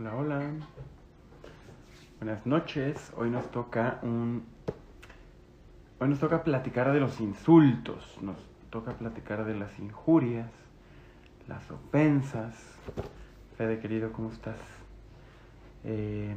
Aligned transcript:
Hola, 0.00 0.14
hola. 0.14 0.50
Buenas 2.20 2.46
noches. 2.46 3.12
Hoy 3.16 3.30
nos 3.30 3.50
toca 3.50 3.98
un. 4.02 4.44
Hoy 5.98 6.08
nos 6.08 6.20
toca 6.20 6.44
platicar 6.44 6.92
de 6.92 7.00
los 7.00 7.20
insultos. 7.20 8.16
Nos 8.22 8.36
toca 8.70 8.92
platicar 8.92 9.44
de 9.44 9.56
las 9.56 9.76
injurias, 9.80 10.52
las 11.48 11.68
ofensas. 11.72 12.54
Fede, 13.56 13.80
querido, 13.80 14.12
¿cómo 14.12 14.30
estás? 14.30 14.60
Eh, 15.82 16.36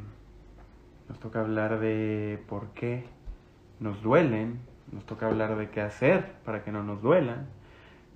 nos 1.07 1.19
toca 1.19 1.41
hablar 1.41 1.79
de 1.79 2.43
por 2.49 2.69
qué 2.69 3.05
nos 3.79 4.01
duelen. 4.01 4.59
Nos 4.91 5.05
toca 5.05 5.27
hablar 5.27 5.55
de 5.55 5.69
qué 5.69 5.81
hacer 5.81 6.33
para 6.45 6.63
que 6.63 6.71
no 6.71 6.81
nos 6.81 7.03
duelan. 7.03 7.45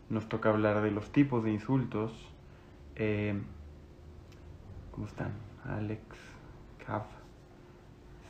Nos 0.09 0.27
toca 0.27 0.49
hablar 0.49 0.81
de 0.81 0.89
los 0.89 1.11
tipos 1.11 1.43
de 1.43 1.51
insultos. 1.51 2.33
Eh, 2.95 3.39
¿Cómo 4.95 5.07
están? 5.07 5.33
Alex, 5.65 6.01
Cav, 6.85 7.03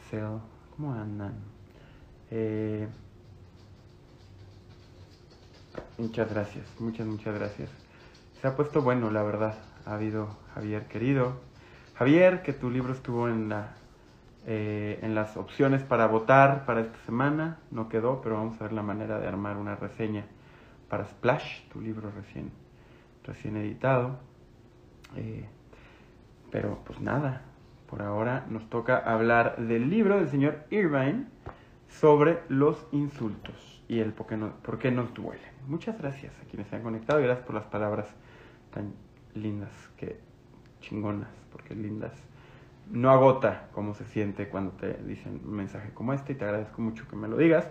Cell, 0.10 0.40
¿cómo 0.76 0.94
andan? 0.94 1.36
Eh, 2.32 2.88
muchas 6.00 6.28
gracias, 6.28 6.66
muchas, 6.80 7.06
muchas 7.06 7.36
gracias. 7.36 7.70
Se 8.42 8.48
ha 8.48 8.56
puesto 8.56 8.82
bueno, 8.82 9.12
la 9.12 9.22
verdad. 9.22 9.54
Ha 9.86 9.94
habido 9.94 10.38
Javier 10.56 10.88
querido. 10.88 11.34
Javier, 11.94 12.42
que 12.42 12.52
tu 12.52 12.72
libro 12.72 12.94
estuvo 12.94 13.30
en 13.30 13.48
la 13.48 13.76
eh, 14.48 14.98
en 15.04 15.14
las 15.14 15.38
opciones 15.38 15.84
para 15.84 16.08
votar 16.08 16.66
para 16.66 16.82
esta 16.82 16.98
semana. 17.06 17.60
No 17.70 17.90
quedó, 17.90 18.22
pero 18.22 18.38
vamos 18.38 18.60
a 18.60 18.64
ver 18.64 18.74
la 18.74 18.82
manera 18.82 19.20
de 19.20 19.28
armar 19.28 19.58
una 19.58 19.76
reseña 19.76 20.26
para 20.90 21.06
Splash, 21.06 21.68
tu 21.72 21.80
libro 21.80 22.10
recién, 22.10 22.52
recién 23.24 23.56
editado. 23.56 24.18
Eh, 25.16 25.48
pero 26.56 26.80
pues 26.86 27.02
nada, 27.02 27.42
por 27.90 28.02
ahora 28.02 28.46
nos 28.50 28.70
toca 28.70 28.98
hablar 28.98 29.58
del 29.58 29.90
libro 29.90 30.16
del 30.16 30.30
señor 30.30 30.60
Irvine 30.70 31.26
sobre 31.90 32.40
los 32.48 32.88
insultos 32.94 33.84
y 33.90 34.00
el 34.00 34.14
por 34.14 34.28
qué, 34.28 34.38
por 34.38 34.80
qué 34.80 34.90
nos 34.90 35.14
duelen. 35.14 35.52
Muchas 35.68 35.98
gracias 35.98 36.32
a 36.42 36.46
quienes 36.50 36.70
se 36.70 36.78
han 36.78 36.82
conectado 36.82 37.20
y 37.20 37.24
gracias 37.24 37.46
por 37.46 37.56
las 37.56 37.66
palabras 37.66 38.08
tan 38.74 38.94
lindas, 39.34 39.70
que 39.98 40.18
chingonas, 40.80 41.28
porque 41.52 41.76
lindas. 41.76 42.14
No 42.90 43.12
agota 43.12 43.68
cómo 43.74 43.94
se 43.94 44.06
siente 44.06 44.48
cuando 44.48 44.72
te 44.72 44.94
dicen 45.04 45.42
un 45.44 45.56
mensaje 45.56 45.92
como 45.94 46.14
este 46.14 46.32
y 46.32 46.36
te 46.38 46.46
agradezco 46.46 46.82
mucho 46.82 47.06
que 47.10 47.18
me 47.18 47.28
lo 47.28 47.36
digas. 47.36 47.68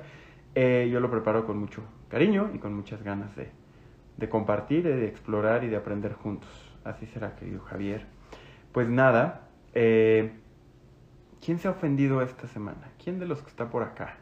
Eh, 0.55 0.91
yo 0.92 1.00
lo 1.00 1.11
preparo 1.11 1.47
con 1.47 1.56
mucho 1.56 1.83
cariño 2.11 2.50
y 2.53 2.59
con 2.59 2.75
muchas 2.75 3.03
ganas 3.03 3.34
de, 3.34 3.48
de 4.19 4.28
compartir, 4.28 4.84
de 4.84 5.09
explorar 5.09 5.64
y 5.64 5.69
de 5.69 5.77
aprender 5.77 6.12
juntos. 6.12 6.50
Así 6.84 7.06
será, 7.06 7.34
querido 7.34 7.62
Javier. 7.62 8.12
Pues 8.75 8.89
nada, 8.89 9.42
eh, 9.72 10.33
¿quién 11.41 11.61
se 11.61 11.69
ha 11.69 11.70
ofendido 11.70 12.22
esta 12.22 12.48
semana? 12.48 12.91
¿Quién 13.00 13.20
de 13.20 13.27
los 13.27 13.41
que 13.41 13.48
está 13.48 13.70
por 13.70 13.84
acá 13.84 14.16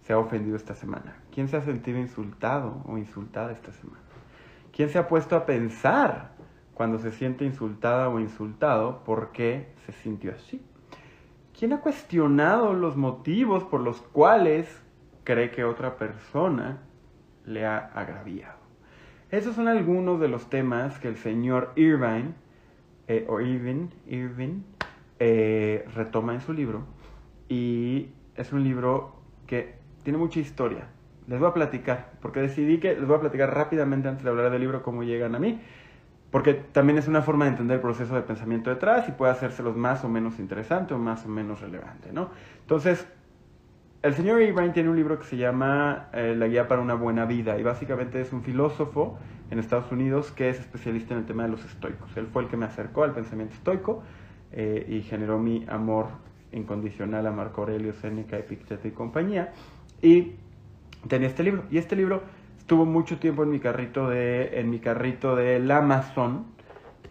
se 0.00 0.12
ha 0.12 0.18
ofendido 0.18 0.56
esta 0.56 0.74
semana? 0.74 1.18
¿Quién 1.32 1.46
se 1.46 1.56
ha 1.56 1.60
sentido 1.60 2.00
insultado 2.00 2.82
o 2.84 2.98
insultada 2.98 3.52
esta 3.52 3.70
semana? 3.70 4.02
¿Quién 4.72 4.88
se 4.88 4.98
ha 4.98 5.06
puesto 5.06 5.36
a 5.36 5.46
pensar 5.46 6.32
cuando 6.74 6.98
se 6.98 7.12
siente 7.12 7.44
insultada 7.44 8.08
o 8.08 8.18
insultado 8.18 9.04
por 9.04 9.30
qué 9.30 9.72
se 9.86 9.92
sintió 9.92 10.32
así? 10.32 10.60
¿Quién 11.56 11.72
ha 11.72 11.78
cuestionado 11.78 12.72
los 12.72 12.96
motivos 12.96 13.62
por 13.62 13.82
los 13.82 14.02
cuales 14.02 14.82
cree 15.22 15.52
que 15.52 15.62
otra 15.62 15.96
persona 15.96 16.82
le 17.46 17.66
ha 17.66 17.78
agraviado? 17.94 18.58
Esos 19.30 19.54
son 19.54 19.68
algunos 19.68 20.18
de 20.18 20.26
los 20.26 20.50
temas 20.50 20.98
que 20.98 21.06
el 21.06 21.18
señor 21.18 21.70
Irvine 21.76 22.41
eh, 23.12 23.26
o 23.28 23.40
Irving, 23.40 23.88
Irving 24.06 24.62
eh, 25.18 25.84
retoma 25.94 26.34
en 26.34 26.40
su 26.40 26.52
libro. 26.52 26.84
Y 27.48 28.08
es 28.36 28.52
un 28.52 28.64
libro 28.64 29.16
que 29.46 29.74
tiene 30.02 30.18
mucha 30.18 30.40
historia. 30.40 30.86
Les 31.28 31.38
voy 31.38 31.48
a 31.48 31.54
platicar, 31.54 32.12
porque 32.20 32.40
decidí 32.40 32.78
que 32.78 32.94
les 32.94 33.06
voy 33.06 33.16
a 33.16 33.20
platicar 33.20 33.54
rápidamente 33.54 34.08
antes 34.08 34.24
de 34.24 34.30
hablar 34.30 34.50
del 34.50 34.60
libro 34.60 34.82
cómo 34.82 35.02
llegan 35.02 35.34
a 35.34 35.38
mí, 35.38 35.60
porque 36.30 36.54
también 36.54 36.98
es 36.98 37.06
una 37.06 37.22
forma 37.22 37.44
de 37.44 37.50
entender 37.50 37.76
el 37.76 37.80
proceso 37.82 38.14
de 38.14 38.22
pensamiento 38.22 38.70
detrás 38.70 39.08
y 39.08 39.12
puede 39.12 39.32
hacérselos 39.32 39.76
más 39.76 40.02
o 40.04 40.08
menos 40.08 40.38
interesante 40.38 40.94
o 40.94 40.98
más 40.98 41.26
o 41.26 41.28
menos 41.28 41.60
relevante, 41.60 42.12
¿no? 42.12 42.30
Entonces, 42.62 43.06
el 44.02 44.14
señor 44.14 44.42
Irvine 44.42 44.70
tiene 44.70 44.88
un 44.88 44.96
libro 44.96 45.18
que 45.18 45.26
se 45.26 45.36
llama 45.36 46.08
eh, 46.12 46.34
La 46.36 46.48
Guía 46.48 46.66
para 46.66 46.80
una 46.80 46.94
Buena 46.94 47.24
Vida 47.24 47.58
y 47.58 47.62
básicamente 47.62 48.20
es 48.20 48.32
un 48.32 48.42
filósofo 48.42 49.16
en 49.50 49.60
Estados 49.60 49.92
Unidos 49.92 50.32
que 50.32 50.48
es 50.48 50.58
especialista 50.58 51.14
en 51.14 51.20
el 51.20 51.26
tema 51.26 51.44
de 51.44 51.50
los 51.50 51.64
estoicos. 51.64 52.16
Él 52.16 52.26
fue 52.32 52.42
el 52.42 52.48
que 52.48 52.56
me 52.56 52.66
acercó 52.66 53.04
al 53.04 53.12
pensamiento 53.12 53.54
estoico 53.54 54.02
eh, 54.50 54.84
y 54.88 55.02
generó 55.02 55.38
mi 55.38 55.64
amor 55.68 56.08
incondicional 56.50 57.26
a 57.28 57.30
Marco 57.30 57.60
Aurelio, 57.60 57.92
Séneca, 57.92 58.36
Epicteto 58.36 58.88
y 58.88 58.90
compañía. 58.90 59.52
Y 60.00 60.32
tenía 61.06 61.28
este 61.28 61.44
libro. 61.44 61.62
Y 61.70 61.78
este 61.78 61.94
libro 61.94 62.22
estuvo 62.58 62.84
mucho 62.84 63.18
tiempo 63.18 63.44
en 63.44 63.50
mi 63.50 63.60
carrito 63.60 64.08
de 64.08 64.58
en 64.58 64.68
mi 64.68 64.80
carrito 64.80 65.36
del 65.36 65.70
Amazon 65.70 66.46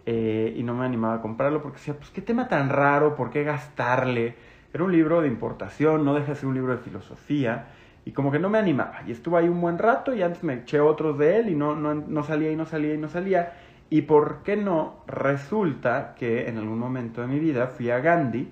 eh, 0.04 0.52
y 0.56 0.62
no 0.62 0.74
me 0.74 0.84
animaba 0.84 1.14
a 1.14 1.22
comprarlo 1.22 1.62
porque 1.62 1.78
decía, 1.78 1.94
pues 1.94 2.10
qué 2.10 2.20
tema 2.20 2.48
tan 2.48 2.68
raro, 2.68 3.16
¿por 3.16 3.30
qué 3.30 3.44
gastarle? 3.44 4.51
Era 4.72 4.84
un 4.84 4.92
libro 4.92 5.20
de 5.20 5.28
importación, 5.28 6.04
no 6.04 6.14
deja 6.14 6.28
de 6.28 6.36
ser 6.36 6.48
un 6.48 6.54
libro 6.54 6.72
de 6.72 6.82
filosofía, 6.82 7.66
y 8.04 8.12
como 8.12 8.32
que 8.32 8.38
no 8.38 8.50
me 8.50 8.58
animaba. 8.58 9.02
Y 9.06 9.12
estuve 9.12 9.38
ahí 9.38 9.48
un 9.48 9.60
buen 9.60 9.78
rato 9.78 10.14
y 10.14 10.22
antes 10.22 10.42
me 10.42 10.54
eché 10.54 10.80
otros 10.80 11.18
de 11.18 11.38
él 11.38 11.48
y 11.48 11.54
no, 11.54 11.76
no, 11.76 11.94
no 11.94 12.22
salía 12.24 12.50
y 12.50 12.56
no 12.56 12.66
salía 12.66 12.94
y 12.94 12.98
no 12.98 13.08
salía. 13.08 13.52
Y 13.90 14.02
por 14.02 14.42
qué 14.42 14.56
no, 14.56 15.04
resulta 15.06 16.14
que 16.16 16.48
en 16.48 16.58
algún 16.58 16.78
momento 16.78 17.20
de 17.20 17.26
mi 17.26 17.38
vida 17.38 17.68
fui 17.68 17.90
a 17.90 18.00
Gandhi 18.00 18.50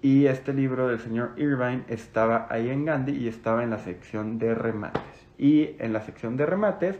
y 0.00 0.26
este 0.26 0.52
libro 0.52 0.88
del 0.88 0.98
señor 0.98 1.32
Irvine 1.36 1.84
estaba 1.88 2.46
ahí 2.50 2.70
en 2.70 2.84
Gandhi 2.84 3.12
y 3.12 3.28
estaba 3.28 3.62
en 3.62 3.70
la 3.70 3.78
sección 3.78 4.38
de 4.38 4.54
remates. 4.54 5.02
Y 5.36 5.76
en 5.78 5.92
la 5.92 6.00
sección 6.00 6.36
de 6.36 6.46
remates 6.46 6.98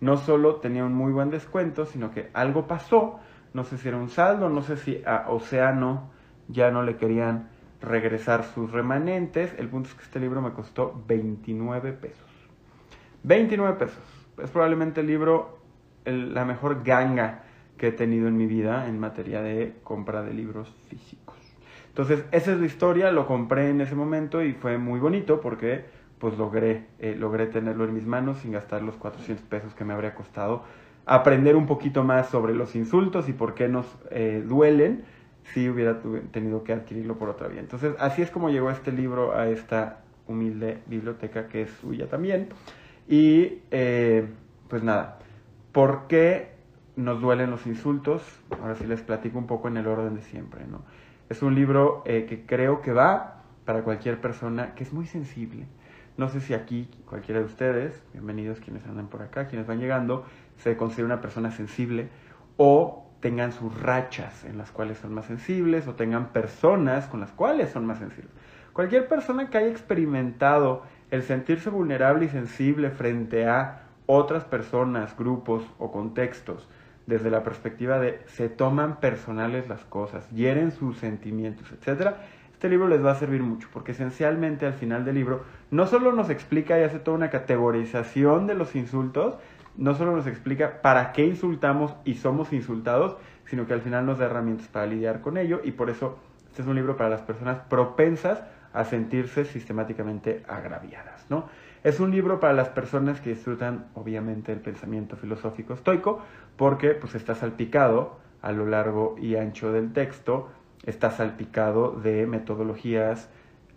no 0.00 0.16
solo 0.16 0.56
tenía 0.56 0.84
un 0.84 0.94
muy 0.94 1.12
buen 1.12 1.30
descuento, 1.30 1.86
sino 1.86 2.10
que 2.10 2.30
algo 2.32 2.66
pasó, 2.66 3.20
no 3.54 3.64
sé 3.64 3.78
si 3.78 3.88
era 3.88 3.96
un 3.96 4.08
saldo, 4.08 4.48
no 4.48 4.62
sé 4.62 4.76
si 4.76 5.02
a 5.06 5.26
Océano 5.28 6.10
ya 6.48 6.70
no 6.70 6.82
le 6.82 6.96
querían 6.96 7.48
regresar 7.86 8.44
sus 8.44 8.70
remanentes. 8.70 9.54
El 9.58 9.68
punto 9.68 9.88
es 9.88 9.94
que 9.94 10.02
este 10.02 10.20
libro 10.20 10.42
me 10.42 10.52
costó 10.52 11.02
29 11.06 11.92
pesos. 11.92 12.28
29 13.22 13.78
pesos. 13.78 14.02
Es 14.42 14.50
probablemente 14.50 15.00
el 15.00 15.06
libro, 15.06 15.58
la 16.04 16.44
mejor 16.44 16.82
ganga 16.84 17.44
que 17.78 17.88
he 17.88 17.92
tenido 17.92 18.28
en 18.28 18.36
mi 18.36 18.46
vida 18.46 18.88
en 18.88 18.98
materia 18.98 19.42
de 19.42 19.74
compra 19.82 20.22
de 20.22 20.34
libros 20.34 20.74
físicos. 20.88 21.36
Entonces, 21.88 22.24
esa 22.32 22.52
es 22.52 22.58
la 22.58 22.66
historia, 22.66 23.10
lo 23.10 23.26
compré 23.26 23.70
en 23.70 23.80
ese 23.80 23.94
momento 23.94 24.42
y 24.42 24.52
fue 24.52 24.76
muy 24.76 25.00
bonito 25.00 25.40
porque 25.40 25.84
pues 26.18 26.36
logré, 26.38 26.86
eh, 26.98 27.14
logré 27.18 27.46
tenerlo 27.46 27.84
en 27.84 27.94
mis 27.94 28.06
manos 28.06 28.38
sin 28.38 28.52
gastar 28.52 28.82
los 28.82 28.96
400 28.96 29.44
pesos 29.46 29.74
que 29.74 29.84
me 29.84 29.92
habría 29.92 30.14
costado 30.14 30.64
aprender 31.06 31.54
un 31.54 31.66
poquito 31.66 32.02
más 32.02 32.28
sobre 32.28 32.52
los 32.52 32.74
insultos 32.74 33.28
y 33.28 33.32
por 33.32 33.54
qué 33.54 33.68
nos 33.68 33.86
eh, 34.10 34.44
duelen 34.46 35.04
si 35.52 35.68
hubiera 35.68 36.00
tenido 36.32 36.64
que 36.64 36.72
adquirirlo 36.72 37.18
por 37.18 37.28
otra 37.28 37.48
vía. 37.48 37.60
Entonces, 37.60 37.94
así 37.98 38.22
es 38.22 38.30
como 38.30 38.50
llegó 38.50 38.70
este 38.70 38.92
libro 38.92 39.36
a 39.36 39.48
esta 39.48 40.00
humilde 40.26 40.78
biblioteca 40.86 41.48
que 41.48 41.62
es 41.62 41.70
suya 41.80 42.08
también. 42.08 42.48
Y 43.08 43.62
eh, 43.70 44.26
pues 44.68 44.82
nada, 44.82 45.18
¿por 45.72 46.06
qué 46.08 46.56
nos 46.96 47.20
duelen 47.20 47.50
los 47.50 47.66
insultos? 47.66 48.22
Ahora 48.60 48.74
sí 48.74 48.86
les 48.86 49.02
platico 49.02 49.38
un 49.38 49.46
poco 49.46 49.68
en 49.68 49.76
el 49.76 49.86
orden 49.86 50.14
de 50.14 50.22
siempre. 50.22 50.66
¿no? 50.66 50.82
Es 51.28 51.42
un 51.42 51.54
libro 51.54 52.02
eh, 52.06 52.26
que 52.28 52.44
creo 52.44 52.80
que 52.82 52.92
va 52.92 53.42
para 53.64 53.82
cualquier 53.82 54.20
persona 54.20 54.74
que 54.74 54.84
es 54.84 54.92
muy 54.92 55.06
sensible. 55.06 55.66
No 56.16 56.28
sé 56.28 56.40
si 56.40 56.54
aquí 56.54 56.88
cualquiera 57.04 57.40
de 57.40 57.46
ustedes, 57.46 58.02
bienvenidos 58.12 58.58
quienes 58.60 58.86
andan 58.86 59.08
por 59.08 59.20
acá, 59.22 59.46
quienes 59.48 59.66
van 59.66 59.78
llegando, 59.78 60.24
se 60.56 60.76
considera 60.76 61.06
una 61.06 61.20
persona 61.20 61.50
sensible 61.50 62.08
o 62.56 63.05
tengan 63.26 63.50
sus 63.50 63.76
rachas 63.82 64.44
en 64.44 64.56
las 64.56 64.70
cuales 64.70 64.98
son 64.98 65.12
más 65.12 65.26
sensibles 65.26 65.88
o 65.88 65.94
tengan 65.94 66.28
personas 66.28 67.08
con 67.08 67.18
las 67.18 67.32
cuales 67.32 67.70
son 67.72 67.84
más 67.84 67.98
sensibles. 67.98 68.30
Cualquier 68.72 69.08
persona 69.08 69.50
que 69.50 69.58
haya 69.58 69.66
experimentado 69.66 70.84
el 71.10 71.24
sentirse 71.24 71.68
vulnerable 71.68 72.26
y 72.26 72.28
sensible 72.28 72.90
frente 72.90 73.48
a 73.48 73.82
otras 74.06 74.44
personas, 74.44 75.16
grupos 75.18 75.64
o 75.80 75.90
contextos, 75.90 76.68
desde 77.08 77.28
la 77.32 77.42
perspectiva 77.42 77.98
de 77.98 78.20
se 78.26 78.48
toman 78.48 79.00
personales 79.00 79.68
las 79.68 79.84
cosas, 79.86 80.30
hieren 80.30 80.70
sus 80.70 80.98
sentimientos, 80.98 81.66
etc., 81.72 82.14
este 82.52 82.68
libro 82.68 82.86
les 82.86 83.04
va 83.04 83.10
a 83.10 83.16
servir 83.16 83.42
mucho, 83.42 83.68
porque 83.72 83.90
esencialmente 83.90 84.66
al 84.66 84.74
final 84.74 85.04
del 85.04 85.16
libro 85.16 85.42
no 85.72 85.88
solo 85.88 86.12
nos 86.12 86.30
explica 86.30 86.78
y 86.78 86.84
hace 86.84 87.00
toda 87.00 87.16
una 87.16 87.28
categorización 87.28 88.46
de 88.46 88.54
los 88.54 88.76
insultos, 88.76 89.34
no 89.76 89.94
solo 89.94 90.16
nos 90.16 90.26
explica 90.26 90.80
para 90.82 91.12
qué 91.12 91.24
insultamos 91.24 91.94
y 92.04 92.14
somos 92.14 92.52
insultados, 92.52 93.16
sino 93.46 93.66
que 93.66 93.74
al 93.74 93.82
final 93.82 94.06
nos 94.06 94.18
da 94.18 94.26
herramientas 94.26 94.68
para 94.68 94.86
lidiar 94.86 95.20
con 95.20 95.36
ello 95.36 95.60
y 95.62 95.72
por 95.72 95.90
eso 95.90 96.18
este 96.48 96.62
es 96.62 96.68
un 96.68 96.76
libro 96.76 96.96
para 96.96 97.10
las 97.10 97.22
personas 97.22 97.58
propensas 97.68 98.42
a 98.72 98.84
sentirse 98.84 99.44
sistemáticamente 99.44 100.42
agraviadas, 100.48 101.26
¿no? 101.30 101.48
Es 101.84 102.00
un 102.00 102.10
libro 102.10 102.40
para 102.40 102.52
las 102.52 102.68
personas 102.68 103.20
que 103.20 103.30
disfrutan 103.30 103.86
obviamente 103.94 104.52
el 104.52 104.60
pensamiento 104.60 105.16
filosófico 105.16 105.74
estoico 105.74 106.20
porque 106.56 106.90
pues 106.90 107.14
está 107.14 107.34
salpicado 107.34 108.18
a 108.42 108.52
lo 108.52 108.66
largo 108.66 109.16
y 109.18 109.36
ancho 109.36 109.72
del 109.72 109.92
texto 109.92 110.48
está 110.84 111.10
salpicado 111.10 111.92
de 111.92 112.26
metodologías 112.26 113.28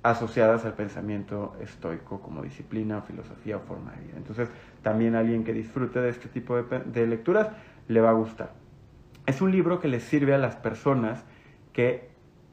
asociadas 0.04 0.66
al 0.66 0.74
pensamiento 0.74 1.56
estoico 1.62 2.22
como 2.22 2.42
disciplina, 2.42 3.02
filosofía 3.02 3.58
o 3.58 3.60
forma 3.60 3.92
de 3.92 4.02
vida. 4.08 4.14
Entonces, 4.18 4.50
también 4.82 5.16
alguien 5.16 5.44
que 5.44 5.54
disfrute 5.54 6.00
de 6.00 6.10
este 6.10 6.30
tipo 6.30 6.56
de, 6.56 6.80
de 6.80 7.08
lecturas 7.08 7.50
le 7.88 8.02
va 8.02 8.12
a 8.12 8.14
gustar. 8.14 8.54
Es 9.26 9.42
un 9.42 9.52
libro 9.52 9.80
que 9.80 9.88
le 9.88 10.00
sirve 10.00 10.34
a 10.34 10.38
las 10.38 10.56
personas 10.56 11.24
que 11.74 12.10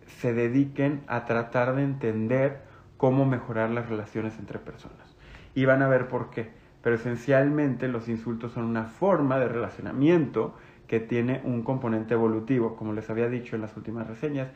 se 0.06 0.32
dediquen 0.32 1.02
a 1.06 1.24
tratar 1.24 1.74
de 1.74 1.82
entender 1.82 2.62
cómo 2.96 3.26
mejorar 3.26 3.70
las 3.70 3.88
relaciones 3.88 4.38
entre 4.38 4.58
personas. 4.58 5.16
Y 5.54 5.64
van 5.64 5.82
a 5.82 5.88
ver 5.88 6.08
por 6.08 6.30
qué. 6.30 6.50
Pero 6.82 6.96
esencialmente 6.96 7.88
los 7.88 8.08
insultos 8.08 8.52
son 8.52 8.64
una 8.64 8.84
forma 8.84 9.38
de 9.38 9.48
relacionamiento 9.48 10.54
que 10.86 11.00
tiene 11.00 11.40
un 11.44 11.62
componente 11.62 12.14
evolutivo. 12.14 12.76
Como 12.76 12.92
les 12.92 13.10
había 13.10 13.28
dicho 13.28 13.56
en 13.56 13.62
las 13.62 13.76
últimas 13.76 14.06
reseñas, 14.06 14.48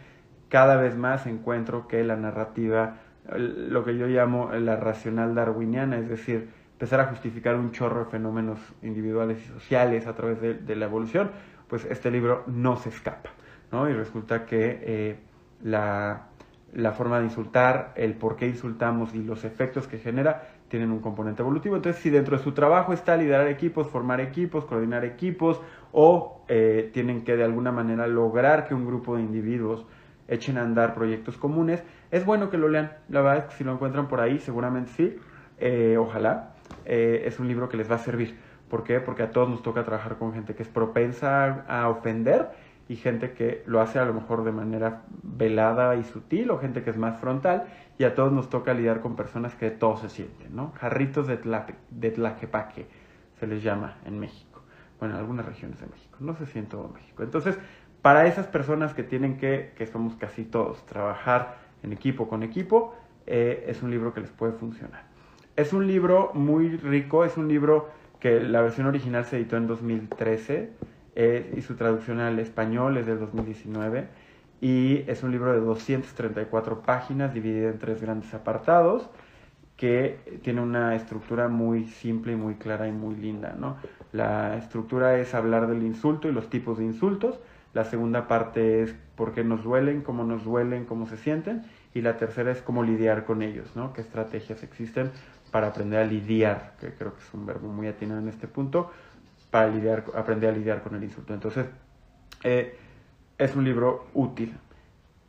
cada 0.51 0.77
vez 0.77 0.97
más 0.97 1.27
encuentro 1.27 1.89
que 1.89 2.05
la 2.05 2.17
narrativa, 2.17 2.97
lo 3.35 3.85
que 3.85 3.97
yo 3.97 4.07
llamo 4.09 4.53
la 4.53 4.77
racional 4.77 5.35
darwiniana, 5.35 5.97
es 5.97 6.09
decir, 6.09 6.51
empezar 6.73 7.01
a 7.01 7.07
justificar 7.07 7.55
un 7.55 7.71
chorro 7.73 8.05
de 8.05 8.11
fenómenos 8.11 8.59
individuales 8.83 9.39
y 9.45 9.49
sociales 9.49 10.07
a 10.07 10.15
través 10.15 10.41
de, 10.41 10.77
la 10.77 10.87
evolución, 10.87 11.31
pues 11.69 11.85
este 11.85 12.11
libro 12.11 12.43
no 12.49 12.77
se 12.77 12.89
escapa. 12.89 13.31
¿no? 13.71 13.89
Y 13.89 13.93
resulta 13.93 14.45
que 14.45 14.81
eh, 14.83 15.19
la, 15.63 16.27
la 16.73 16.93
forma 16.93 17.19
de 17.19 17.27
insultar, 17.27 17.93
el 17.95 18.15
por 18.15 18.37
qué 18.37 18.49
insultamos 18.49 19.15
y 19.15 19.23
los 19.23 19.45
efectos 19.45 19.87
que 19.87 19.99
genera 19.99 20.49
tienen 20.69 20.91
un 20.91 21.01
componente 21.01 21.43
evolutivo. 21.43 21.77
Entonces, 21.77 22.03
si 22.03 22.11
dentro 22.11 22.37
de 22.37 22.43
su 22.43 22.53
trabajo 22.53 22.93
está 22.93 23.17
liderar 23.17 23.47
equipos, 23.47 23.89
formar 23.89 24.21
equipos, 24.21 24.65
coordinar 24.65 25.05
equipos, 25.05 25.61
o 25.93 26.43
eh, 26.49 26.91
tienen 26.93 27.23
que 27.23 27.37
de 27.37 27.45
alguna 27.45 27.71
manera 27.71 28.07
lograr 28.07 28.67
que 28.67 28.75
un 28.75 28.87
grupo 28.87 29.17
de 29.17 29.23
individuos 29.23 29.85
echen 30.31 30.57
a 30.57 30.63
andar 30.63 30.95
proyectos 30.95 31.37
comunes, 31.37 31.83
es 32.11 32.25
bueno 32.25 32.49
que 32.49 32.57
lo 32.57 32.69
lean. 32.69 32.93
La 33.09 33.21
verdad 33.21 33.39
es 33.39 33.45
que 33.47 33.57
si 33.57 33.65
lo 33.65 33.73
encuentran 33.73 34.09
por 34.09 34.21
ahí, 34.21 34.39
seguramente 34.39 34.93
sí, 34.93 35.19
eh, 35.59 35.97
ojalá. 35.99 36.55
Eh, 36.87 37.25
es 37.27 37.39
un 37.39 37.49
libro 37.49 37.69
que 37.69 37.77
les 37.77 37.91
va 37.91 37.97
a 37.97 37.99
servir. 37.99 38.39
¿Por 38.71 38.85
qué? 38.85 39.01
Porque 39.01 39.25
a 39.25 39.31
todos 39.31 39.49
nos 39.49 39.63
toca 39.63 39.85
trabajar 39.85 40.17
con 40.17 40.33
gente 40.33 40.55
que 40.55 40.63
es 40.63 40.69
propensa 40.69 41.65
a 41.69 41.89
ofender 41.89 42.49
y 42.89 42.97
gente 42.97 43.33
que 43.33 43.63
lo 43.67 43.81
hace 43.81 43.99
a 43.99 44.05
lo 44.05 44.15
mejor 44.15 44.45
de 44.45 44.53
manera 44.53 45.03
velada 45.23 45.97
y 45.97 46.05
sutil 46.05 46.51
o 46.51 46.59
gente 46.59 46.83
que 46.83 46.91
es 46.91 46.97
más 46.97 47.21
frontal 47.21 47.67
y 47.99 48.05
a 48.05 48.15
todos 48.15 48.33
nos 48.33 48.49
toca 48.49 48.75
lidiar 48.75 49.01
con 49.01 49.15
personas 49.15 49.55
que 49.55 49.67
de 49.67 49.71
todo 49.73 49.97
se 49.97 50.09
sienten, 50.09 50.57
¿no? 50.57 50.73
Jarritos 50.73 51.27
de, 51.27 51.39
de 51.91 52.11
tlaquepaque 52.11 52.87
se 53.39 53.47
les 53.47 53.63
llama 53.63 53.99
en 54.05 54.19
México, 54.19 54.63
bueno, 54.99 55.15
en 55.15 55.21
algunas 55.21 55.47
regiones 55.47 55.81
de 55.81 55.87
México, 55.87 56.17
no 56.21 56.35
sé 56.35 56.47
si 56.47 56.59
en 56.59 56.67
todo 56.67 56.89
México. 56.89 57.23
Entonces, 57.23 57.59
para 58.03 58.27
esas 58.27 58.47
personas 58.47 58.95
que 58.95 59.03
tienen 59.03 59.37
que, 59.37 59.73
que 59.77 59.87
somos 59.87 60.15
casi 60.17 60.45
todos, 60.45 60.85
trabajar 60.87 61.59
en 61.83 61.93
equipo 61.93 62.29
con 62.29 62.43
equipo, 62.43 62.95
eh, 63.27 63.65
es 63.69 63.83
un 63.83 63.91
libro 63.91 64.13
que 64.15 64.21
les 64.21 64.31
puede 64.31 64.53
funcionar. 64.53 65.05
Es 65.57 65.73
un 65.73 65.87
libro 65.87 66.31
muy 66.35 66.77
rico, 66.77 67.25
es 67.25 67.37
un 67.37 67.49
libro 67.49 67.91
que 68.19 68.41
la 68.41 68.61
versión 68.61 68.87
original 68.87 69.25
se 69.25 69.37
editó 69.37 69.57
en 69.57 69.67
2013 69.67 70.71
y 71.57 71.61
su 71.61 71.75
traducción 71.75 72.21
al 72.21 72.39
español 72.39 72.97
es 72.97 73.05
del 73.05 73.19
2019 73.19 74.09
y 74.61 75.05
es 75.07 75.23
un 75.23 75.33
libro 75.33 75.53
de 75.53 75.61
234 75.61 76.83
páginas 76.83 77.33
dividido 77.33 77.71
en 77.71 77.79
tres 77.79 78.01
grandes 78.01 78.33
apartados 78.35 79.09
que 79.77 80.41
tiene 80.43 80.61
una 80.61 80.95
estructura 80.95 81.49
muy 81.49 81.87
simple 81.87 82.33
y 82.33 82.37
muy 82.37 82.57
clara 82.57 82.87
y 82.87 82.93
muy 82.93 83.17
linda. 83.17 83.55
¿no? 83.59 83.77
La 84.13 84.59
estructura 84.59 85.19
es 85.19 85.35
hablar 85.35 85.67
del 85.69 85.83
insulto 85.83 86.29
y 86.29 86.33
los 86.33 86.51
tipos 86.51 86.79
de 86.79 86.85
insultos. 86.85 87.39
La 87.73 87.85
segunda 87.85 88.27
parte 88.27 88.83
es 88.83 88.95
por 89.15 89.33
qué 89.33 89.45
nos 89.45 89.63
duelen, 89.63 90.03
cómo 90.03 90.25
nos 90.25 90.45
duelen, 90.45 90.87
cómo 90.87 91.07
se 91.07 91.17
sienten. 91.17 91.65
Y 91.95 92.03
la 92.03 92.17
tercera 92.17 92.51
es 92.51 92.63
cómo 92.63 92.83
lidiar 92.83 93.25
con 93.25 93.43
ellos, 93.43 93.75
¿no? 93.75 93.93
qué 93.93 94.01
estrategias 94.01 94.63
existen 94.63 95.11
para 95.51 95.69
aprender 95.69 96.01
a 96.01 96.05
lidiar, 96.05 96.75
que 96.81 96.93
creo 96.95 97.15
que 97.15 97.21
es 97.21 97.35
un 97.35 97.47
verbo 97.47 97.69
muy 97.69 97.89
atinado 97.89 98.21
en 98.21 98.29
este 98.29 98.47
punto, 98.47 98.91
para 99.51 99.69
lidiar, 99.69 100.05
aprender 100.15 100.51
a 100.51 100.57
lidiar 100.57 100.83
con 100.83 100.95
el 100.95 101.03
insulto. 101.03 101.35
Entonces, 101.35 101.67
eh, 102.45 102.77
es 103.37 103.57
un 103.57 103.65
libro 103.65 104.07
útil. 104.15 104.57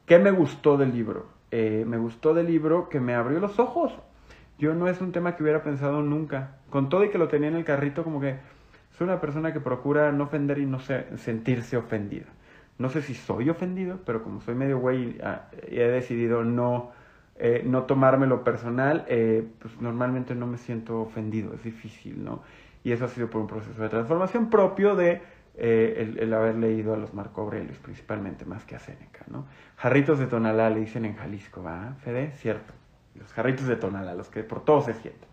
¿Qué 0.05 0.19
me 0.19 0.31
gustó 0.31 0.77
del 0.77 0.91
libro? 0.91 1.27
Eh, 1.49 1.83
me 1.88 1.97
gustó 1.97 2.33
del 2.33 2.47
libro 2.47 2.89
que 2.89 2.99
me 2.99 3.15
abrió 3.15 3.39
los 3.39 3.59
ojos. 3.59 3.93
Yo 4.59 4.75
no 4.75 4.88
es 4.88 5.01
un 5.01 5.11
tema 5.11 5.35
que 5.35 5.43
hubiera 5.43 5.63
pensado 5.63 6.01
nunca. 6.01 6.57
Con 6.69 6.89
todo 6.89 7.03
y 7.03 7.09
que 7.09 7.17
lo 7.17 7.27
tenía 7.27 7.49
en 7.49 7.55
el 7.55 7.65
carrito, 7.65 8.03
como 8.03 8.21
que 8.21 8.38
soy 9.01 9.07
una 9.07 9.19
persona 9.19 9.51
que 9.51 9.59
procura 9.59 10.12
no 10.12 10.25
ofender 10.25 10.59
y 10.59 10.65
no 10.65 10.80
sentirse 10.80 11.77
ofendida. 11.77 12.27
No 12.77 12.89
sé 12.89 13.01
si 13.01 13.15
soy 13.15 13.50
ofendido, 13.50 14.00
pero 14.06 14.24
como 14.24 14.42
soy 14.42 14.56
medio 14.56 14.80
güey 14.80 15.18
ah, 15.24 15.48
y 15.69 15.80
he 15.80 15.88
decidido 15.88 16.44
no, 16.44 16.92
eh, 17.38 17.63
no 17.65 17.83
tomármelo 17.83 18.44
personal, 18.44 19.06
pues 19.59 19.81
normalmente 19.81 20.36
no 20.36 20.48
me 20.48 20.57
siento 20.57 21.01
ofendido. 21.01 21.53
Es 21.53 21.63
difícil, 21.63 22.24
¿no? 22.24 22.42
y 22.83 22.92
eso 22.92 23.06
ha 23.06 23.07
sido 23.07 23.30
por 23.30 23.42
un 23.42 23.48
proceso 23.48 23.81
de 23.81 23.89
transformación 23.89 24.50
propio 24.50 24.95
de 24.95 25.21
eh, 25.56 26.15
el, 26.19 26.33
haber 26.33 26.56
leído 26.56 26.94
a 26.94 26.98
los 26.98 27.13
Marco 27.13 27.42
Aurelius 27.42 27.77
principalmente, 27.77 28.45
más 28.45 28.65
que 28.65 28.75
a 28.75 28.80
Séneca, 28.80 29.25
¿no? 29.27 29.45
Jarritos 29.77 30.18
de 30.19 30.27
Tonalá 30.27 30.69
le 30.69 30.80
dicen 30.80 31.06
en 31.06 31.15
Jalisco, 31.15 31.62
¿va? 31.62 31.95
Fede, 32.03 32.31
cierto. 32.31 32.74
Los 33.15 33.33
jarritos 33.33 33.68
de 33.68 33.75
Tonalá, 33.75 34.15
los 34.15 34.30
que 34.30 34.44
por 34.44 34.63
todos 34.63 34.86
se 34.86 34.94
sienten. 34.94 35.27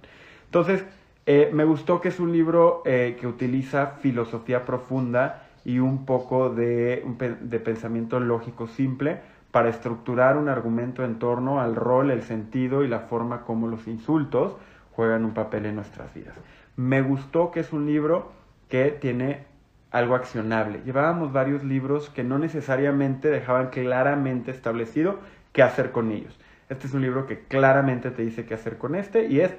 Entonces, 0.46 0.84
eh, 1.30 1.50
me 1.52 1.64
gustó 1.64 2.00
que 2.00 2.08
es 2.08 2.20
un 2.20 2.32
libro 2.32 2.80
eh, 2.86 3.18
que 3.20 3.26
utiliza 3.26 3.98
filosofía 4.00 4.64
profunda 4.64 5.42
y 5.62 5.78
un 5.78 6.06
poco 6.06 6.48
de, 6.48 7.04
de 7.42 7.60
pensamiento 7.60 8.18
lógico 8.18 8.66
simple 8.66 9.20
para 9.50 9.68
estructurar 9.68 10.38
un 10.38 10.48
argumento 10.48 11.04
en 11.04 11.18
torno 11.18 11.60
al 11.60 11.76
rol, 11.76 12.10
el 12.10 12.22
sentido 12.22 12.82
y 12.82 12.88
la 12.88 13.00
forma 13.00 13.42
como 13.42 13.66
los 13.66 13.86
insultos 13.88 14.56
juegan 14.92 15.26
un 15.26 15.34
papel 15.34 15.66
en 15.66 15.74
nuestras 15.74 16.14
vidas. 16.14 16.34
Me 16.76 17.02
gustó 17.02 17.50
que 17.50 17.60
es 17.60 17.74
un 17.74 17.84
libro 17.84 18.32
que 18.70 18.90
tiene 18.90 19.44
algo 19.90 20.14
accionable. 20.14 20.80
Llevábamos 20.86 21.30
varios 21.30 21.62
libros 21.62 22.08
que 22.08 22.24
no 22.24 22.38
necesariamente 22.38 23.28
dejaban 23.28 23.68
claramente 23.68 24.50
establecido 24.50 25.18
qué 25.52 25.62
hacer 25.62 25.92
con 25.92 26.10
ellos. 26.10 26.40
Este 26.70 26.86
es 26.86 26.94
un 26.94 27.02
libro 27.02 27.26
que 27.26 27.40
claramente 27.40 28.10
te 28.10 28.22
dice 28.22 28.46
qué 28.46 28.54
hacer 28.54 28.78
con 28.78 28.94
este 28.94 29.26
y 29.26 29.40
es 29.40 29.54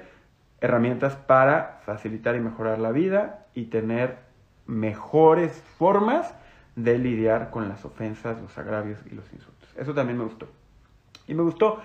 herramientas 0.60 1.16
para 1.16 1.80
facilitar 1.84 2.36
y 2.36 2.40
mejorar 2.40 2.78
la 2.78 2.92
vida 2.92 3.46
y 3.54 3.64
tener 3.66 4.18
mejores 4.66 5.62
formas 5.78 6.34
de 6.76 6.98
lidiar 6.98 7.50
con 7.50 7.68
las 7.68 7.84
ofensas, 7.84 8.40
los 8.40 8.56
agravios 8.58 8.98
y 9.10 9.14
los 9.14 9.32
insultos. 9.32 9.68
Eso 9.76 9.94
también 9.94 10.18
me 10.18 10.24
gustó. 10.24 10.48
Y 11.26 11.34
me 11.34 11.42
gustó 11.42 11.80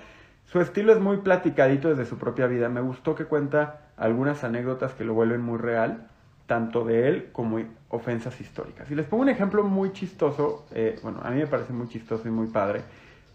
su 0.46 0.62
estilo 0.62 0.94
es 0.94 1.00
muy 1.00 1.18
platicadito 1.18 1.90
desde 1.90 2.06
su 2.06 2.18
propia 2.18 2.48
vida. 2.48 2.70
Me 2.70 2.82
gustó 2.82 3.16
que 3.16 3.26
cuenta 3.26 3.82
algunas 3.98 4.44
anécdotas 4.44 4.94
que 4.94 5.04
lo 5.04 5.14
vuelven 5.14 5.42
muy 5.42 5.58
real, 5.58 6.08
tanto 6.46 6.86
de 6.86 7.08
él 7.08 7.30
como 7.32 7.60
ofensas 7.90 8.40
históricas. 8.40 8.90
Y 8.92 8.96
les 8.96 9.06
pongo 9.08 9.24
un 9.24 9.30
ejemplo 9.30 9.64
muy 9.64 9.92
chistoso, 9.92 10.66
eh, 10.72 11.00
bueno, 11.02 11.20
a 11.24 11.32
mí 11.32 11.38
me 11.38 11.48
parece 11.48 11.74
muy 11.74 11.88
chistoso 11.88 12.28
y 12.28 12.32
muy 12.32 12.48
padre, 12.48 12.84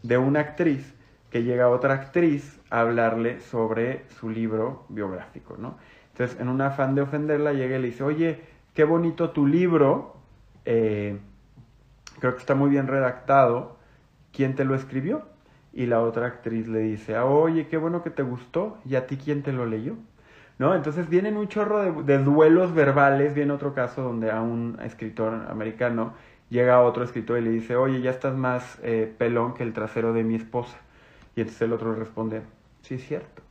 de 0.03 0.17
una 0.17 0.41
actriz 0.41 0.95
que 1.31 1.43
llega 1.43 1.65
a 1.65 1.69
otra 1.69 1.95
actriz 1.95 2.61
a 2.71 2.81
hablarle 2.81 3.41
sobre 3.41 4.05
su 4.09 4.29
libro 4.31 4.85
biográfico, 4.89 5.57
¿no? 5.57 5.77
Entonces, 6.13 6.41
en 6.41 6.49
un 6.49 6.61
afán 6.61 6.95
de 6.95 7.03
ofenderla, 7.03 7.53
llega 7.53 7.79
y 7.79 7.83
le 7.83 7.89
dice, 7.89 8.03
oye, 8.03 8.41
qué 8.75 8.85
bonito 8.85 9.31
tu 9.31 9.47
libro, 9.47 10.17
eh, 10.65 11.19
creo 12.19 12.35
que 12.35 12.41
está 12.41 12.55
muy 12.55 12.71
bien 12.71 12.87
redactado, 12.87 13.77
¿quién 14.33 14.55
te 14.55 14.65
lo 14.65 14.75
escribió? 14.75 15.25
y 15.73 15.87
la 15.87 16.01
otra 16.01 16.27
actriz 16.27 16.67
le 16.69 16.81
dice, 16.81 17.17
ah, 17.17 17.25
oye, 17.25 17.69
qué 17.69 17.77
bueno 17.77 18.03
que 18.03 18.11
te 18.11 18.23
gustó, 18.23 18.79
¿y 18.85 18.97
a 18.97 19.07
ti 19.07 19.17
quién 19.17 19.43
te 19.43 19.53
lo 19.53 19.67
leyó? 19.67 19.95
¿No? 20.59 20.75
Entonces 20.75 21.09
vienen 21.09 21.37
un 21.37 21.49
chorro 21.49 22.03
de, 22.03 22.19
duelos 22.19 22.75
verbales, 22.75 23.35
viene 23.35 23.53
otro 23.53 23.73
caso 23.73 24.03
donde 24.03 24.31
a 24.31 24.43
un 24.43 24.79
escritor 24.83 25.47
americano 25.49 26.13
llega 26.51 26.83
otro 26.83 27.05
escritor 27.05 27.39
y 27.39 27.43
le 27.43 27.51
dice, 27.51 27.77
oye, 27.77 28.03
ya 28.03 28.11
estás 28.11 28.37
más 28.37 28.79
eh, 28.83 29.13
pelón 29.17 29.55
que 29.55 29.63
el 29.63 29.73
trasero 29.73 30.13
de 30.13 30.25
mi 30.25 30.35
esposa. 30.35 30.77
Y 31.37 31.41
entonces 31.41 31.63
el 31.63 31.73
otro 31.73 31.95
responde, 31.95 32.43
sí 32.83 32.95
es 32.95 33.07
cierto, 33.07 33.43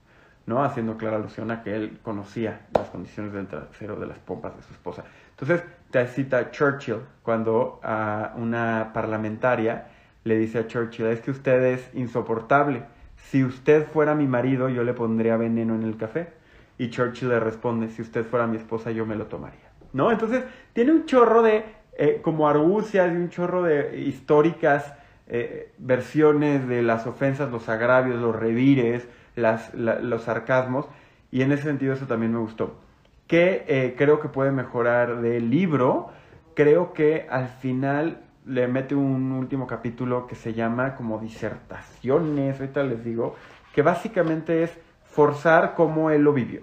¿no? 0.46 0.64
Haciendo 0.64 0.98
clara 0.98 1.18
alusión 1.18 1.52
a 1.52 1.64
que 1.64 1.76
él 1.76 2.00
conocía 2.04 2.68
las 2.74 2.90
condiciones 2.90 3.34
del 3.34 3.48
trasero 3.48 3.96
de 3.96 4.08
las 4.08 4.20
pompas 4.20 4.56
de 4.56 4.64
su 4.64 4.74
esposa. 4.74 5.04
Entonces 5.32 5.64
te 5.92 6.06
cita 6.08 6.52
Churchill 6.52 7.00
cuando 7.24 7.80
a 7.84 8.34
una 8.36 8.92
parlamentaria 8.94 9.88
le 10.24 10.38
dice 10.38 10.60
a 10.60 10.68
Churchill, 10.68 11.08
es 11.08 11.22
que 11.22 11.32
usted 11.32 11.64
es 11.64 11.90
insoportable. 11.94 12.84
Si 13.16 13.44
usted 13.44 13.86
fuera 13.88 14.16
mi 14.16 14.28
marido, 14.28 14.70
yo 14.70 14.84
le 14.84 14.94
pondría 14.94 15.38
veneno 15.38 15.76
en 15.76 15.84
el 15.84 15.98
café. 15.98 16.30
Y 16.78 16.90
Churchill 16.90 17.30
le 17.30 17.40
responde, 17.40 17.90
si 17.90 18.02
usted 18.02 18.26
fuera 18.26 18.48
mi 18.48 18.58
esposa, 18.58 18.92
yo 18.92 19.06
me 19.06 19.16
lo 19.16 19.26
tomaría. 19.26 19.70
¿No? 19.92 20.12
Entonces, 20.12 20.44
tiene 20.74 20.92
un 20.92 21.06
chorro 21.06 21.42
de, 21.42 21.66
eh, 21.98 22.20
como 22.22 22.48
argucias 22.48 23.12
y 23.12 23.16
un 23.16 23.30
chorro 23.30 23.64
de 23.64 24.00
históricas 24.00 24.94
eh, 25.30 25.72
versiones 25.78 26.68
de 26.68 26.82
las 26.82 27.06
ofensas, 27.08 27.52
los 27.52 27.70
agravios, 27.70 28.20
los 28.20 28.36
revires, 28.36 29.08
las, 29.36 29.74
los 29.74 30.24
sarcasmos. 30.24 30.88
Y 31.32 31.44
en 31.44 31.52
ese 31.52 31.64
sentido 31.64 31.94
eso 31.94 32.08
también 32.08 32.34
me 32.34 32.40
gustó. 32.40 32.80
Que 33.28 33.64
eh, 33.68 33.96
creo 33.98 34.20
que 34.20 34.28
puede 34.28 34.52
mejorar 34.52 35.22
del 35.22 35.50
libro. 35.50 36.10
Creo 36.56 36.94
que 36.94 37.28
al 37.30 37.48
final 37.48 38.24
le 38.46 38.68
mete 38.68 38.96
un 38.96 39.32
último 39.34 39.68
capítulo 39.68 40.26
que 40.26 40.36
se 40.36 40.54
llama 40.54 40.96
como 40.96 41.20
disertaciones, 41.20 42.60
ahorita 42.60 42.84
les 42.84 43.04
digo, 43.04 43.36
que 43.74 43.84
básicamente 43.84 44.64
es 44.64 44.78
forzar 45.04 45.76
cómo 45.76 46.10
él 46.10 46.24
lo 46.24 46.34
vivió. 46.34 46.62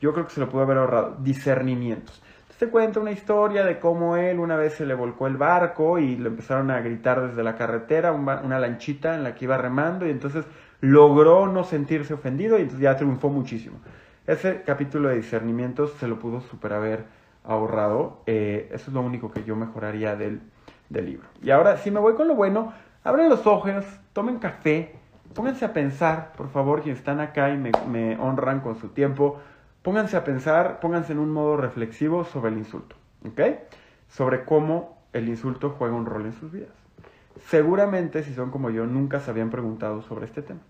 Yo 0.00 0.12
creo 0.12 0.26
que 0.26 0.32
se 0.32 0.40
lo 0.40 0.48
pudo 0.48 0.62
haber 0.62 0.78
ahorrado, 0.78 1.16
discernimientos. 1.20 2.22
Te 2.58 2.68
cuenta 2.68 2.98
una 2.98 3.12
historia 3.12 3.64
de 3.64 3.78
cómo 3.78 4.16
él 4.16 4.40
una 4.40 4.56
vez 4.56 4.74
se 4.74 4.84
le 4.84 4.94
volcó 4.94 5.28
el 5.28 5.36
barco 5.36 6.00
y 6.00 6.16
le 6.16 6.26
empezaron 6.26 6.72
a 6.72 6.80
gritar 6.80 7.28
desde 7.28 7.44
la 7.44 7.54
carretera, 7.54 8.10
una 8.10 8.58
lanchita 8.58 9.14
en 9.14 9.22
la 9.22 9.36
que 9.36 9.44
iba 9.44 9.56
remando 9.56 10.04
y 10.04 10.10
entonces 10.10 10.44
logró 10.80 11.46
no 11.46 11.62
sentirse 11.62 12.14
ofendido 12.14 12.58
y 12.58 12.62
entonces 12.62 12.82
ya 12.82 12.96
triunfó 12.96 13.28
muchísimo. 13.28 13.78
Ese 14.26 14.62
capítulo 14.62 15.08
de 15.08 15.14
discernimientos 15.14 15.92
se 16.00 16.08
lo 16.08 16.18
pudo 16.18 16.40
super 16.40 16.72
haber 16.72 17.04
ahorrado. 17.44 18.22
Eh, 18.26 18.68
eso 18.72 18.90
es 18.90 18.92
lo 18.92 19.02
único 19.02 19.30
que 19.30 19.44
yo 19.44 19.54
mejoraría 19.54 20.16
del, 20.16 20.40
del 20.88 21.06
libro. 21.06 21.28
Y 21.40 21.50
ahora, 21.50 21.76
si 21.76 21.92
me 21.92 22.00
voy 22.00 22.14
con 22.14 22.26
lo 22.26 22.34
bueno, 22.34 22.72
abren 23.04 23.28
los 23.28 23.46
ojos, 23.46 23.84
tomen 24.12 24.40
café, 24.40 24.96
pónganse 25.32 25.64
a 25.64 25.72
pensar, 25.72 26.32
por 26.36 26.48
favor, 26.48 26.82
quienes 26.82 26.98
están 26.98 27.20
acá 27.20 27.50
y 27.50 27.56
me, 27.56 27.70
me 27.88 28.18
honran 28.18 28.58
con 28.58 28.74
su 28.74 28.88
tiempo, 28.88 29.38
pónganse 29.82 30.16
a 30.16 30.24
pensar, 30.24 30.80
pónganse 30.80 31.12
en 31.12 31.18
un 31.18 31.30
modo 31.30 31.56
reflexivo 31.56 32.24
sobre 32.24 32.50
el 32.50 32.58
insulto, 32.58 32.96
¿ok? 33.26 33.40
Sobre 34.08 34.44
cómo 34.44 34.98
el 35.12 35.28
insulto 35.28 35.70
juega 35.70 35.94
un 35.94 36.06
rol 36.06 36.26
en 36.26 36.32
sus 36.32 36.52
vidas. 36.52 36.72
Seguramente, 37.46 38.22
si 38.22 38.34
son 38.34 38.50
como 38.50 38.70
yo, 38.70 38.86
nunca 38.86 39.20
se 39.20 39.30
habían 39.30 39.50
preguntado 39.50 40.02
sobre 40.02 40.26
este 40.26 40.42
tema. 40.42 40.60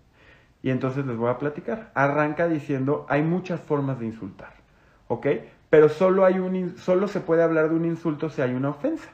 Y 0.61 0.71
entonces 0.71 1.05
les 1.05 1.17
voy 1.17 1.29
a 1.29 1.37
platicar. 1.37 1.91
Arranca 1.93 2.47
diciendo, 2.47 3.05
hay 3.09 3.23
muchas 3.23 3.61
formas 3.61 3.99
de 3.99 4.05
insultar, 4.05 4.53
¿ok? 5.07 5.27
Pero 5.69 5.89
solo, 5.89 6.25
hay 6.25 6.39
un, 6.39 6.77
solo 6.77 7.07
se 7.07 7.21
puede 7.21 7.43
hablar 7.43 7.69
de 7.69 7.75
un 7.75 7.85
insulto 7.85 8.29
si 8.29 8.41
hay 8.41 8.53
una 8.53 8.69
ofensa. 8.69 9.09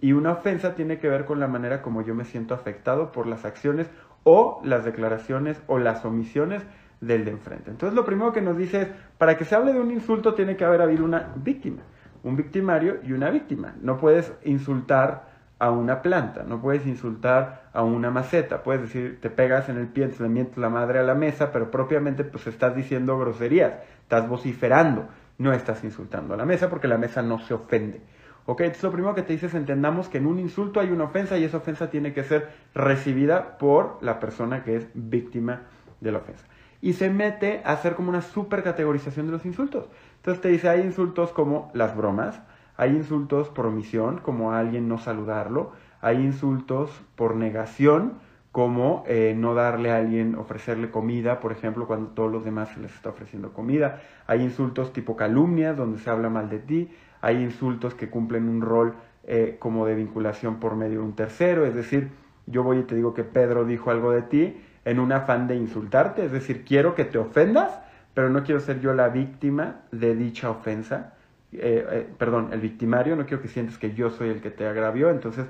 Y 0.00 0.12
una 0.12 0.32
ofensa 0.32 0.74
tiene 0.74 0.98
que 0.98 1.08
ver 1.08 1.24
con 1.24 1.40
la 1.40 1.48
manera 1.48 1.82
como 1.82 2.02
yo 2.02 2.14
me 2.14 2.24
siento 2.24 2.54
afectado 2.54 3.10
por 3.10 3.26
las 3.26 3.44
acciones 3.44 3.90
o 4.22 4.60
las 4.62 4.84
declaraciones 4.84 5.60
o 5.66 5.78
las 5.78 6.04
omisiones 6.04 6.62
del 7.00 7.24
de 7.24 7.30
enfrente. 7.30 7.70
Entonces 7.70 7.94
lo 7.94 8.04
primero 8.04 8.32
que 8.32 8.40
nos 8.40 8.56
dice 8.56 8.82
es, 8.82 8.88
para 9.18 9.36
que 9.36 9.44
se 9.44 9.54
hable 9.54 9.72
de 9.72 9.80
un 9.80 9.90
insulto 9.90 10.34
tiene 10.34 10.56
que 10.56 10.64
haber 10.64 10.82
habido 10.82 11.04
una 11.04 11.32
víctima, 11.36 11.82
un 12.22 12.36
victimario 12.36 12.98
y 13.04 13.12
una 13.12 13.30
víctima. 13.30 13.74
No 13.80 13.98
puedes 13.98 14.32
insultar 14.44 15.28
a 15.58 15.70
una 15.70 16.02
planta, 16.02 16.44
no 16.44 16.60
puedes 16.60 16.86
insultar 16.86 17.68
a 17.72 17.82
una 17.82 18.10
maceta, 18.10 18.62
puedes 18.62 18.82
decir, 18.82 19.18
te 19.20 19.28
pegas 19.28 19.68
en 19.68 19.76
el 19.76 19.88
pie, 19.88 20.08
le 20.18 20.28
mientes 20.28 20.56
la 20.56 20.68
madre 20.68 21.00
a 21.00 21.02
la 21.02 21.14
mesa, 21.14 21.50
pero 21.50 21.70
propiamente 21.70 22.24
pues 22.24 22.46
estás 22.46 22.76
diciendo 22.76 23.18
groserías, 23.18 23.74
estás 24.02 24.28
vociferando, 24.28 25.08
no 25.38 25.52
estás 25.52 25.82
insultando 25.82 26.34
a 26.34 26.36
la 26.36 26.44
mesa 26.44 26.68
porque 26.68 26.88
la 26.88 26.98
mesa 26.98 27.22
no 27.22 27.38
se 27.40 27.54
ofende. 27.54 28.00
Ok, 28.46 28.60
entonces 28.60 28.84
lo 28.84 28.92
primero 28.92 29.14
que 29.14 29.22
te 29.22 29.34
dice 29.34 29.46
es 29.46 29.54
entendamos 29.54 30.08
que 30.08 30.18
en 30.18 30.26
un 30.26 30.38
insulto 30.38 30.80
hay 30.80 30.90
una 30.90 31.04
ofensa 31.04 31.36
y 31.36 31.44
esa 31.44 31.58
ofensa 31.58 31.90
tiene 31.90 32.14
que 32.14 32.24
ser 32.24 32.48
recibida 32.74 33.58
por 33.58 33.98
la 34.00 34.20
persona 34.20 34.62
que 34.64 34.76
es 34.76 34.88
víctima 34.94 35.62
de 36.00 36.12
la 36.12 36.18
ofensa. 36.18 36.46
Y 36.80 36.92
se 36.92 37.10
mete 37.10 37.60
a 37.64 37.72
hacer 37.72 37.94
como 37.94 38.08
una 38.08 38.22
super 38.22 38.62
categorización 38.62 39.26
de 39.26 39.32
los 39.32 39.44
insultos. 39.44 39.86
Entonces 40.16 40.40
te 40.40 40.48
dice, 40.48 40.68
hay 40.68 40.82
insultos 40.82 41.32
como 41.32 41.70
las 41.74 41.96
bromas, 41.96 42.40
hay 42.76 42.90
insultos 42.90 43.48
por 43.48 43.66
omisión, 43.66 44.18
como 44.18 44.52
a 44.52 44.60
alguien 44.60 44.88
no 44.88 44.98
saludarlo. 44.98 45.72
Hay 46.00 46.18
insultos 46.18 46.90
por 47.16 47.34
negación, 47.34 48.14
como 48.52 49.04
eh, 49.08 49.34
no 49.36 49.54
darle 49.54 49.90
a 49.90 49.96
alguien, 49.96 50.36
ofrecerle 50.36 50.90
comida, 50.90 51.40
por 51.40 51.50
ejemplo, 51.50 51.86
cuando 51.86 52.10
todos 52.10 52.30
los 52.30 52.44
demás 52.44 52.68
se 52.70 52.80
les 52.80 52.94
está 52.94 53.10
ofreciendo 53.10 53.52
comida. 53.52 54.00
Hay 54.26 54.42
insultos 54.42 54.92
tipo 54.92 55.16
calumnias, 55.16 55.76
donde 55.76 55.98
se 55.98 56.08
habla 56.08 56.30
mal 56.30 56.48
de 56.48 56.60
ti. 56.60 56.90
Hay 57.20 57.42
insultos 57.42 57.94
que 57.94 58.08
cumplen 58.08 58.48
un 58.48 58.60
rol 58.60 58.94
eh, 59.30 59.56
como 59.58 59.84
de 59.84 59.94
vinculación 59.94 60.60
por 60.60 60.76
medio 60.76 61.00
de 61.00 61.04
un 61.04 61.14
tercero, 61.14 61.66
es 61.66 61.74
decir, 61.74 62.10
yo 62.46 62.62
voy 62.62 62.78
y 62.78 62.82
te 62.84 62.94
digo 62.94 63.12
que 63.12 63.24
Pedro 63.24 63.66
dijo 63.66 63.90
algo 63.90 64.10
de 64.10 64.22
ti 64.22 64.56
en 64.88 65.00
un 65.00 65.12
afán 65.12 65.46
de 65.48 65.54
insultarte, 65.54 66.24
es 66.24 66.32
decir, 66.32 66.64
quiero 66.64 66.94
que 66.94 67.04
te 67.04 67.18
ofendas, 67.18 67.78
pero 68.14 68.30
no 68.30 68.42
quiero 68.42 68.58
ser 68.58 68.80
yo 68.80 68.94
la 68.94 69.10
víctima 69.10 69.82
de 69.92 70.14
dicha 70.14 70.48
ofensa. 70.48 71.12
Eh, 71.52 71.86
eh, 71.90 72.08
perdón, 72.16 72.48
el 72.52 72.60
victimario, 72.60 73.14
no 73.14 73.26
quiero 73.26 73.42
que 73.42 73.48
sientes 73.48 73.76
que 73.76 73.92
yo 73.92 74.08
soy 74.08 74.30
el 74.30 74.40
que 74.40 74.50
te 74.50 74.66
agravió, 74.66 75.10
entonces 75.10 75.44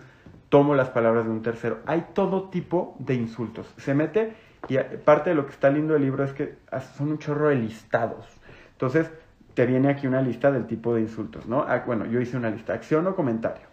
tomo 0.48 0.74
las 0.74 0.88
palabras 0.88 1.24
de 1.24 1.30
un 1.30 1.42
tercero. 1.42 1.78
Hay 1.86 2.06
todo 2.14 2.48
tipo 2.48 2.96
de 2.98 3.14
insultos. 3.14 3.72
Se 3.76 3.94
mete 3.94 4.32
y 4.68 4.76
parte 5.04 5.30
de 5.30 5.36
lo 5.36 5.46
que 5.46 5.52
está 5.52 5.70
lindo 5.70 5.92
del 5.92 6.02
libro 6.02 6.24
es 6.24 6.32
que 6.32 6.56
son 6.96 7.12
un 7.12 7.18
chorro 7.18 7.50
de 7.50 7.54
listados. 7.54 8.26
Entonces, 8.72 9.08
te 9.54 9.66
viene 9.66 9.88
aquí 9.88 10.08
una 10.08 10.20
lista 10.20 10.50
del 10.50 10.66
tipo 10.66 10.96
de 10.96 11.02
insultos, 11.02 11.46
¿no? 11.46 11.64
Ah, 11.68 11.84
bueno, 11.86 12.06
yo 12.06 12.20
hice 12.20 12.36
una 12.36 12.50
lista, 12.50 12.72
acción 12.72 13.06
o 13.06 13.14
comentario. 13.14 13.68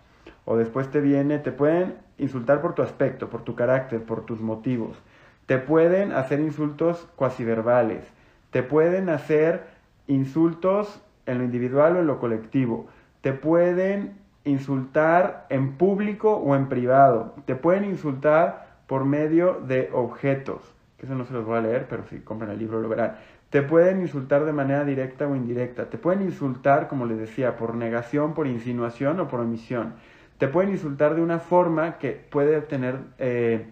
O 0.45 0.57
después 0.57 0.91
te 0.91 1.01
viene, 1.01 1.39
te 1.39 1.51
pueden 1.51 1.95
insultar 2.19 2.61
por 2.61 2.75
tu 2.75 2.83
aspecto, 2.83 3.31
por 3.31 3.43
tu 3.43 3.55
carácter, 3.55 4.03
por 4.03 4.27
tus 4.27 4.39
motivos. 4.39 5.01
Te 5.45 5.57
pueden 5.57 6.11
hacer 6.11 6.39
insultos 6.39 7.07
cuasi 7.15 7.43
verbales. 7.43 8.03
Te 8.51 8.63
pueden 8.63 9.09
hacer 9.09 9.63
insultos 10.07 11.01
en 11.25 11.37
lo 11.37 11.43
individual 11.43 11.97
o 11.97 11.99
en 11.99 12.07
lo 12.07 12.19
colectivo. 12.19 12.87
Te 13.21 13.33
pueden 13.33 14.17
insultar 14.43 15.45
en 15.49 15.73
público 15.73 16.35
o 16.37 16.55
en 16.55 16.67
privado. 16.67 17.35
Te 17.45 17.55
pueden 17.55 17.85
insultar 17.85 18.77
por 18.87 19.05
medio 19.05 19.61
de 19.67 19.89
objetos. 19.91 20.61
Que 20.97 21.05
eso 21.05 21.15
no 21.15 21.25
se 21.25 21.33
los 21.33 21.45
voy 21.45 21.57
a 21.57 21.61
leer, 21.61 21.87
pero 21.89 22.05
si 22.05 22.19
compran 22.19 22.51
el 22.51 22.59
libro 22.59 22.79
lo 22.79 22.89
verán. 22.89 23.15
Te 23.49 23.61
pueden 23.61 24.01
insultar 24.01 24.45
de 24.45 24.53
manera 24.53 24.83
directa 24.83 25.27
o 25.27 25.35
indirecta. 25.35 25.89
Te 25.89 25.97
pueden 25.97 26.21
insultar, 26.21 26.87
como 26.87 27.05
les 27.05 27.17
decía, 27.17 27.57
por 27.57 27.75
negación, 27.75 28.33
por 28.33 28.47
insinuación 28.47 29.19
o 29.19 29.27
por 29.27 29.39
omisión. 29.39 29.93
Te 30.37 30.47
pueden 30.47 30.71
insultar 30.71 31.15
de 31.15 31.21
una 31.21 31.39
forma 31.39 31.97
que 31.97 32.11
puede 32.11 32.61
tener 32.61 32.99
eh, 33.17 33.71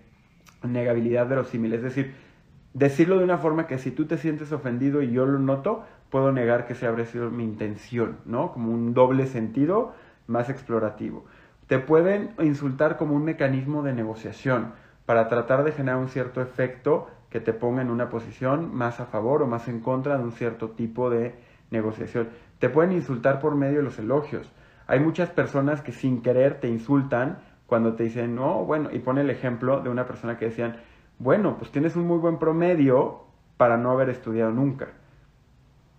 negabilidad 0.64 1.28
verosímil. 1.28 1.74
Es 1.74 1.84
decir, 1.84 2.14
decirlo 2.74 3.18
de 3.18 3.24
una 3.24 3.38
forma 3.38 3.68
que 3.68 3.78
si 3.78 3.92
tú 3.92 4.06
te 4.06 4.18
sientes 4.18 4.52
ofendido 4.52 5.02
y 5.02 5.12
yo 5.12 5.26
lo 5.26 5.40
noto, 5.40 5.84
puedo 6.10 6.32
negar 6.32 6.66
que 6.68 6.76
se 6.76 6.88
habría 6.88 7.06
sido 7.06 7.30
mi 7.32 7.44
intención, 7.44 8.18
¿no? 8.26 8.52
Como 8.52 8.72
un 8.72 8.94
doble 8.94 9.28
sentido 9.28 9.94
más 10.28 10.50
explorativo. 10.50 11.26
Te 11.68 11.80
pueden 11.80 12.32
insultar 12.40 12.98
como 12.98 13.16
un 13.16 13.24
mecanismo 13.24 13.84
de 13.84 13.94
negociación 13.94 14.74
para 15.06 15.28
tratar 15.28 15.64
de 15.64 15.72
generar 15.72 16.00
un 16.00 16.10
cierto 16.10 16.42
efecto 16.42 17.08
que 17.30 17.40
te 17.40 17.54
ponga 17.54 17.82
en 17.82 17.90
una 17.90 18.10
posición 18.10 18.74
más 18.76 19.00
a 19.00 19.06
favor 19.06 19.42
o 19.42 19.48
más 19.48 19.68
en 19.68 19.80
contra 19.80 20.18
de 20.18 20.24
un 20.24 20.34
cierto 20.34 20.70
tipo 20.70 21.10
de 21.10 21.36
negociación. 21.72 22.30
Te 22.60 22.70
pueden 22.70 22.92
insultar 22.92 23.40
por 23.40 23.56
medio 23.56 23.78
de 23.78 23.84
los 23.84 23.98
elogios. 23.98 24.52
Hay 24.86 25.00
muchas 25.00 25.30
personas 25.30 25.82
que 25.82 25.92
sin 25.92 26.22
querer 26.22 26.60
te 26.60 26.68
insultan 26.68 27.40
cuando 27.74 27.96
te 27.96 28.04
dicen, 28.04 28.36
no, 28.36 28.66
bueno, 28.66 28.90
y 28.92 29.00
pone 29.00 29.22
el 29.22 29.32
ejemplo 29.32 29.82
de 29.82 29.90
una 29.90 30.06
persona 30.06 30.38
que 30.38 30.46
decían, 30.46 30.76
bueno, 31.18 31.58
pues 31.58 31.72
tienes 31.72 31.96
un 31.96 32.06
muy 32.06 32.20
buen 32.20 32.38
promedio 32.38 33.24
para 33.58 33.78
no 33.78 33.90
haber 33.90 34.12
estudiado 34.12 34.52
nunca. 34.52 34.90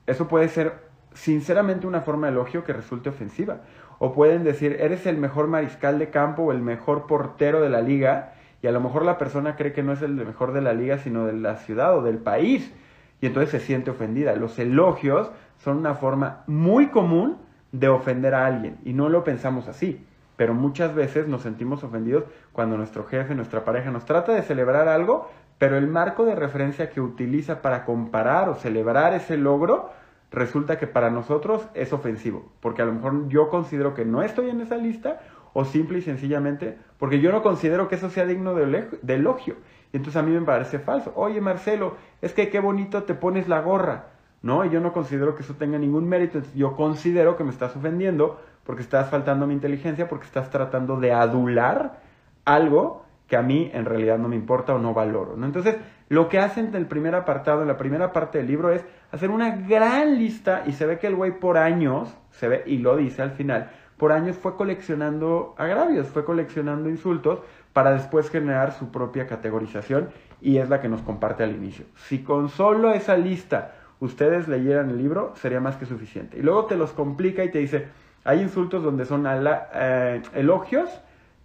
Eso 0.07 0.28
puede 0.28 0.47
ser 0.47 0.75
sinceramente 1.14 1.88
una 1.88 2.00
forma 2.00 2.28
de 2.28 2.35
elogio 2.35 2.62
que 2.62 2.73
resulte 2.73 3.09
ofensiva. 3.09 3.62
O 3.99 4.12
pueden 4.12 4.45
decir, 4.45 4.76
eres 4.78 5.04
el 5.07 5.16
mejor 5.16 5.49
mariscal 5.49 5.99
de 5.99 6.11
campo 6.11 6.45
o 6.45 6.52
el 6.52 6.62
mejor 6.62 7.09
portero 7.09 7.61
de 7.61 7.71
la 7.71 7.81
liga, 7.81 8.35
y 8.62 8.69
a 8.69 8.71
lo 8.71 8.81
mejor 8.81 9.04
la 9.04 9.19
persona 9.19 9.57
cree 9.57 9.73
que 9.73 9.83
no 9.83 9.95
es 9.95 10.02
el 10.02 10.12
mejor 10.12 10.52
de 10.52 10.61
la 10.61 10.75
liga, 10.75 10.99
sino 10.99 11.26
de 11.26 11.33
la 11.33 11.57
ciudad 11.57 11.99
o 11.99 12.02
del 12.02 12.19
país, 12.19 12.73
y 13.21 13.26
entonces 13.26 13.50
se 13.50 13.59
siente 13.59 13.90
ofendida. 13.90 14.37
Los 14.37 14.61
elogios 14.61 15.28
son 15.57 15.78
una 15.78 15.97
forma 15.97 16.45
muy 16.47 16.90
común 16.90 17.38
de 17.73 17.88
ofender 17.88 18.33
a 18.33 18.47
alguien, 18.47 18.76
y 18.85 18.93
no 18.93 19.09
lo 19.09 19.25
pensamos 19.25 19.66
así. 19.66 20.07
Pero 20.37 20.55
muchas 20.55 20.95
veces 20.95 21.29
nos 21.29 21.43
sentimos 21.43 21.85
ofendidos 21.85 22.25
cuando 22.53 22.76
nuestro 22.76 23.05
jefe, 23.05 23.35
nuestra 23.35 23.64
pareja 23.64 23.91
nos 23.91 24.05
trata 24.05 24.33
de 24.33 24.43
celebrar 24.43 24.88
algo, 24.88 25.31
pero 25.59 25.76
el 25.76 25.87
marco 25.87 26.25
de 26.25 26.35
referencia 26.35 26.91
que 26.91 27.00
utiliza 27.00 27.62
para 27.62 27.85
comparar 27.85 28.49
o 28.49 28.55
celebrar 28.55 29.14
ese 29.14 29.37
logro 29.37 29.91
resulta 30.31 30.79
que 30.79 30.87
para 30.87 31.11
nosotros 31.11 31.69
es 31.75 31.93
ofensivo, 31.93 32.53
porque 32.61 32.83
a 32.83 32.85
lo 32.85 32.93
mejor 32.93 33.29
yo 33.29 33.49
considero 33.49 33.95
que 33.95 34.05
no 34.05 34.23
estoy 34.23 34.50
en 34.50 34.61
esa 34.61 34.76
lista 34.76 35.21
o 35.53 35.64
simple 35.64 35.99
y 35.99 36.03
sencillamente 36.03 36.76
porque 36.99 37.21
yo 37.21 37.33
no 37.33 37.43
considero 37.43 37.88
que 37.88 37.95
eso 37.95 38.11
sea 38.11 38.26
digno 38.26 38.55
de, 38.55 38.88
elogio. 39.09 39.57
Y 39.93 39.97
entonces 39.99 40.21
a 40.21 40.25
mí 40.25 40.33
me 40.33 40.41
parece 40.41 40.79
falso. 40.79 41.12
Oye 41.17 41.41
Marcelo, 41.41 41.97
es 42.21 42.33
que 42.33 42.50
qué 42.50 42.61
bonito 42.61 43.05
te 43.05 43.14
pones 43.14 43.49
la 43.49 43.61
gorra. 43.61 44.07
No, 44.45 44.63
y 44.63 44.69
yo 44.69 44.79
no 44.79 44.93
considero 44.93 45.35
que 45.35 45.43
eso 45.43 45.55
tenga 45.55 45.79
ningún 45.79 46.07
mérito. 46.07 46.39
Yo 46.55 46.77
considero 46.77 47.35
que 47.35 47.45
me 47.45 47.51
estás 47.51 47.75
ofendiendo 47.77 48.39
porque 48.65 48.83
estás 48.83 49.09
faltando 49.09 49.47
a 49.47 49.49
mi 49.49 49.55
inteligencia, 49.55 50.07
porque 50.07 50.27
estás 50.27 50.51
tratando 50.51 51.01
de 51.01 51.15
adular 51.15 52.03
algo 52.45 53.07
que 53.27 53.39
a 53.39 53.43
mí 53.43 53.71
en 53.73 53.87
realidad 53.87 54.19
no 54.19 54.29
me 54.29 54.37
importa 54.37 54.75
o 54.75 54.79
no 54.79 54.93
valoro. 54.93 55.35
¿no? 55.39 55.47
Entonces, 55.47 55.77
lo 56.11 56.29
que 56.29 56.41
hacen 56.41 56.67
en 56.67 56.75
el 56.75 56.85
primer 56.85 57.15
apartado, 57.15 57.63
en 57.63 57.69
la 57.69 57.79
primera 57.79 58.13
parte 58.13 58.37
del 58.37 58.47
libro, 58.47 58.71
es 58.71 58.85
hacer 59.13 59.31
una 59.31 59.57
gran 59.57 60.19
lista 60.19 60.65
y 60.67 60.73
se 60.73 60.85
ve 60.85 60.99
que 60.99 61.07
el 61.07 61.15
güey 61.15 61.41
por 61.41 61.57
años, 61.57 62.15
se 62.31 62.47
ve 62.47 62.65
y 62.67 62.77
lo 62.77 62.99
dice 62.99 63.23
al 63.23 63.31
final, 63.31 63.71
por 63.97 64.13
años 64.13 64.37
fue 64.37 64.57
coleccionando 64.57 65.55
agravios, 65.57 66.09
fue 66.09 66.27
coleccionando 66.27 66.91
insultos 66.91 67.41
para 67.73 67.93
después 67.93 68.29
generar 68.29 68.73
su 68.73 68.91
propia 68.91 69.27
categorización 69.27 70.11
y 70.43 70.59
es 70.59 70.69
la 70.69 70.83
que 70.83 70.91
nos 70.91 71.01
comparte 71.01 71.45
al 71.45 71.53
inicio. 71.53 71.87
Si 71.95 72.23
con 72.23 72.51
solo 72.51 72.93
esa 72.93 73.17
lista 73.17 73.73
ustedes 74.05 74.49
leyeran 74.49 74.91
el 74.91 74.99
libro, 74.99 75.33
sería 75.37 75.61
más 75.61 75.77
que 75.77 75.87
suficiente. 75.87 76.39
Y 76.39 76.43
luego 76.43 76.67
te 76.67 76.77
los 76.77 76.93
complica 76.93 77.45
y 77.45 77.51
te 77.51 77.59
dice, 77.59 77.87
hay 78.25 78.41
insultos 78.41 78.83
donde 78.83 79.05
son 79.05 79.27
eh, 79.27 80.23
elogios 80.35 80.91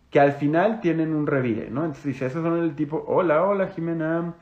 que 0.09 0.19
al 0.19 0.33
final 0.33 0.81
tienen 0.81 1.13
un 1.13 1.27
revire, 1.27 1.69
¿no? 1.69 1.81
Entonces 1.81 2.05
dice, 2.05 2.25
esos 2.25 2.43
son 2.43 2.59
el 2.59 2.75
tipo, 2.75 3.03
hola, 3.07 3.43
hola 3.43 3.67
Jimena, 3.67 4.33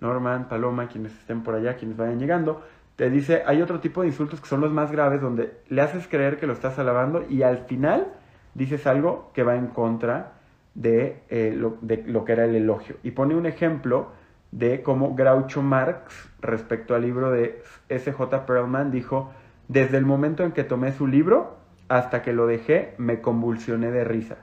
Norman, 0.00 0.48
Paloma, 0.48 0.88
quienes 0.88 1.12
estén 1.12 1.42
por 1.42 1.54
allá, 1.54 1.76
quienes 1.76 1.96
vayan 1.96 2.18
llegando, 2.18 2.62
te 2.96 3.10
dice, 3.10 3.42
hay 3.46 3.62
otro 3.62 3.80
tipo 3.80 4.02
de 4.02 4.08
insultos 4.08 4.40
que 4.40 4.46
son 4.46 4.60
los 4.60 4.72
más 4.72 4.90
graves, 4.90 5.20
donde 5.20 5.52
le 5.68 5.82
haces 5.82 6.06
creer 6.08 6.38
que 6.38 6.46
lo 6.46 6.52
estás 6.52 6.78
alabando 6.78 7.24
y 7.28 7.42
al 7.42 7.58
final 7.66 8.08
dices 8.54 8.86
algo 8.86 9.30
que 9.34 9.42
va 9.42 9.56
en 9.56 9.68
contra 9.68 10.32
de, 10.74 11.22
eh, 11.28 11.54
lo, 11.56 11.76
de 11.80 12.04
lo 12.06 12.24
que 12.24 12.32
era 12.32 12.44
el 12.44 12.54
elogio. 12.54 12.96
Y 13.02 13.12
pone 13.12 13.34
un 13.34 13.46
ejemplo 13.46 14.08
de 14.52 14.82
cómo 14.82 15.14
Groucho 15.14 15.62
Marx, 15.62 16.30
respecto 16.40 16.94
al 16.94 17.02
libro 17.02 17.30
de 17.30 17.62
S.J. 17.88 18.46
Perlman, 18.46 18.90
dijo, 18.90 19.32
desde 19.68 19.96
el 19.96 20.06
momento 20.06 20.44
en 20.44 20.52
que 20.52 20.62
tomé 20.62 20.92
su 20.92 21.06
libro 21.06 21.56
hasta 21.88 22.22
que 22.22 22.32
lo 22.32 22.46
dejé, 22.46 22.94
me 22.98 23.20
convulsioné 23.20 23.90
de 23.90 24.04
risa. 24.04 24.36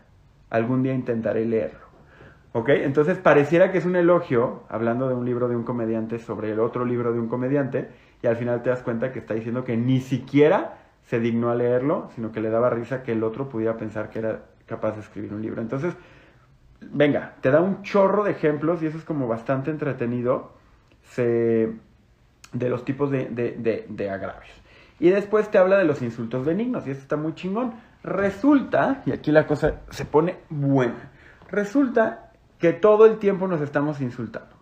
Algún 0.49 0.83
día 0.83 0.93
intentaré 0.93 1.45
leerlo. 1.45 1.87
¿Ok? 2.51 2.69
Entonces 2.69 3.17
pareciera 3.17 3.71
que 3.71 3.77
es 3.77 3.85
un 3.85 3.95
elogio, 3.95 4.63
hablando 4.69 5.07
de 5.07 5.13
un 5.13 5.25
libro 5.25 5.47
de 5.47 5.55
un 5.55 5.63
comediante 5.63 6.17
sobre 6.17 6.51
el 6.51 6.59
otro 6.59 6.83
libro 6.83 7.13
de 7.13 7.19
un 7.19 7.27
comediante, 7.27 7.89
y 8.23 8.27
al 8.27 8.35
final 8.35 8.63
te 8.63 8.71
das 8.71 8.81
cuenta 8.81 9.11
que 9.11 9.19
está 9.19 9.35
diciendo 9.35 9.63
que 9.63 9.77
ni 9.77 10.01
siquiera 10.01 10.77
se 11.03 11.19
dignó 11.19 11.51
a 11.51 11.55
leerlo, 11.55 12.09
sino 12.15 12.31
que 12.31 12.41
le 12.41 12.49
daba 12.49 12.69
risa 12.69 13.03
que 13.03 13.11
el 13.11 13.23
otro 13.23 13.49
pudiera 13.49 13.77
pensar 13.77 14.09
que 14.09 14.19
era 14.19 14.41
capaz 14.65 14.93
de 14.93 15.01
escribir 15.01 15.33
un 15.33 15.41
libro. 15.41 15.61
Entonces, 15.61 15.95
venga, 16.81 17.35
te 17.41 17.51
da 17.51 17.61
un 17.61 17.81
chorro 17.83 18.23
de 18.23 18.31
ejemplos 18.31 18.81
y 18.81 18.87
eso 18.87 18.97
es 18.97 19.03
como 19.03 19.27
bastante 19.27 19.71
entretenido 19.71 20.53
de 21.15 22.69
los 22.69 22.85
tipos 22.85 23.11
de, 23.11 23.85
de 23.89 24.09
agravios. 24.09 24.49
Y 24.99 25.09
después 25.09 25.49
te 25.49 25.57
habla 25.57 25.77
de 25.77 25.85
los 25.85 26.01
insultos 26.01 26.45
benignos 26.45 26.85
y 26.85 26.91
eso 26.91 27.01
está 27.01 27.15
muy 27.15 27.33
chingón. 27.33 27.73
Resulta, 28.03 29.01
y 29.05 29.11
aquí 29.11 29.31
la 29.31 29.47
cosa 29.47 29.81
se 29.89 30.05
pone 30.05 30.39
buena, 30.49 31.11
resulta 31.49 32.31
que 32.59 32.73
todo 32.73 33.05
el 33.05 33.17
tiempo 33.17 33.47
nos 33.47 33.61
estamos 33.61 34.01
insultando. 34.01 34.55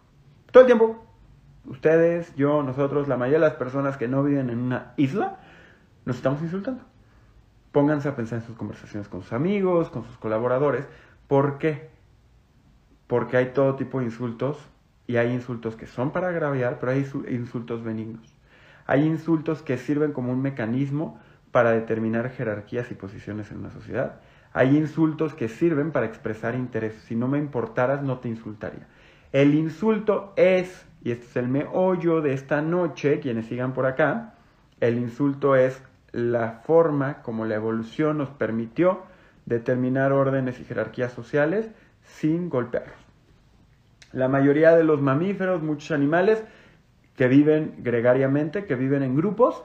Todo 0.52 0.62
el 0.62 0.68
tiempo. 0.68 1.04
Ustedes, 1.66 2.34
yo, 2.36 2.64
nosotros, 2.64 3.10
la 3.10 3.18
mayoría 3.18 3.40
de 3.40 3.50
las 3.50 3.58
personas 3.58 3.98
que 3.98 4.08
no 4.08 4.24
viven 4.24 4.50
en 4.50 4.60
una 4.60 4.94
isla, 4.96 5.40
nos 6.06 6.16
estamos 6.16 6.42
insultando. 6.42 6.84
Pónganse 7.74 8.08
a 8.08 8.16
pensar 8.16 8.40
en 8.40 8.46
sus 8.46 8.56
conversaciones 8.56 9.10
con 9.10 9.22
sus 9.22 9.34
amigos, 9.34 9.90
con 9.90 10.06
sus 10.06 10.18
colaboradores. 10.18 10.88
¿Por 11.28 11.58
qué? 11.58 11.90
Porque 13.08 13.38
hay 13.38 13.48
todo 13.54 13.76
tipo 13.76 14.00
de 14.00 14.06
insultos 14.06 14.58
y 15.08 15.16
hay 15.16 15.32
insultos 15.32 15.76
que 15.76 15.88
son 15.88 16.12
para 16.12 16.30
agraviar, 16.30 16.80
pero 16.80 16.92
hay 16.92 17.06
insultos 17.30 17.84
benignos. 17.84 18.36
Hay 18.86 19.06
insultos 19.06 19.62
que 19.62 19.78
sirven 19.78 20.12
como 20.14 20.32
un 20.32 20.42
mecanismo 20.42 21.20
para 21.52 21.72
determinar 21.72 22.30
jerarquías 22.30 22.92
y 22.92 22.96
posiciones 22.96 23.52
en 23.52 23.60
una 23.60 23.72
sociedad. 23.72 24.20
Hay 24.54 24.76
insultos 24.76 25.34
que 25.34 25.48
sirven 25.48 25.92
para 25.92 26.06
expresar 26.06 26.56
interés. 26.56 26.96
Si 27.08 27.16
no 27.16 27.28
me 27.28 27.38
importaras, 27.38 28.02
no 28.02 28.20
te 28.20 28.30
insultaría. 28.30 28.88
El 29.32 29.54
insulto 29.56 30.34
es, 30.36 30.86
y 31.04 31.12
este 31.12 31.26
es 31.26 31.36
el 31.36 31.48
meollo 31.48 32.22
de 32.22 32.34
esta 32.34 32.62
noche, 32.62 33.20
quienes 33.20 33.48
sigan 33.48 33.74
por 33.74 33.86
acá, 33.86 34.36
el 34.80 34.98
insulto 34.98 35.56
es 35.56 35.82
la 36.12 36.62
forma 36.66 37.22
como 37.22 37.46
la 37.46 37.56
evolución 37.56 38.18
nos 38.18 38.30
permitió 38.30 39.04
determinar 39.46 40.12
órdenes 40.12 40.60
y 40.60 40.64
jerarquías 40.64 41.12
sociales 41.14 41.70
sin 42.08 42.50
golpearlos. 42.50 42.96
La 44.12 44.28
mayoría 44.28 44.76
de 44.76 44.84
los 44.84 45.02
mamíferos, 45.02 45.62
muchos 45.62 45.92
animales 45.92 46.44
que 47.16 47.28
viven 47.28 47.76
gregariamente, 47.80 48.66
que 48.66 48.76
viven 48.76 49.04
en 49.04 49.16
grupos, 49.16 49.64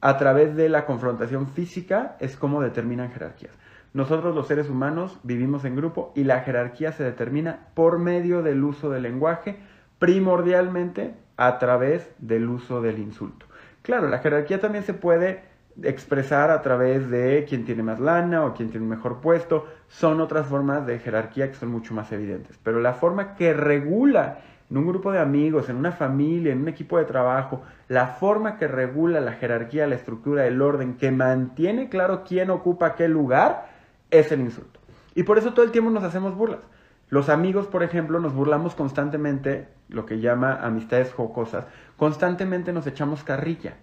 a 0.00 0.18
través 0.18 0.54
de 0.56 0.68
la 0.68 0.84
confrontación 0.84 1.48
física 1.48 2.16
es 2.20 2.36
como 2.36 2.60
determinan 2.60 3.10
jerarquías. 3.12 3.52
Nosotros 3.94 4.34
los 4.34 4.46
seres 4.46 4.68
humanos 4.68 5.18
vivimos 5.22 5.64
en 5.64 5.74
grupo 5.74 6.12
y 6.14 6.24
la 6.24 6.40
jerarquía 6.40 6.92
se 6.92 7.02
determina 7.02 7.68
por 7.74 7.98
medio 7.98 8.42
del 8.42 8.62
uso 8.62 8.90
del 8.90 9.04
lenguaje, 9.04 9.56
primordialmente 9.98 11.14
a 11.38 11.58
través 11.58 12.14
del 12.18 12.48
uso 12.48 12.82
del 12.82 12.98
insulto. 12.98 13.46
Claro, 13.82 14.08
la 14.08 14.18
jerarquía 14.18 14.60
también 14.60 14.84
se 14.84 14.92
puede 14.92 15.42
expresar 15.82 16.50
a 16.50 16.62
través 16.62 17.10
de 17.10 17.44
quién 17.48 17.64
tiene 17.64 17.82
más 17.82 18.00
lana 18.00 18.44
o 18.44 18.54
quién 18.54 18.70
tiene 18.70 18.84
un 18.84 18.90
mejor 18.90 19.20
puesto. 19.20 19.66
Son 19.88 20.20
otras 20.20 20.46
formas 20.46 20.86
de 20.86 20.98
jerarquía 20.98 21.48
que 21.48 21.56
son 21.56 21.70
mucho 21.70 21.94
más 21.94 22.10
evidentes. 22.12 22.58
Pero 22.62 22.80
la 22.80 22.94
forma 22.94 23.34
que 23.34 23.52
regula 23.52 24.38
en 24.70 24.76
un 24.76 24.86
grupo 24.86 25.12
de 25.12 25.20
amigos, 25.20 25.68
en 25.68 25.76
una 25.76 25.92
familia, 25.92 26.52
en 26.52 26.62
un 26.62 26.68
equipo 26.68 26.98
de 26.98 27.04
trabajo, 27.04 27.62
la 27.88 28.08
forma 28.08 28.56
que 28.56 28.66
regula 28.66 29.20
la 29.20 29.32
jerarquía, 29.32 29.86
la 29.86 29.94
estructura, 29.94 30.46
el 30.46 30.60
orden, 30.60 30.96
que 30.96 31.10
mantiene 31.12 31.88
claro 31.88 32.24
quién 32.24 32.50
ocupa 32.50 32.96
qué 32.96 33.08
lugar, 33.08 33.68
es 34.10 34.32
el 34.32 34.40
insulto. 34.40 34.80
Y 35.14 35.22
por 35.22 35.38
eso 35.38 35.52
todo 35.52 35.64
el 35.64 35.70
tiempo 35.70 35.90
nos 35.90 36.04
hacemos 36.04 36.34
burlas. 36.34 36.60
Los 37.08 37.28
amigos, 37.28 37.68
por 37.68 37.84
ejemplo, 37.84 38.18
nos 38.18 38.34
burlamos 38.34 38.74
constantemente, 38.74 39.68
lo 39.88 40.04
que 40.04 40.18
llama 40.18 40.58
amistades 40.60 41.12
jocosas, 41.12 41.66
constantemente 41.96 42.72
nos 42.72 42.86
echamos 42.88 43.22
carrilla, 43.22 43.74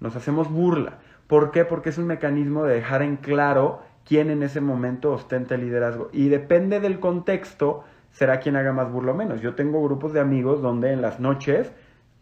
nos 0.00 0.16
hacemos 0.16 0.50
burla. 0.50 0.98
¿Por 1.30 1.52
qué? 1.52 1.64
Porque 1.64 1.90
es 1.90 1.98
un 1.98 2.08
mecanismo 2.08 2.64
de 2.64 2.74
dejar 2.74 3.02
en 3.02 3.14
claro 3.16 3.82
quién 4.04 4.30
en 4.30 4.42
ese 4.42 4.60
momento 4.60 5.12
ostenta 5.12 5.54
el 5.54 5.60
liderazgo. 5.60 6.10
Y 6.12 6.28
depende 6.28 6.80
del 6.80 6.98
contexto, 6.98 7.84
será 8.10 8.40
quien 8.40 8.56
haga 8.56 8.72
más 8.72 8.90
burla 8.90 9.12
o 9.12 9.14
menos. 9.14 9.40
Yo 9.40 9.54
tengo 9.54 9.80
grupos 9.80 10.12
de 10.12 10.18
amigos 10.18 10.60
donde 10.60 10.92
en 10.92 11.00
las 11.00 11.20
noches 11.20 11.70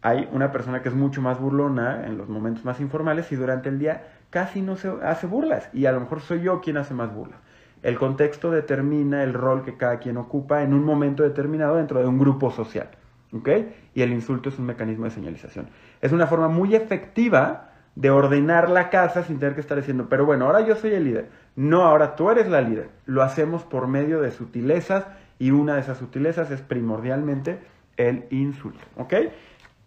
hay 0.03 0.29
una 0.31 0.51
persona 0.51 0.83
que 0.83 0.89
es 0.89 0.95
mucho 0.95 1.23
más 1.23 1.39
burlona 1.39 2.05
en 2.05 2.19
los 2.19 2.29
momentos 2.29 2.63
más 2.65 2.79
informales 2.79 3.31
y 3.31 3.35
durante 3.35 3.69
el 3.69 3.79
día 3.79 4.03
casi 4.29 4.61
no 4.61 4.75
se 4.75 4.93
hace 5.01 5.25
burlas 5.25 5.71
y 5.73 5.87
a 5.87 5.91
lo 5.91 6.01
mejor 6.01 6.21
soy 6.21 6.41
yo 6.41 6.61
quien 6.61 6.77
hace 6.77 6.93
más 6.93 7.11
burlas. 7.11 7.39
El 7.81 7.97
contexto 7.97 8.51
determina 8.51 9.23
el 9.23 9.33
rol 9.33 9.63
que 9.63 9.75
cada 9.75 9.97
quien 9.97 10.17
ocupa 10.17 10.61
en 10.61 10.71
un 10.71 10.83
momento 10.83 11.23
determinado 11.23 11.77
dentro 11.77 11.99
de 11.99 12.05
un 12.05 12.19
grupo 12.19 12.51
social. 12.51 12.89
¿Ok? 13.33 13.49
Y 13.95 14.03
el 14.03 14.11
insulto 14.11 14.49
es 14.49 14.59
un 14.59 14.67
mecanismo 14.67 15.05
de 15.05 15.11
señalización. 15.11 15.67
Es 15.99 16.11
una 16.11 16.27
forma 16.27 16.47
muy 16.47 16.75
efectiva 16.75 17.69
de 17.95 18.09
ordenar 18.09 18.69
la 18.69 18.89
casa 18.89 19.23
sin 19.23 19.39
tener 19.39 19.55
que 19.55 19.61
estar 19.61 19.77
diciendo, 19.77 20.07
pero 20.09 20.25
bueno, 20.25 20.45
ahora 20.45 20.61
yo 20.61 20.75
soy 20.75 20.93
el 20.93 21.03
líder. 21.03 21.29
No, 21.55 21.83
ahora 21.83 22.15
tú 22.15 22.29
eres 22.29 22.47
la 22.47 22.61
líder. 22.61 22.89
Lo 23.05 23.23
hacemos 23.23 23.63
por 23.63 23.87
medio 23.87 24.21
de 24.21 24.31
sutilezas 24.31 25.05
y 25.37 25.51
una 25.51 25.75
de 25.75 25.81
esas 25.81 25.97
sutilezas 25.97 26.51
es 26.51 26.61
primordialmente 26.61 27.59
el 27.97 28.25
insulto, 28.29 28.79
¿ok? 28.97 29.13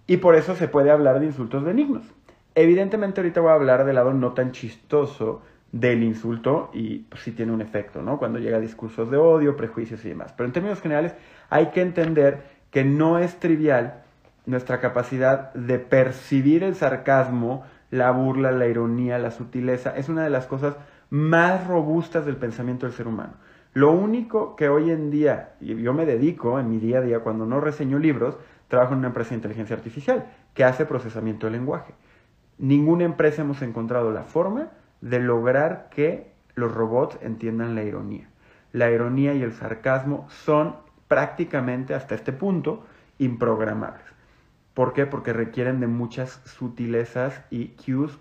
Y 0.07 0.19
por 0.19 0.35
eso 0.35 0.55
se 0.55 0.69
puede 0.69 0.91
hablar 0.91 1.21
de 1.21 1.27
insultos 1.27 1.65
benignos. 1.65 2.05
Evidentemente 2.55 3.21
ahorita 3.21 3.41
voy 3.41 3.51
a 3.51 3.55
hablar 3.55 3.85
del 3.85 3.95
lado 3.95 4.13
no 4.13 4.33
tan 4.33 4.53
chistoso 4.53 5.43
del 5.73 6.03
insulto 6.03 6.71
y 6.75 6.99
pues, 7.01 7.23
sí 7.23 7.33
tiene 7.33 7.53
un 7.53 7.63
efecto, 7.63 8.03
¿no? 8.03 8.19
Cuando 8.19 8.39
llega 8.39 8.59
a 8.59 8.61
discursos 8.61 9.11
de 9.11 9.17
odio, 9.17 9.57
prejuicios 9.57 10.05
y 10.05 10.11
demás. 10.11 10.35
Pero 10.37 10.47
en 10.47 10.53
términos 10.53 10.81
generales 10.83 11.15
hay 11.49 11.67
que 11.67 11.81
entender 11.81 12.43
que 12.71 12.85
no 12.85 13.19
es 13.19 13.41
trivial 13.41 14.03
nuestra 14.45 14.81
capacidad 14.81 15.53
de 15.55 15.79
percibir 15.79 16.63
el 16.65 16.75
sarcasmo, 16.75 17.65
la 17.93 18.11
burla, 18.11 18.51
la 18.53 18.67
ironía, 18.67 19.19
la 19.19 19.31
sutileza. 19.31 19.95
Es 19.95 20.09
una 20.09 20.25
de 20.25 20.31
las 20.31 20.47
cosas 20.47 20.77
más 21.11 21.67
robustas 21.67 22.25
del 22.25 22.37
pensamiento 22.37 22.87
del 22.87 22.95
ser 22.95 23.07
humano. 23.07 23.35
Lo 23.75 23.93
único 23.93 24.57
que 24.57 24.71
hoy 24.71 24.91
en 24.91 25.11
día, 25.11 25.53
y 25.61 25.77
yo 25.77 25.93
me 25.93 26.07
dedico 26.07 26.59
en 26.59 26.71
mi 26.71 26.79
día 26.79 26.99
a 26.99 27.03
día 27.03 27.21
cuando 27.21 27.45
no 27.45 27.61
reseño 27.61 27.99
libros, 27.99 28.39
trabajo 28.69 28.95
en 28.95 29.01
una 29.01 29.09
empresa 29.09 29.31
de 29.31 29.37
inteligencia 29.37 29.77
artificial 29.77 30.25
que 30.55 30.65
hace 30.65 30.87
procesamiento 30.87 31.47
de 31.47 31.53
lenguaje. 31.53 31.93
Ninguna 32.57 33.05
empresa 33.05 33.43
hemos 33.43 33.61
encontrado 33.61 34.11
la 34.11 34.23
forma 34.23 34.71
de 35.03 35.21
lograr 35.21 35.91
que 35.91 36.33
los 36.55 36.73
robots 36.73 37.19
entiendan 37.21 37.75
la 37.75 37.83
ironía. 37.83 38.27
La 38.73 38.91
ironía 38.91 39.35
y 39.35 39.43
el 39.43 39.53
sarcasmo 39.53 40.27
son 40.31 40.77
prácticamente 41.09 41.93
hasta 41.93 42.15
este 42.15 42.33
punto 42.33 42.87
improgramables. 43.19 44.12
¿Por 44.75 44.93
qué? 44.93 45.07
Porque 45.07 45.33
requieren 45.33 45.81
de 45.81 45.87
muchas 45.87 46.41
sutilezas 46.45 47.43
y 47.51 47.69
cues, 47.69 48.13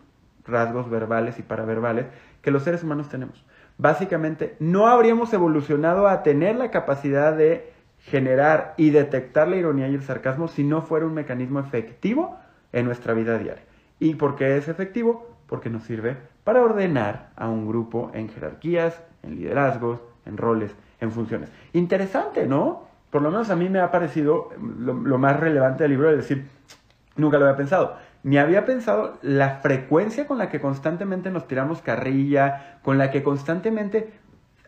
rasgos 0.46 0.90
verbales 0.90 1.40
y 1.40 1.44
paraverbales 1.44 2.08
que 2.42 2.52
los 2.52 2.64
seres 2.64 2.84
humanos 2.84 3.10
tenemos 3.10 3.46
básicamente 3.82 4.56
no 4.60 4.88
habríamos 4.88 5.34
evolucionado 5.34 6.08
a 6.08 6.22
tener 6.22 6.56
la 6.56 6.70
capacidad 6.70 7.36
de 7.36 7.74
generar 7.98 8.76
y 8.78 8.92
detectar 8.92 9.48
la 9.48 9.58
ironía 9.58 9.88
y 9.88 9.96
el 9.96 10.04
sarcasmo 10.04 10.48
si 10.48 10.64
no 10.64 10.84
fuera 10.84 11.08
un 11.08 11.16
mecanismo 11.16 11.60
efectivo 11.60 12.38
en 12.74 12.86
nuestra 12.86 13.16
vida 13.16 13.40
diaria. 13.40 13.64
¿Y 14.00 14.16
por 14.16 14.36
qué 14.36 14.58
es 14.58 14.68
efectivo? 14.68 15.36
Porque 15.48 15.72
nos 15.72 15.84
sirve 15.84 16.18
para 16.44 16.62
ordenar 16.62 17.32
a 17.36 17.50
un 17.50 17.68
grupo 17.68 18.12
en 18.14 18.30
jerarquías, 18.30 19.02
en 19.24 19.36
liderazgos, 19.36 20.00
en 20.26 20.38
roles, 20.38 20.76
en 21.00 21.12
funciones. 21.12 21.50
Interesante, 21.74 22.46
¿no? 22.46 22.84
Por 23.12 23.22
lo 23.22 23.30
menos 23.30 23.50
a 23.50 23.56
mí 23.56 23.70
me 23.70 23.80
ha 23.80 23.92
parecido 23.92 24.50
lo, 24.58 25.18
más 25.18 25.40
relevante 25.40 25.84
del 25.84 25.92
libro, 25.92 26.10
es 26.10 26.18
decir, 26.18 26.48
nunca 27.18 27.38
lo 27.38 27.46
había 27.46 27.58
pensado. 27.58 27.98
Ni 28.24 28.38
había 28.38 28.66
pensado 28.66 29.18
la 29.22 29.58
frecuencia 29.58 30.28
con 30.28 30.38
la 30.38 30.50
que 30.50 30.62
constantemente 30.62 31.30
nos 31.30 31.48
tiramos 31.48 31.82
carrilla, 31.82 32.80
con 32.84 32.98
la 32.98 33.12
que 33.12 33.22
constantemente, 33.22 34.14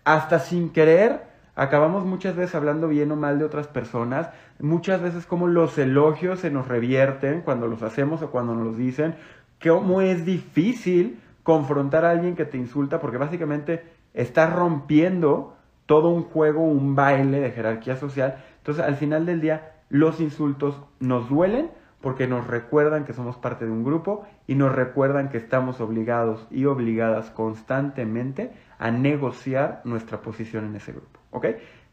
hasta 0.04 0.40
sin 0.40 0.72
querer, 0.72 1.22
acabamos 1.56 2.06
muchas 2.06 2.36
veces 2.36 2.56
hablando 2.56 2.88
bien 2.90 3.12
o 3.12 3.16
mal 3.16 3.40
de 3.40 3.46
otras 3.46 3.68
personas, 3.68 4.30
muchas 4.60 5.02
veces 5.02 5.26
como 5.26 5.48
los 5.48 5.78
elogios 5.78 6.40
se 6.40 6.52
nos 6.52 6.68
revierten 6.68 7.42
cuando 7.42 7.68
los 7.68 7.82
hacemos 7.82 8.22
o 8.22 8.32
cuando 8.32 8.56
nos 8.56 8.66
los 8.66 8.78
dicen, 8.78 9.16
cómo 9.64 10.02
es 10.02 10.26
difícil 10.26 11.22
confrontar 11.44 12.06
a 12.06 12.12
alguien 12.12 12.36
que 12.36 12.46
te 12.46 12.58
insulta 12.58 13.00
porque 13.00 13.18
básicamente 13.18 13.84
estás 14.14 14.54
rompiendo 14.54 15.53
todo 15.86 16.10
un 16.10 16.24
juego, 16.24 16.64
un 16.64 16.96
baile 16.96 17.40
de 17.40 17.52
jerarquía 17.52 17.96
social. 17.96 18.44
Entonces, 18.58 18.84
al 18.84 18.96
final 18.96 19.26
del 19.26 19.42
día, 19.42 19.74
los 19.90 20.20
insultos 20.20 20.80
nos 21.00 21.30
duelen 21.30 21.70
porque 22.02 22.28
nos 22.28 22.46
recuerdan 22.48 23.06
que 23.06 23.14
somos 23.14 23.38
parte 23.38 23.66
de 23.66 23.72
un 23.72 23.84
grupo 23.84 24.26
y 24.46 24.56
nos 24.56 24.76
recuerdan 24.76 25.30
que 25.30 25.38
estamos 25.38 25.80
obligados 25.80 26.46
y 26.52 26.66
obligadas 26.66 27.30
constantemente 27.30 28.52
a 28.78 28.92
negociar 28.92 29.82
nuestra 29.86 30.22
posición 30.22 30.66
en 30.66 30.76
ese 30.76 30.92
grupo. 30.92 31.20
¿Ok? 31.32 31.46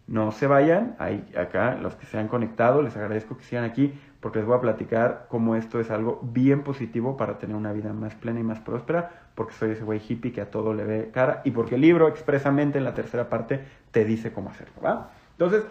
No 0.08 0.32
se 0.32 0.48
vayan, 0.48 0.96
hay 0.98 1.24
acá 1.38 1.76
los 1.76 1.94
que 1.94 2.06
se 2.06 2.18
han 2.18 2.26
conectado, 2.26 2.82
les 2.82 2.96
agradezco 2.96 3.36
que 3.36 3.44
sigan 3.44 3.62
aquí 3.62 3.94
porque 4.20 4.38
les 4.38 4.46
voy 4.46 4.56
a 4.56 4.60
platicar 4.60 5.26
cómo 5.28 5.56
esto 5.56 5.80
es 5.80 5.90
algo 5.90 6.20
bien 6.22 6.62
positivo 6.62 7.16
para 7.16 7.38
tener 7.38 7.56
una 7.56 7.72
vida 7.72 7.92
más 7.92 8.14
plena 8.14 8.40
y 8.40 8.44
más 8.44 8.60
próspera, 8.60 9.10
porque 9.34 9.54
soy 9.54 9.70
ese 9.70 9.84
güey 9.84 10.00
hippie 10.06 10.32
que 10.32 10.42
a 10.42 10.50
todo 10.50 10.74
le 10.74 10.84
ve 10.84 11.10
cara 11.12 11.40
y 11.44 11.50
porque 11.52 11.76
el 11.76 11.80
libro 11.80 12.08
expresamente 12.08 12.78
en 12.78 12.84
la 12.84 12.94
tercera 12.94 13.28
parte 13.28 13.64
te 13.90 14.04
dice 14.04 14.32
cómo 14.32 14.50
hacerlo, 14.50 14.82
¿va? 14.84 15.10
Entonces, 15.32 15.64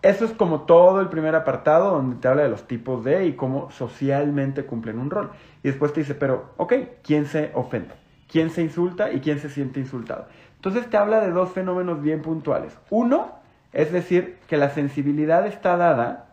eso 0.00 0.24
es 0.24 0.32
como 0.32 0.60
todo 0.62 1.00
el 1.00 1.08
primer 1.08 1.34
apartado 1.34 1.90
donde 1.90 2.16
te 2.16 2.28
habla 2.28 2.44
de 2.44 2.48
los 2.48 2.68
tipos 2.68 3.02
de 3.04 3.26
y 3.26 3.32
cómo 3.32 3.70
socialmente 3.72 4.64
cumplen 4.64 5.00
un 5.00 5.10
rol. 5.10 5.32
Y 5.64 5.68
después 5.68 5.92
te 5.92 6.00
dice, 6.00 6.14
pero, 6.14 6.52
ok, 6.56 6.72
¿quién 7.02 7.26
se 7.26 7.50
ofende? 7.54 7.94
¿Quién 8.30 8.50
se 8.50 8.62
insulta 8.62 9.10
y 9.12 9.20
quién 9.20 9.40
se 9.40 9.48
siente 9.48 9.80
insultado? 9.80 10.26
Entonces 10.54 10.88
te 10.88 10.96
habla 10.96 11.20
de 11.20 11.32
dos 11.32 11.50
fenómenos 11.50 12.00
bien 12.00 12.22
puntuales. 12.22 12.78
Uno, 12.90 13.32
es 13.72 13.90
decir, 13.90 14.38
que 14.46 14.56
la 14.56 14.70
sensibilidad 14.70 15.46
está 15.46 15.76
dada 15.76 16.26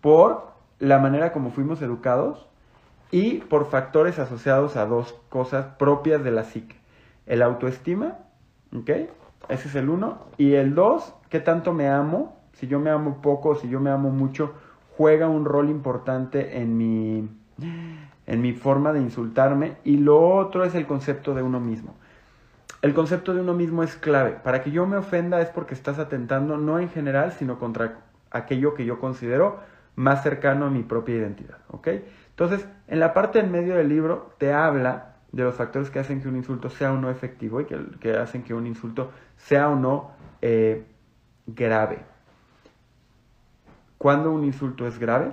por 0.00 0.51
la 0.82 0.98
manera 0.98 1.32
como 1.32 1.50
fuimos 1.50 1.80
educados 1.80 2.46
y 3.10 3.38
por 3.38 3.70
factores 3.70 4.18
asociados 4.18 4.76
a 4.76 4.86
dos 4.86 5.14
cosas 5.28 5.66
propias 5.78 6.24
de 6.24 6.30
la 6.30 6.44
psique. 6.44 6.76
El 7.26 7.42
autoestima, 7.42 8.18
¿ok? 8.76 8.90
Ese 9.48 9.68
es 9.68 9.74
el 9.74 9.88
uno. 9.88 10.18
Y 10.38 10.54
el 10.54 10.74
dos, 10.74 11.14
¿qué 11.28 11.40
tanto 11.40 11.72
me 11.72 11.88
amo? 11.88 12.36
si 12.54 12.66
yo 12.66 12.78
me 12.78 12.90
amo 12.90 13.20
poco, 13.22 13.54
si 13.54 13.68
yo 13.68 13.80
me 13.80 13.90
amo 13.90 14.10
mucho, 14.10 14.54
juega 14.96 15.28
un 15.28 15.44
rol 15.44 15.70
importante 15.70 16.58
en 16.58 16.76
mi, 16.76 17.28
en 18.26 18.42
mi 18.42 18.52
forma 18.52 18.92
de 18.92 19.00
insultarme. 19.00 19.76
Y 19.84 19.96
lo 19.96 20.36
otro 20.36 20.64
es 20.64 20.74
el 20.74 20.86
concepto 20.86 21.34
de 21.34 21.42
uno 21.42 21.60
mismo. 21.60 21.94
El 22.82 22.94
concepto 22.94 23.34
de 23.34 23.40
uno 23.40 23.54
mismo 23.54 23.82
es 23.82 23.96
clave. 23.96 24.32
Para 24.42 24.62
que 24.62 24.70
yo 24.70 24.86
me 24.86 24.96
ofenda 24.96 25.40
es 25.40 25.48
porque 25.48 25.74
estás 25.74 25.98
atentando 25.98 26.56
no 26.56 26.78
en 26.78 26.88
general, 26.88 27.32
sino 27.32 27.58
contra 27.58 27.98
aquello 28.30 28.74
que 28.74 28.84
yo 28.84 28.98
considero 28.98 29.60
más 29.94 30.22
cercano 30.22 30.66
a 30.66 30.70
mi 30.70 30.82
propia 30.82 31.16
identidad. 31.16 31.58
¿Ok? 31.68 31.88
Entonces, 32.30 32.66
en 32.88 33.00
la 33.00 33.12
parte 33.12 33.40
en 33.40 33.50
medio 33.50 33.76
del 33.76 33.88
libro 33.88 34.34
te 34.38 34.52
habla 34.52 35.16
de 35.32 35.44
los 35.44 35.54
factores 35.54 35.90
que 35.90 35.98
hacen 35.98 36.20
que 36.20 36.28
un 36.28 36.36
insulto 36.36 36.68
sea 36.68 36.92
o 36.92 36.98
no 36.98 37.10
efectivo 37.10 37.60
y 37.60 37.66
que, 37.66 38.16
hacen 38.16 38.42
que 38.42 38.54
un 38.54 38.66
insulto 38.66 39.10
sea 39.36 39.68
o 39.68 39.76
no 39.76 40.12
eh, 40.40 40.84
grave. 41.46 42.00
¿Cuándo 43.98 44.32
un 44.32 44.44
insulto 44.44 44.86
es 44.86 44.98
grave? 44.98 45.32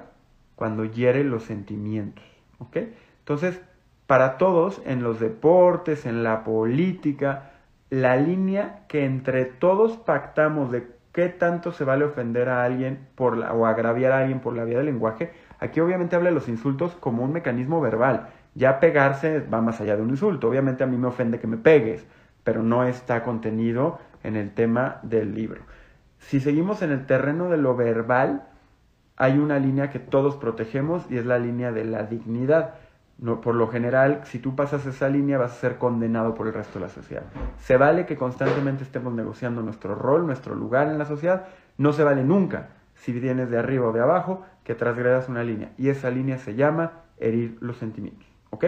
Cuando 0.55 0.85
hiere 0.85 1.23
los 1.23 1.43
sentimientos. 1.43 2.23
¿Ok? 2.59 2.77
Entonces, 3.19 3.61
para 4.07 4.37
todos, 4.37 4.81
en 4.85 5.03
los 5.03 5.19
deportes, 5.19 6.05
en 6.05 6.23
la 6.23 6.43
política, 6.43 7.51
la 7.89 8.15
línea 8.15 8.85
que 8.87 9.05
entre 9.05 9.45
todos 9.45 9.97
pactamos 9.97 10.71
de 10.71 10.87
qué 11.11 11.29
tanto 11.29 11.71
se 11.71 11.83
vale 11.83 12.05
ofender 12.05 12.49
a 12.49 12.63
alguien 12.63 13.07
por 13.15 13.37
o 13.37 13.65
agraviar 13.65 14.11
a 14.11 14.19
alguien 14.19 14.39
por 14.39 14.55
la 14.55 14.63
vía 14.63 14.77
del 14.77 14.87
lenguaje, 14.87 15.31
aquí 15.59 15.79
obviamente 15.79 16.15
habla 16.15 16.29
de 16.29 16.35
los 16.35 16.47
insultos 16.47 16.95
como 16.95 17.23
un 17.23 17.33
mecanismo 17.33 17.81
verbal. 17.81 18.29
Ya 18.55 18.79
pegarse 18.79 19.39
va 19.39 19.61
más 19.61 19.79
allá 19.81 19.95
de 19.95 20.01
un 20.01 20.09
insulto. 20.09 20.49
Obviamente 20.49 20.83
a 20.83 20.87
mí 20.87 20.97
me 20.97 21.07
ofende 21.07 21.39
que 21.39 21.47
me 21.47 21.57
pegues, 21.57 22.05
pero 22.43 22.63
no 22.63 22.83
está 22.83 23.23
contenido 23.23 23.99
en 24.23 24.35
el 24.35 24.53
tema 24.53 24.99
del 25.03 25.33
libro. 25.33 25.61
Si 26.19 26.39
seguimos 26.39 26.81
en 26.81 26.91
el 26.91 27.05
terreno 27.05 27.49
de 27.49 27.57
lo 27.57 27.75
verbal, 27.75 28.43
hay 29.15 29.37
una 29.37 29.59
línea 29.59 29.89
que 29.89 29.99
todos 29.99 30.35
protegemos 30.37 31.05
y 31.09 31.17
es 31.17 31.25
la 31.25 31.39
línea 31.39 31.71
de 31.71 31.85
la 31.85 32.03
dignidad. 32.03 32.75
No, 33.21 33.41
por 33.41 33.55
lo 33.55 33.67
general, 33.67 34.21
si 34.23 34.39
tú 34.39 34.55
pasas 34.55 34.85
esa 34.85 35.09
línea 35.09 35.37
vas 35.37 35.51
a 35.51 35.55
ser 35.55 35.77
condenado 35.77 36.33
por 36.35 36.47
el 36.47 36.53
resto 36.53 36.79
de 36.79 36.85
la 36.85 36.89
sociedad. 36.89 37.23
Se 37.57 37.75
vale 37.75 38.05
que 38.05 38.15
constantemente 38.15 38.83
estemos 38.83 39.13
negociando 39.13 39.61
nuestro 39.61 39.93
rol, 39.93 40.25
nuestro 40.25 40.55
lugar 40.55 40.87
en 40.87 40.97
la 40.97 41.05
sociedad. 41.05 41.47
No 41.77 41.91
se 41.91 42.05
vale 42.05 42.23
nunca, 42.23 42.69
si 42.95 43.11
vienes 43.11 43.49
de 43.49 43.57
arriba 43.57 43.89
o 43.89 43.91
de 43.91 43.99
abajo, 43.99 44.45
que 44.63 44.73
transgredas 44.73 45.27
una 45.27 45.43
línea. 45.43 45.71
Y 45.77 45.89
esa 45.89 46.09
línea 46.09 46.37
se 46.37 46.55
llama 46.55 46.93
herir 47.17 47.57
los 47.59 47.77
sentimientos. 47.77 48.25
¿Ok? 48.51 48.65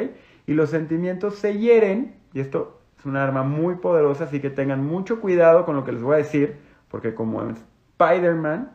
Y 0.47 0.53
los 0.53 0.69
sentimientos 0.69 1.35
se 1.35 1.57
hieren, 1.57 2.15
y 2.33 2.41
esto 2.41 2.81
es 2.97 3.05
un 3.05 3.15
arma 3.15 3.43
muy 3.43 3.75
poderosa, 3.75 4.25
así 4.25 4.41
que 4.41 4.49
tengan 4.49 4.85
mucho 4.85 5.21
cuidado 5.21 5.65
con 5.65 5.75
lo 5.75 5.85
que 5.85 5.93
les 5.93 6.01
voy 6.01 6.15
a 6.15 6.17
decir, 6.17 6.57
porque 6.89 7.13
como 7.13 7.41
en 7.41 7.55
Spider-Man, 7.97 8.71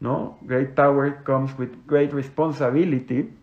¿no? 0.00 0.38
Great 0.42 0.74
power 0.74 1.22
comes 1.24 1.58
with 1.58 1.70
great 1.86 2.12
responsibility. 2.12 3.34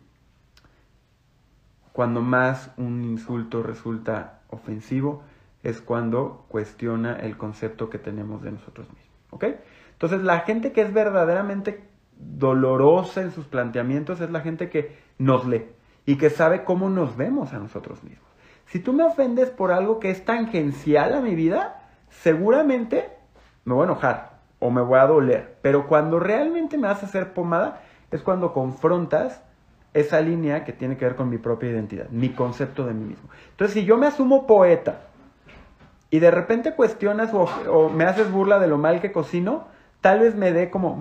Cuando 1.94 2.22
más 2.22 2.72
un 2.78 3.04
insulto 3.04 3.64
resulta 3.64 4.40
ofensivo 4.50 5.24
es 5.64 5.82
cuando 5.82 6.46
cuestiona 6.48 7.16
el 7.16 7.38
concepto 7.38 7.90
que 7.90 8.00
tenemos 8.00 8.42
de 8.42 8.52
nosotros 8.52 8.88
mismos, 8.88 9.10
¿ok? 9.32 9.46
Entonces 9.94 10.22
la 10.24 10.40
gente 10.40 10.72
que 10.72 10.82
es 10.82 10.94
verdaderamente 10.94 11.84
dolorosa 12.18 13.22
en 13.22 13.32
sus 13.32 13.46
planteamientos 13.46 14.22
es 14.22 14.32
la 14.32 14.42
gente 14.42 14.70
que 14.70 14.98
nos 15.18 15.46
lee 15.46 15.66
y 16.06 16.18
que 16.18 16.30
sabe 16.30 16.64
cómo 16.64 16.90
nos 16.90 17.16
vemos 17.18 17.54
a 17.54 17.60
nosotros 17.60 18.04
mismos. 18.04 18.28
Si 18.66 18.80
tú 18.80 18.94
me 18.94 19.04
ofendes 19.04 19.50
por 19.50 19.72
algo 19.72 20.00
que 20.00 20.12
es 20.12 20.26
tangencial 20.26 21.14
a 21.14 21.22
mi 21.22 21.36
vida, 21.36 21.90
seguramente 22.10 23.10
me 23.66 23.74
voy 23.74 23.84
a 23.84 23.86
enojar, 23.86 24.40
o 24.60 24.72
me 24.72 24.82
voy 24.82 25.00
a 25.00 25.08
doler. 25.08 25.58
Pero 25.62 25.88
cuando 25.88 26.20
realmente 26.20 26.78
me 26.78 26.88
vas 26.88 27.04
a 27.04 27.06
hacer 27.06 27.34
pomada 27.34 27.82
es 28.12 28.22
cuando 28.22 28.54
confrontas 28.54 29.44
esa 29.94 30.22
línea 30.22 30.64
que 30.64 30.74
tiene 30.74 30.98
que 30.98 31.06
ver 31.06 31.16
con 31.16 31.30
mi 31.30 31.38
propia 31.38 31.70
identidad, 31.70 32.10
mi 32.10 32.30
concepto 32.30 32.86
de 32.86 32.94
mí 32.94 33.06
mismo. 33.06 33.30
Entonces, 33.52 33.74
si 33.74 33.86
yo 33.86 33.98
me 33.98 34.08
asumo 34.08 34.48
poeta 34.48 35.02
y 36.10 36.20
de 36.20 36.32
repente 36.32 36.74
cuestionas 36.76 37.32
o, 37.34 37.90
me 37.90 38.06
haces 38.06 38.32
burla 38.32 38.60
de 38.60 38.68
lo 38.68 38.78
mal 38.78 39.02
que 39.02 39.12
cocino, 39.12 39.68
tal 40.00 40.20
vez 40.20 40.36
me 40.36 40.52
dé 40.54 40.70
como, 40.70 40.96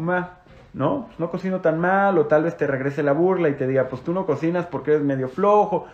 ¿no? 0.73 1.07
Pues 1.07 1.21
no 1.21 1.31
cocino 1.31 1.61
tan 1.61 1.79
mal, 1.79 2.19
o 2.19 2.27
tal 2.27 2.45
vez 2.45 2.57
te 2.57 2.67
regrese 2.67 3.03
la 3.03 3.13
burla 3.13 3.49
y 3.49 3.55
te 3.55 3.67
diga, 3.67 3.89
pues 3.89 4.03
tú 4.03 4.13
no 4.13 4.27
cocinas 4.27 4.67
porque 4.67 4.93
eres 4.93 5.05
medio 5.05 5.29
flojo, 5.29 5.87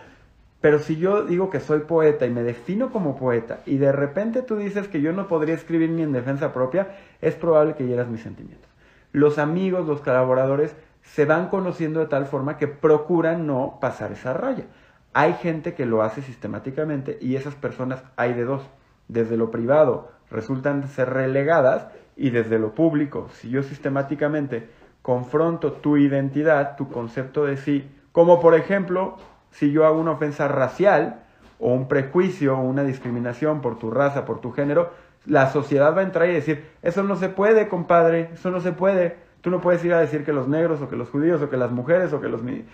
pero 0.59 0.79
si 0.79 0.97
yo 0.97 1.23
digo 1.23 1.49
que 1.49 1.59
soy 1.59 1.81
poeta 1.81 2.25
y 2.25 2.31
me 2.31 2.41
defino 2.41 2.91
como 2.91 3.15
poeta 3.15 3.59
y 3.65 3.77
de 3.77 3.91
repente 3.91 4.41
tú 4.41 4.57
dices 4.57 4.87
que 4.87 5.01
yo 5.01 5.13
no 5.13 5.27
podría 5.27 5.53
escribir 5.53 5.91
ni 5.91 6.01
en 6.01 6.13
defensa 6.13 6.51
propia, 6.51 6.95
es 7.21 7.35
probable 7.35 7.75
que 7.75 7.85
hieras 7.85 8.07
mis 8.07 8.21
sentimientos. 8.21 8.69
Los 9.11 9.37
amigos, 9.37 9.87
los 9.87 10.01
colaboradores 10.01 10.75
se 11.13 11.25
van 11.25 11.49
conociendo 11.49 11.99
de 11.99 12.07
tal 12.07 12.25
forma 12.25 12.57
que 12.57 12.67
procuran 12.67 13.47
no 13.47 13.77
pasar 13.79 14.11
esa 14.11 14.33
raya. 14.33 14.65
Hay 15.13 15.33
gente 15.33 15.73
que 15.73 15.85
lo 15.85 16.03
hace 16.03 16.21
sistemáticamente 16.21 17.17
y 17.21 17.35
esas 17.35 17.55
personas 17.55 18.03
hay 18.17 18.33
de 18.33 18.43
dos. 18.43 18.63
Desde 19.07 19.37
lo 19.37 19.49
privado 19.51 20.11
resultan 20.29 20.87
ser 20.89 21.09
relegadas 21.09 21.87
y 22.15 22.29
desde 22.29 22.59
lo 22.59 22.75
público, 22.75 23.29
si 23.31 23.49
yo 23.49 23.63
sistemáticamente 23.63 24.69
confronto 25.01 25.71
tu 25.71 25.97
identidad, 25.97 26.75
tu 26.75 26.89
concepto 26.89 27.45
de 27.45 27.55
sí, 27.55 27.89
como 28.11 28.39
por 28.41 28.53
ejemplo 28.55 29.15
si 29.51 29.71
yo 29.71 29.85
hago 29.85 29.99
una 29.99 30.11
ofensa 30.11 30.47
racial 30.47 31.23
o 31.59 31.71
un 31.71 31.87
prejuicio 31.87 32.57
o 32.57 32.61
una 32.61 32.83
discriminación 32.83 33.61
por 33.61 33.79
tu 33.79 33.89
raza, 33.89 34.25
por 34.25 34.41
tu 34.41 34.51
género, 34.51 34.91
la 35.25 35.49
sociedad 35.51 35.95
va 35.95 36.01
a 36.01 36.03
entrar 36.03 36.29
y 36.29 36.33
decir, 36.33 36.65
eso 36.81 37.03
no 37.03 37.15
se 37.15 37.29
puede, 37.29 37.69
compadre, 37.69 38.31
eso 38.33 38.51
no 38.51 38.59
se 38.59 38.73
puede. 38.73 39.26
Tú 39.41 39.49
no 39.49 39.61
puedes 39.61 39.83
ir 39.85 39.93
a 39.93 39.99
decir 39.99 40.23
que 40.23 40.33
los 40.33 40.47
negros 40.47 40.81
o 40.81 40.89
que 40.89 40.95
los 40.95 41.09
judíos 41.09 41.41
o 41.41 41.49
que 41.49 41.57
las 41.57 41.71
mujeres 41.71 42.11
o 42.13 42.21
que 42.21 42.27
los 42.27 42.41
eh, 42.45 42.65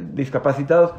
discapacitados, 0.00 0.94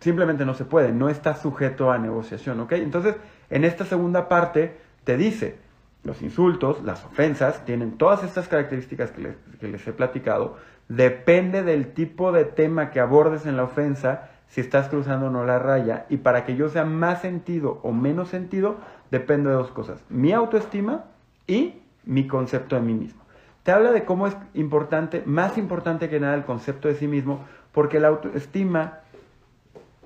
simplemente 0.00 0.44
no 0.44 0.54
se 0.54 0.64
puede, 0.64 0.92
no 0.92 1.08
está 1.08 1.36
sujeto 1.36 1.90
a 1.90 1.98
negociación, 1.98 2.60
¿ok? 2.60 2.72
Entonces, 2.72 3.16
en 3.50 3.64
esta 3.64 3.84
segunda 3.84 4.28
parte 4.28 4.76
te 5.04 5.16
dice, 5.16 5.58
los 6.02 6.22
insultos, 6.22 6.82
las 6.84 7.04
ofensas, 7.04 7.64
tienen 7.64 7.98
todas 7.98 8.22
estas 8.22 8.48
características 8.48 9.10
que 9.10 9.22
les, 9.22 9.36
que 9.58 9.68
les 9.68 9.86
he 9.86 9.92
platicado, 9.92 10.56
depende 10.88 11.62
del 11.62 11.92
tipo 11.92 12.32
de 12.32 12.44
tema 12.44 12.90
que 12.90 13.00
abordes 13.00 13.46
en 13.46 13.56
la 13.56 13.64
ofensa, 13.64 14.30
si 14.48 14.60
estás 14.60 14.88
cruzando 14.88 15.26
o 15.26 15.30
no 15.30 15.44
la 15.44 15.58
raya. 15.58 16.06
Y 16.08 16.18
para 16.18 16.44
que 16.44 16.56
yo 16.56 16.68
sea 16.68 16.84
más 16.84 17.22
sentido 17.22 17.80
o 17.82 17.92
menos 17.92 18.28
sentido, 18.28 18.76
depende 19.10 19.50
de 19.50 19.56
dos 19.56 19.70
cosas. 19.70 20.04
Mi 20.08 20.32
autoestima 20.32 21.04
y 21.46 21.82
mi 22.04 22.26
concepto 22.26 22.76
de 22.76 22.82
mí 22.82 22.94
mismo. 22.94 23.25
Te 23.66 23.72
habla 23.72 23.90
de 23.90 24.04
cómo 24.04 24.28
es 24.28 24.36
importante, 24.54 25.24
más 25.26 25.58
importante 25.58 26.08
que 26.08 26.20
nada, 26.20 26.36
el 26.36 26.44
concepto 26.44 26.86
de 26.86 26.94
sí 26.94 27.08
mismo, 27.08 27.44
porque 27.72 27.98
la 27.98 28.06
autoestima 28.06 29.00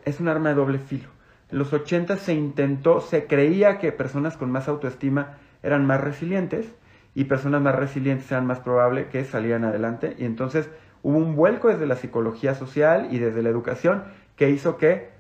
es 0.07 0.19
un 0.19 0.29
arma 0.29 0.49
de 0.49 0.55
doble 0.55 0.79
filo. 0.79 1.11
En 1.51 1.59
los 1.59 1.71
80 1.71 2.17
se 2.17 2.33
intentó, 2.33 3.03
se 3.03 3.27
creía 3.27 3.77
que 3.79 3.93
personas 3.93 4.39
con 4.39 4.51
más 4.51 4.67
autoestima 4.67 5.37
eran 5.63 5.85
más 5.85 6.01
resilientes 6.01 6.75
y 7.15 7.25
personas 7.25 7.61
más 7.61 7.75
resilientes 7.75 8.33
eran 8.33 8.47
más 8.47 8.61
probable 8.61 9.09
que 9.09 9.27
salieran 9.27 9.67
adelante. 9.67 10.17
Y 10.19 10.25
entonces 10.25 10.71
hubo 11.03 11.19
un 11.19 11.37
vuelco 11.37 11.69
desde 11.69 11.87
la 11.87 11.97
psicología 11.97 12.55
social 12.55 13.09
y 13.11 13.19
desde 13.19 13.43
la 13.43 13.51
educación 13.51 14.05
que 14.37 14.49
hizo 14.49 14.79
que, 14.79 15.11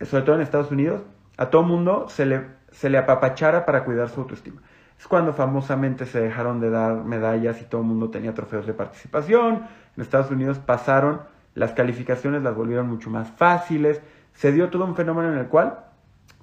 sobre 0.00 0.24
todo 0.24 0.36
en 0.36 0.40
Estados 0.40 0.70
Unidos, 0.70 1.02
a 1.36 1.50
todo 1.50 1.64
mundo 1.64 2.08
se 2.08 2.24
le, 2.24 2.46
se 2.70 2.88
le 2.88 2.96
apapachara 2.96 3.66
para 3.66 3.84
cuidar 3.84 4.08
su 4.08 4.22
autoestima. 4.22 4.62
Es 5.00 5.08
cuando 5.08 5.32
famosamente 5.32 6.04
se 6.04 6.20
dejaron 6.20 6.60
de 6.60 6.68
dar 6.68 7.04
medallas 7.04 7.62
y 7.62 7.64
todo 7.64 7.80
el 7.80 7.86
mundo 7.86 8.10
tenía 8.10 8.34
trofeos 8.34 8.66
de 8.66 8.74
participación. 8.74 9.62
En 9.96 10.02
Estados 10.02 10.30
Unidos 10.30 10.58
pasaron, 10.58 11.22
las 11.54 11.72
calificaciones 11.72 12.42
las 12.42 12.54
volvieron 12.54 12.86
mucho 12.86 13.08
más 13.08 13.30
fáciles, 13.30 14.02
se 14.34 14.52
dio 14.52 14.68
todo 14.68 14.84
un 14.84 14.94
fenómeno 14.94 15.32
en 15.32 15.38
el 15.38 15.46
cual 15.46 15.86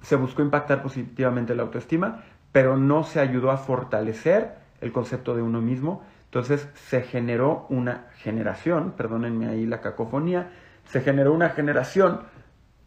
se 0.02 0.16
buscó 0.16 0.42
impactar 0.42 0.82
positivamente 0.82 1.54
la 1.54 1.62
autoestima, 1.62 2.24
pero 2.50 2.76
no 2.76 3.04
se 3.04 3.20
ayudó 3.20 3.52
a 3.52 3.58
fortalecer 3.58 4.56
el 4.80 4.90
concepto 4.90 5.36
de 5.36 5.42
uno 5.42 5.60
mismo. 5.60 6.02
Entonces 6.24 6.68
se 6.74 7.02
generó 7.02 7.64
una 7.68 8.06
generación, 8.16 8.94
perdónenme 8.96 9.46
ahí 9.46 9.66
la 9.66 9.80
cacofonía, 9.80 10.50
se 10.84 11.00
generó 11.00 11.32
una 11.32 11.50
generación 11.50 12.22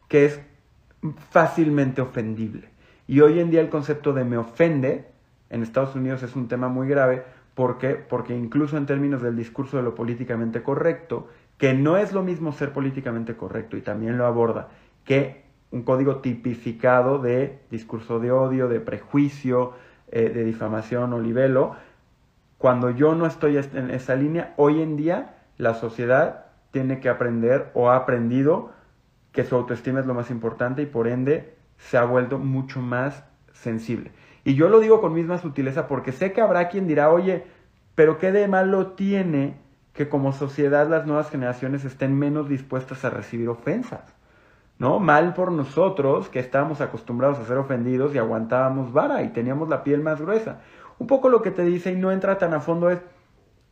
que 0.09 0.25
es 0.25 0.41
fácilmente 1.29 2.01
ofendible. 2.01 2.71
Y 3.07 3.21
hoy 3.21 3.39
en 3.39 3.51
día 3.51 3.61
el 3.61 3.69
concepto 3.69 4.11
de 4.11 4.25
me 4.25 4.35
ofende 4.35 5.11
en 5.51 5.61
Estados 5.61 5.95
Unidos 5.95 6.23
es 6.23 6.35
un 6.35 6.47
tema 6.47 6.69
muy 6.69 6.87
grave. 6.87 7.23
¿Por 7.53 7.77
qué? 7.77 7.89
Porque 7.95 8.35
incluso 8.35 8.77
en 8.77 8.85
términos 8.85 9.21
del 9.21 9.35
discurso 9.35 9.77
de 9.77 9.83
lo 9.83 9.93
políticamente 9.93 10.63
correcto, 10.63 11.27
que 11.57 11.73
no 11.73 11.97
es 11.97 12.13
lo 12.13 12.23
mismo 12.23 12.53
ser 12.53 12.71
políticamente 12.71 13.35
correcto 13.35 13.77
y 13.77 13.81
también 13.81 14.17
lo 14.17 14.25
aborda, 14.25 14.69
que 15.05 15.43
un 15.69 15.83
código 15.83 16.17
tipificado 16.17 17.19
de 17.19 17.59
discurso 17.69 18.19
de 18.19 18.31
odio, 18.31 18.67
de 18.67 18.79
prejuicio, 18.79 19.73
eh, 20.11 20.29
de 20.29 20.43
difamación 20.43 21.13
o 21.13 21.19
libelo, 21.19 21.75
cuando 22.57 22.89
yo 22.89 23.15
no 23.15 23.25
estoy 23.25 23.57
en 23.57 23.91
esa 23.91 24.15
línea, 24.15 24.53
hoy 24.55 24.81
en 24.81 24.95
día 24.95 25.35
la 25.57 25.73
sociedad 25.73 26.45
tiene 26.71 26.99
que 26.99 27.09
aprender 27.09 27.71
o 27.73 27.89
ha 27.89 27.97
aprendido 27.97 28.71
que 29.31 29.43
su 29.43 29.55
autoestima 29.55 29.99
es 29.99 30.05
lo 30.05 30.13
más 30.13 30.29
importante 30.29 30.81
y 30.81 30.85
por 30.85 31.07
ende 31.07 31.55
se 31.77 31.97
ha 31.97 32.03
vuelto 32.03 32.37
mucho 32.37 32.81
más 32.81 33.23
sensible. 33.53 34.11
Y 34.43 34.55
yo 34.55 34.69
lo 34.69 34.79
digo 34.79 35.01
con 35.01 35.13
misma 35.13 35.37
sutileza 35.37 35.87
porque 35.87 36.11
sé 36.11 36.33
que 36.33 36.41
habrá 36.41 36.69
quien 36.69 36.87
dirá, 36.87 37.09
oye, 37.09 37.45
pero 37.95 38.17
¿qué 38.17 38.31
de 38.31 38.47
malo 38.47 38.87
tiene 38.93 39.57
que 39.93 40.09
como 40.09 40.33
sociedad 40.33 40.89
las 40.89 41.05
nuevas 41.05 41.29
generaciones 41.29 41.85
estén 41.85 42.17
menos 42.17 42.49
dispuestas 42.49 43.05
a 43.05 43.09
recibir 43.09 43.49
ofensas? 43.49 44.15
¿no? 44.81 44.99
Mal 44.99 45.35
por 45.35 45.51
nosotros 45.51 46.27
que 46.29 46.39
estábamos 46.39 46.81
acostumbrados 46.81 47.37
a 47.37 47.45
ser 47.45 47.59
ofendidos 47.59 48.15
y 48.15 48.17
aguantábamos 48.17 48.91
vara 48.91 49.21
y 49.21 49.29
teníamos 49.29 49.69
la 49.69 49.83
piel 49.83 50.01
más 50.01 50.19
gruesa. 50.19 50.61
Un 50.97 51.05
poco 51.05 51.29
lo 51.29 51.43
que 51.43 51.51
te 51.51 51.63
dice 51.63 51.91
y 51.91 51.95
no 51.95 52.11
entra 52.11 52.39
tan 52.39 52.55
a 52.55 52.61
fondo 52.61 52.89
es 52.89 52.99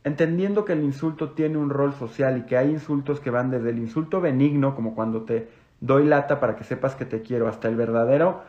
entendiendo 0.04 0.64
que 0.64 0.72
el 0.72 0.84
insulto 0.84 1.30
tiene 1.30 1.58
un 1.58 1.68
rol 1.68 1.94
social 1.94 2.38
y 2.38 2.42
que 2.42 2.56
hay 2.56 2.70
insultos 2.70 3.18
que 3.18 3.30
van 3.30 3.50
desde 3.50 3.70
el 3.70 3.80
insulto 3.80 4.20
benigno, 4.20 4.76
como 4.76 4.94
cuando 4.94 5.22
te 5.22 5.48
doy 5.80 6.06
lata 6.06 6.38
para 6.38 6.54
que 6.54 6.62
sepas 6.62 6.94
que 6.94 7.06
te 7.06 7.22
quiero, 7.22 7.48
hasta 7.48 7.66
el 7.66 7.74
verdadero 7.74 8.42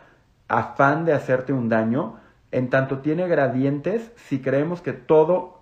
afán 0.51 1.05
de 1.05 1.13
hacerte 1.13 1.53
un 1.53 1.69
daño, 1.69 2.17
en 2.51 2.69
tanto 2.69 2.99
tiene 2.99 3.27
gradientes, 3.29 4.11
si 4.17 4.41
creemos 4.41 4.81
que 4.81 4.91
todo, 4.91 5.61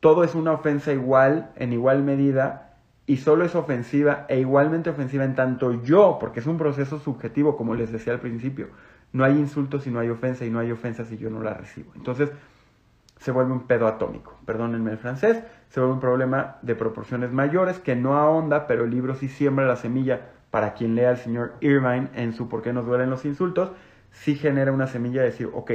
todo 0.00 0.24
es 0.24 0.34
una 0.34 0.50
ofensa 0.50 0.92
igual, 0.92 1.52
en 1.54 1.72
igual 1.72 2.02
medida, 2.02 2.74
y 3.06 3.18
solo 3.18 3.44
es 3.44 3.54
ofensiva 3.54 4.26
e 4.28 4.40
igualmente 4.40 4.90
ofensiva 4.90 5.24
en 5.24 5.36
tanto 5.36 5.82
yo, 5.84 6.18
porque 6.20 6.40
es 6.40 6.46
un 6.46 6.58
proceso 6.58 6.98
subjetivo, 6.98 7.56
como 7.56 7.76
les 7.76 7.92
decía 7.92 8.12
al 8.12 8.18
principio, 8.18 8.68
no 9.12 9.24
hay 9.24 9.38
insultos 9.38 9.84
si 9.84 9.90
no 9.90 10.00
hay 10.00 10.08
ofensa 10.08 10.44
y 10.44 10.50
no 10.50 10.58
hay 10.58 10.72
ofensa 10.72 11.04
si 11.04 11.16
yo 11.16 11.30
no 11.30 11.40
la 11.40 11.54
recibo. 11.54 11.92
Entonces 11.94 12.32
se 13.16 13.30
vuelve 13.30 13.52
un 13.52 13.68
pedo 13.68 13.86
atómico, 13.86 14.36
perdónenme 14.44 14.90
el 14.90 14.98
francés, 14.98 15.40
se 15.68 15.78
vuelve 15.78 15.94
un 15.94 16.00
problema 16.00 16.56
de 16.62 16.74
proporciones 16.74 17.30
mayores 17.30 17.78
que 17.78 17.94
no 17.94 18.16
ahonda, 18.16 18.66
pero 18.66 18.84
el 18.84 18.90
libro 18.90 19.14
sí 19.14 19.28
siembra 19.28 19.66
la 19.66 19.76
semilla 19.76 20.30
para 20.50 20.74
quien 20.74 20.96
lea 20.96 21.10
al 21.10 21.18
señor 21.18 21.52
Irvine 21.60 22.08
en 22.14 22.32
su 22.32 22.48
¿Por 22.48 22.62
qué 22.62 22.72
nos 22.72 22.86
duelen 22.86 23.08
los 23.08 23.24
insultos? 23.24 23.70
Sí 24.10 24.34
genera 24.34 24.72
una 24.72 24.86
semilla 24.86 25.20
de 25.22 25.28
decir, 25.28 25.50
ok, 25.52 25.72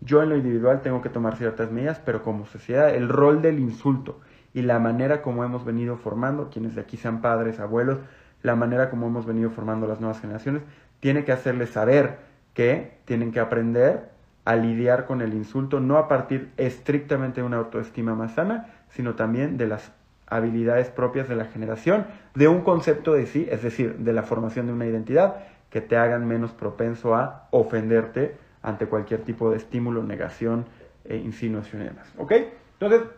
yo 0.00 0.22
en 0.22 0.28
lo 0.28 0.36
individual 0.36 0.82
tengo 0.82 1.02
que 1.02 1.08
tomar 1.08 1.36
ciertas 1.36 1.70
medidas, 1.70 2.00
pero 2.04 2.22
como 2.22 2.46
sociedad 2.46 2.94
el 2.94 3.08
rol 3.08 3.42
del 3.42 3.58
insulto 3.58 4.20
y 4.52 4.62
la 4.62 4.78
manera 4.78 5.22
como 5.22 5.44
hemos 5.44 5.64
venido 5.64 5.96
formando, 5.96 6.50
quienes 6.50 6.74
de 6.74 6.82
aquí 6.82 6.96
sean 6.96 7.20
padres, 7.20 7.60
abuelos, 7.60 7.98
la 8.42 8.56
manera 8.56 8.90
como 8.90 9.06
hemos 9.06 9.26
venido 9.26 9.50
formando 9.50 9.86
las 9.86 10.00
nuevas 10.00 10.20
generaciones, 10.20 10.62
tiene 11.00 11.24
que 11.24 11.32
hacerles 11.32 11.70
saber 11.70 12.18
que 12.54 12.98
tienen 13.04 13.32
que 13.32 13.40
aprender 13.40 14.10
a 14.44 14.56
lidiar 14.56 15.06
con 15.06 15.20
el 15.20 15.34
insulto, 15.34 15.80
no 15.80 15.98
a 15.98 16.08
partir 16.08 16.52
estrictamente 16.56 17.40
de 17.40 17.46
una 17.46 17.58
autoestima 17.58 18.14
más 18.14 18.34
sana, 18.34 18.68
sino 18.90 19.14
también 19.14 19.58
de 19.58 19.66
las 19.66 19.92
habilidades 20.26 20.88
propias 20.88 21.28
de 21.28 21.36
la 21.36 21.46
generación, 21.46 22.06
de 22.34 22.48
un 22.48 22.62
concepto 22.62 23.12
de 23.12 23.26
sí, 23.26 23.46
es 23.50 23.62
decir, 23.62 23.96
de 23.98 24.12
la 24.12 24.22
formación 24.22 24.66
de 24.66 24.72
una 24.72 24.86
identidad, 24.86 25.36
que 25.70 25.80
te 25.80 25.96
hagan 25.96 26.26
menos 26.26 26.52
propenso 26.52 27.14
a 27.14 27.48
ofenderte 27.50 28.36
ante 28.62 28.86
cualquier 28.86 29.22
tipo 29.22 29.50
de 29.50 29.56
estímulo, 29.56 30.02
negación, 30.02 30.66
e 31.08 31.16
insinuación 31.16 31.82
y 31.82 31.84
demás. 31.86 32.12
¿Ok? 32.18 32.32
Entonces, 32.78 33.08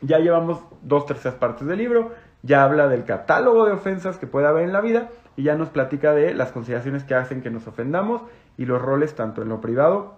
ya 0.00 0.18
llevamos 0.18 0.60
dos 0.82 1.06
terceras 1.06 1.38
partes 1.38 1.66
del 1.66 1.78
libro, 1.78 2.12
ya 2.42 2.64
habla 2.64 2.88
del 2.88 3.04
catálogo 3.04 3.64
de 3.66 3.72
ofensas 3.72 4.18
que 4.18 4.26
puede 4.26 4.46
haber 4.46 4.64
en 4.64 4.72
la 4.72 4.80
vida 4.80 5.08
y 5.36 5.44
ya 5.44 5.56
nos 5.56 5.70
platica 5.70 6.12
de 6.12 6.34
las 6.34 6.52
consideraciones 6.52 7.04
que 7.04 7.14
hacen 7.14 7.42
que 7.42 7.50
nos 7.50 7.66
ofendamos 7.66 8.22
y 8.56 8.66
los 8.66 8.80
roles 8.80 9.14
tanto 9.14 9.42
en 9.42 9.48
lo 9.48 9.60
privado 9.60 10.16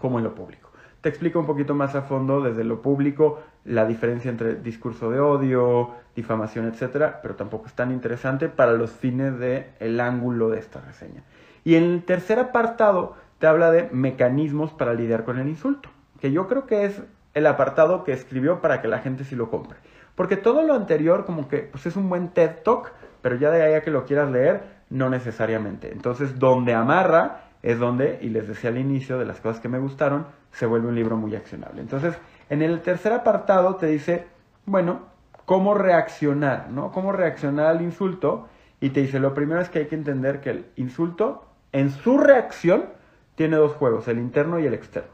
como 0.00 0.18
en 0.18 0.24
lo 0.24 0.34
público. 0.34 0.65
Te 1.06 1.10
explico 1.10 1.38
un 1.38 1.46
poquito 1.46 1.72
más 1.72 1.94
a 1.94 2.02
fondo 2.02 2.40
desde 2.40 2.64
lo 2.64 2.82
público 2.82 3.40
la 3.64 3.86
diferencia 3.86 4.28
entre 4.28 4.56
discurso 4.56 5.08
de 5.08 5.20
odio, 5.20 5.92
difamación, 6.16 6.66
etcétera, 6.66 7.20
pero 7.22 7.36
tampoco 7.36 7.68
es 7.68 7.74
tan 7.74 7.92
interesante 7.92 8.48
para 8.48 8.72
los 8.72 8.90
fines 8.90 9.38
del 9.38 9.66
el 9.78 10.00
ángulo 10.00 10.48
de 10.48 10.58
esta 10.58 10.80
reseña. 10.80 11.22
Y 11.62 11.76
en 11.76 11.84
el 11.84 12.02
tercer 12.02 12.40
apartado 12.40 13.14
te 13.38 13.46
habla 13.46 13.70
de 13.70 13.88
mecanismos 13.92 14.72
para 14.72 14.94
lidiar 14.94 15.22
con 15.22 15.38
el 15.38 15.46
insulto, 15.46 15.90
que 16.20 16.32
yo 16.32 16.48
creo 16.48 16.66
que 16.66 16.86
es 16.86 17.00
el 17.34 17.46
apartado 17.46 18.02
que 18.02 18.12
escribió 18.12 18.60
para 18.60 18.82
que 18.82 18.88
la 18.88 18.98
gente 18.98 19.22
sí 19.22 19.36
lo 19.36 19.48
compre. 19.48 19.78
Porque 20.16 20.36
todo 20.36 20.62
lo 20.62 20.74
anterior 20.74 21.24
como 21.24 21.46
que 21.46 21.58
pues 21.58 21.86
es 21.86 21.94
un 21.94 22.08
buen 22.08 22.30
TED 22.30 22.64
Talk, 22.64 22.90
pero 23.22 23.36
ya 23.36 23.52
de 23.52 23.62
ahí 23.62 23.74
a 23.74 23.82
que 23.82 23.92
lo 23.92 24.06
quieras 24.06 24.28
leer, 24.32 24.64
no 24.90 25.08
necesariamente. 25.08 25.92
Entonces, 25.92 26.40
donde 26.40 26.74
amarra 26.74 27.44
es 27.62 27.78
donde, 27.78 28.18
y 28.22 28.28
les 28.28 28.46
decía 28.46 28.70
al 28.70 28.78
inicio 28.78 29.18
de 29.18 29.24
las 29.24 29.40
cosas 29.40 29.60
que 29.60 29.68
me 29.68 29.78
gustaron, 29.80 30.26
se 30.56 30.64
vuelve 30.64 30.88
un 30.88 30.94
libro 30.94 31.16
muy 31.16 31.36
accionable. 31.36 31.82
Entonces, 31.82 32.16
en 32.48 32.62
el 32.62 32.80
tercer 32.80 33.12
apartado 33.12 33.76
te 33.76 33.86
dice, 33.86 34.26
bueno, 34.64 35.00
cómo 35.44 35.74
reaccionar, 35.74 36.70
¿no? 36.70 36.92
Cómo 36.92 37.12
reaccionar 37.12 37.66
al 37.66 37.82
insulto. 37.82 38.48
Y 38.80 38.90
te 38.90 39.02
dice, 39.02 39.20
lo 39.20 39.34
primero 39.34 39.60
es 39.60 39.68
que 39.68 39.80
hay 39.80 39.86
que 39.86 39.94
entender 39.94 40.40
que 40.40 40.50
el 40.50 40.66
insulto, 40.76 41.44
en 41.72 41.90
su 41.90 42.16
reacción, 42.16 42.86
tiene 43.34 43.56
dos 43.56 43.72
juegos, 43.72 44.08
el 44.08 44.18
interno 44.18 44.58
y 44.58 44.66
el 44.66 44.72
externo. 44.72 45.10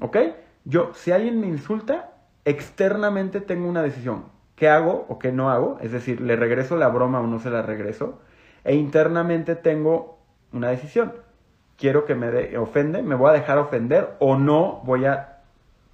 ¿Ok? 0.00 0.16
Yo, 0.64 0.92
si 0.94 1.12
alguien 1.12 1.40
me 1.40 1.46
insulta, 1.46 2.14
externamente 2.46 3.42
tengo 3.42 3.68
una 3.68 3.82
decisión. 3.82 4.24
¿Qué 4.56 4.70
hago 4.70 5.04
o 5.10 5.18
qué 5.18 5.30
no 5.30 5.50
hago? 5.50 5.78
Es 5.82 5.92
decir, 5.92 6.22
¿le 6.22 6.36
regreso 6.36 6.76
la 6.76 6.88
broma 6.88 7.20
o 7.20 7.26
no 7.26 7.38
se 7.38 7.50
la 7.50 7.60
regreso? 7.60 8.18
E 8.64 8.74
internamente 8.74 9.56
tengo 9.56 10.18
una 10.52 10.70
decisión. 10.70 11.12
Quiero 11.76 12.04
que 12.04 12.14
me 12.14 12.56
ofende, 12.56 13.02
me 13.02 13.14
voy 13.14 13.30
a 13.30 13.32
dejar 13.32 13.58
ofender 13.58 14.14
o 14.18 14.36
no 14.36 14.80
voy 14.84 15.06
a 15.06 15.38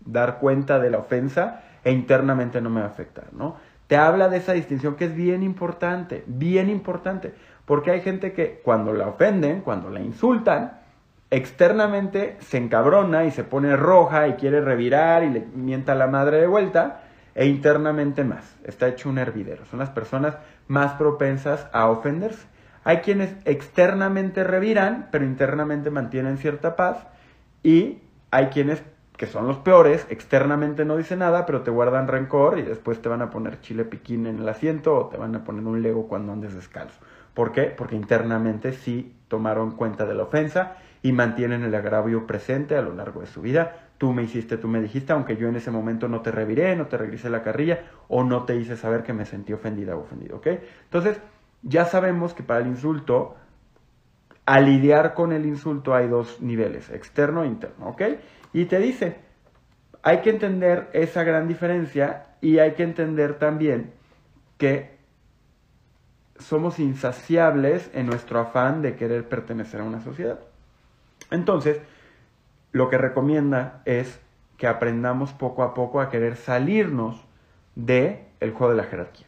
dar 0.04 0.38
cuenta 0.38 0.78
de 0.78 0.90
la 0.90 0.98
ofensa 0.98 1.62
e 1.84 1.92
internamente 1.92 2.60
no 2.60 2.70
me 2.70 2.80
va 2.80 2.86
a 2.86 2.90
afectar, 2.90 3.32
¿no? 3.32 3.56
Te 3.86 3.96
habla 3.96 4.28
de 4.28 4.36
esa 4.36 4.52
distinción 4.52 4.94
que 4.94 5.06
es 5.06 5.14
bien 5.14 5.42
importante, 5.42 6.22
bien 6.26 6.68
importante, 6.68 7.34
porque 7.64 7.90
hay 7.90 8.00
gente 8.02 8.32
que 8.32 8.60
cuando 8.62 8.92
la 8.92 9.08
ofenden, 9.08 9.62
cuando 9.62 9.90
la 9.90 10.00
insultan, 10.00 10.78
externamente 11.30 12.36
se 12.40 12.58
encabrona 12.58 13.24
y 13.24 13.30
se 13.30 13.44
pone 13.44 13.76
roja 13.76 14.28
y 14.28 14.34
quiere 14.34 14.60
revirar 14.60 15.24
y 15.24 15.30
le 15.30 15.40
mienta 15.54 15.92
a 15.92 15.96
la 15.96 16.06
madre 16.06 16.40
de 16.40 16.46
vuelta, 16.46 17.00
e 17.34 17.46
internamente 17.46 18.24
más. 18.24 18.56
Está 18.64 18.88
hecho 18.88 19.08
un 19.08 19.18
hervidero. 19.18 19.64
Son 19.66 19.78
las 19.78 19.90
personas 19.90 20.36
más 20.68 20.92
propensas 20.94 21.68
a 21.72 21.88
ofenderse. 21.88 22.46
Hay 22.84 22.98
quienes 22.98 23.34
externamente 23.44 24.44
reviran, 24.44 25.08
pero 25.10 25.24
internamente 25.24 25.90
mantienen 25.90 26.38
cierta 26.38 26.76
paz, 26.76 27.06
y 27.62 27.98
hay 28.30 28.46
quienes 28.46 28.82
que 29.20 29.26
son 29.26 29.46
los 29.46 29.58
peores, 29.58 30.06
externamente 30.08 30.86
no 30.86 30.96
dicen 30.96 31.18
nada, 31.18 31.44
pero 31.44 31.60
te 31.60 31.70
guardan 31.70 32.08
rencor 32.08 32.58
y 32.58 32.62
después 32.62 33.02
te 33.02 33.10
van 33.10 33.20
a 33.20 33.28
poner 33.28 33.60
chile 33.60 33.84
piquín 33.84 34.26
en 34.26 34.38
el 34.38 34.48
asiento 34.48 34.96
o 34.96 35.06
te 35.08 35.18
van 35.18 35.34
a 35.34 35.44
poner 35.44 35.62
un 35.66 35.82
lego 35.82 36.08
cuando 36.08 36.32
andes 36.32 36.54
descalzo. 36.54 36.98
¿Por 37.34 37.52
qué? 37.52 37.64
Porque 37.64 37.96
internamente 37.96 38.72
sí 38.72 39.14
tomaron 39.28 39.72
cuenta 39.72 40.06
de 40.06 40.14
la 40.14 40.22
ofensa 40.22 40.76
y 41.02 41.12
mantienen 41.12 41.64
el 41.64 41.74
agravio 41.74 42.26
presente 42.26 42.76
a 42.76 42.80
lo 42.80 42.94
largo 42.94 43.20
de 43.20 43.26
su 43.26 43.42
vida. 43.42 43.90
Tú 43.98 44.14
me 44.14 44.22
hiciste, 44.22 44.56
tú 44.56 44.68
me 44.68 44.80
dijiste, 44.80 45.12
aunque 45.12 45.36
yo 45.36 45.48
en 45.48 45.56
ese 45.56 45.70
momento 45.70 46.08
no 46.08 46.22
te 46.22 46.30
reviré, 46.30 46.74
no 46.74 46.86
te 46.86 46.96
regresé 46.96 47.28
la 47.28 47.42
carrilla 47.42 47.80
o 48.08 48.24
no 48.24 48.44
te 48.44 48.56
hice 48.56 48.74
saber 48.74 49.02
que 49.02 49.12
me 49.12 49.26
sentí 49.26 49.52
ofendida 49.52 49.96
o 49.96 50.00
ofendido, 50.00 50.38
¿ok? 50.38 50.46
Entonces, 50.84 51.20
ya 51.62 51.84
sabemos 51.84 52.34
que 52.34 52.42
para 52.42 52.60
el 52.60 52.66
insulto, 52.66 53.36
al 54.46 54.66
lidiar 54.66 55.14
con 55.14 55.32
el 55.32 55.46
insulto 55.46 55.94
hay 55.94 56.08
dos 56.08 56.40
niveles, 56.40 56.90
externo 56.90 57.44
e 57.44 57.46
interno, 57.46 57.88
¿ok? 57.88 58.02
Y 58.52 58.64
te 58.64 58.78
dice, 58.78 59.16
hay 60.02 60.20
que 60.22 60.30
entender 60.30 60.88
esa 60.92 61.22
gran 61.24 61.46
diferencia 61.46 62.26
y 62.40 62.58
hay 62.58 62.72
que 62.72 62.82
entender 62.82 63.38
también 63.38 63.92
que 64.58 64.98
somos 66.38 66.78
insaciables 66.78 67.90
en 67.92 68.06
nuestro 68.06 68.40
afán 68.40 68.82
de 68.82 68.96
querer 68.96 69.28
pertenecer 69.28 69.80
a 69.80 69.84
una 69.84 70.00
sociedad. 70.00 70.40
Entonces, 71.30 71.80
lo 72.72 72.88
que 72.88 72.98
recomienda 72.98 73.82
es 73.84 74.20
que 74.56 74.66
aprendamos 74.66 75.32
poco 75.32 75.62
a 75.62 75.74
poco 75.74 76.00
a 76.00 76.08
querer 76.08 76.36
salirnos 76.36 77.24
de 77.74 78.30
juego 78.48 78.70
de 78.70 78.76
la 78.76 78.84
jerarquía. 78.84 79.26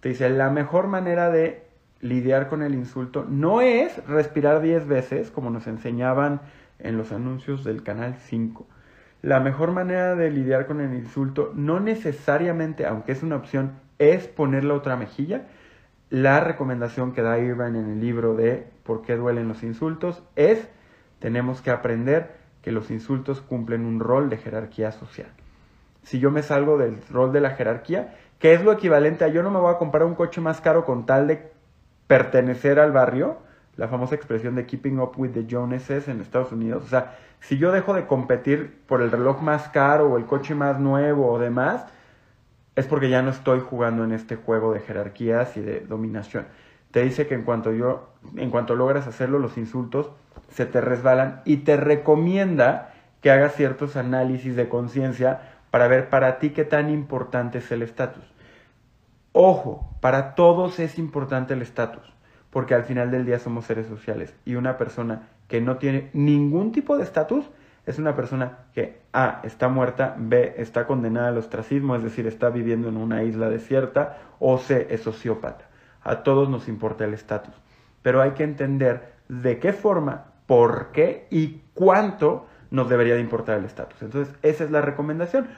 Te 0.00 0.10
dice, 0.10 0.28
la 0.30 0.50
mejor 0.50 0.86
manera 0.86 1.30
de 1.30 1.63
lidiar 2.00 2.48
con 2.48 2.62
el 2.62 2.74
insulto 2.74 3.24
no 3.28 3.60
es 3.60 4.06
respirar 4.06 4.60
10 4.60 4.86
veces, 4.86 5.30
como 5.30 5.50
nos 5.50 5.66
enseñaban 5.66 6.40
en 6.78 6.96
los 6.96 7.12
anuncios 7.12 7.64
del 7.64 7.82
canal 7.82 8.16
5. 8.16 8.66
La 9.22 9.40
mejor 9.40 9.72
manera 9.72 10.14
de 10.14 10.30
lidiar 10.30 10.66
con 10.66 10.80
el 10.80 10.92
insulto 10.94 11.52
no 11.54 11.80
necesariamente, 11.80 12.86
aunque 12.86 13.12
es 13.12 13.22
una 13.22 13.36
opción, 13.36 13.72
es 13.98 14.26
poner 14.26 14.64
la 14.64 14.74
otra 14.74 14.96
mejilla. 14.96 15.46
La 16.10 16.40
recomendación 16.40 17.12
que 17.12 17.22
da 17.22 17.38
Irvine 17.38 17.78
en 17.78 17.90
el 17.90 18.00
libro 18.00 18.34
de 18.34 18.66
¿Por 18.82 19.02
qué 19.02 19.16
duelen 19.16 19.48
los 19.48 19.62
insultos? 19.62 20.22
es 20.36 20.68
tenemos 21.20 21.62
que 21.62 21.70
aprender 21.70 22.36
que 22.60 22.70
los 22.70 22.90
insultos 22.90 23.40
cumplen 23.40 23.86
un 23.86 23.98
rol 23.98 24.28
de 24.28 24.36
jerarquía 24.36 24.92
social. 24.92 25.30
Si 26.02 26.18
yo 26.18 26.30
me 26.30 26.42
salgo 26.42 26.76
del 26.76 26.98
rol 27.10 27.32
de 27.32 27.40
la 27.40 27.50
jerarquía, 27.50 28.14
que 28.38 28.52
es 28.52 28.62
lo 28.62 28.72
equivalente 28.72 29.24
a 29.24 29.28
yo 29.28 29.42
no 29.42 29.50
me 29.50 29.58
voy 29.58 29.72
a 29.72 29.78
comprar 29.78 30.04
un 30.04 30.14
coche 30.14 30.42
más 30.42 30.60
caro 30.60 30.84
con 30.84 31.06
tal 31.06 31.26
de 31.26 31.53
pertenecer 32.06 32.78
al 32.78 32.92
barrio, 32.92 33.38
la 33.76 33.88
famosa 33.88 34.14
expresión 34.14 34.54
de 34.54 34.66
keeping 34.66 34.98
up 34.98 35.12
with 35.16 35.30
the 35.30 35.46
Joneses 35.48 36.08
en 36.08 36.20
Estados 36.20 36.52
Unidos. 36.52 36.84
O 36.84 36.88
sea, 36.88 37.16
si 37.40 37.58
yo 37.58 37.72
dejo 37.72 37.94
de 37.94 38.06
competir 38.06 38.80
por 38.86 39.02
el 39.02 39.10
reloj 39.10 39.42
más 39.42 39.68
caro 39.68 40.10
o 40.10 40.16
el 40.16 40.26
coche 40.26 40.54
más 40.54 40.78
nuevo 40.78 41.30
o 41.30 41.38
demás, 41.38 41.86
es 42.76 42.86
porque 42.86 43.08
ya 43.08 43.22
no 43.22 43.30
estoy 43.30 43.60
jugando 43.60 44.04
en 44.04 44.12
este 44.12 44.36
juego 44.36 44.72
de 44.72 44.80
jerarquías 44.80 45.56
y 45.56 45.60
de 45.60 45.80
dominación. 45.80 46.46
Te 46.90 47.02
dice 47.02 47.26
que 47.26 47.34
en 47.34 47.42
cuanto 47.42 47.72
yo, 47.72 48.08
en 48.36 48.50
cuanto 48.50 48.74
logras 48.74 49.06
hacerlo, 49.06 49.38
los 49.38 49.58
insultos 49.58 50.10
se 50.48 50.66
te 50.66 50.80
resbalan 50.80 51.42
y 51.44 51.58
te 51.58 51.76
recomienda 51.76 52.92
que 53.20 53.30
hagas 53.30 53.54
ciertos 53.54 53.96
análisis 53.96 54.54
de 54.54 54.68
conciencia 54.68 55.40
para 55.70 55.88
ver 55.88 56.08
para 56.08 56.38
ti 56.38 56.50
qué 56.50 56.64
tan 56.64 56.90
importante 56.90 57.58
es 57.58 57.72
el 57.72 57.82
estatus. 57.82 58.33
Ojo, 59.36 59.90
para 60.00 60.36
todos 60.36 60.78
es 60.78 60.96
importante 60.96 61.54
el 61.54 61.62
estatus, 61.62 62.04
porque 62.50 62.72
al 62.72 62.84
final 62.84 63.10
del 63.10 63.26
día 63.26 63.40
somos 63.40 63.64
seres 63.64 63.88
sociales 63.88 64.32
y 64.44 64.54
una 64.54 64.76
persona 64.76 65.22
que 65.48 65.60
no 65.60 65.76
tiene 65.78 66.08
ningún 66.12 66.70
tipo 66.70 66.96
de 66.96 67.02
estatus 67.02 67.44
es 67.84 67.98
una 67.98 68.14
persona 68.14 68.58
que 68.74 69.02
A 69.12 69.40
está 69.42 69.68
muerta, 69.68 70.14
B 70.16 70.54
está 70.58 70.86
condenada 70.86 71.30
al 71.30 71.38
ostracismo, 71.38 71.96
es 71.96 72.04
decir, 72.04 72.28
está 72.28 72.48
viviendo 72.48 72.88
en 72.88 72.96
una 72.96 73.24
isla 73.24 73.48
desierta, 73.48 74.18
o 74.38 74.56
C 74.56 74.86
es 74.90 75.02
sociópata. 75.02 75.64
A 76.04 76.22
todos 76.22 76.48
nos 76.48 76.68
importa 76.68 77.04
el 77.04 77.12
estatus, 77.12 77.56
pero 78.02 78.22
hay 78.22 78.34
que 78.34 78.44
entender 78.44 79.14
de 79.28 79.58
qué 79.58 79.72
forma, 79.72 80.26
por 80.46 80.92
qué 80.92 81.26
y 81.32 81.62
cuánto 81.74 82.46
nos 82.70 82.88
debería 82.88 83.14
de 83.14 83.20
importar 83.20 83.58
el 83.58 83.64
estatus. 83.64 84.00
Entonces, 84.00 84.32
esa 84.42 84.62
es 84.62 84.70
la 84.70 84.80
recomendación. 84.80 85.48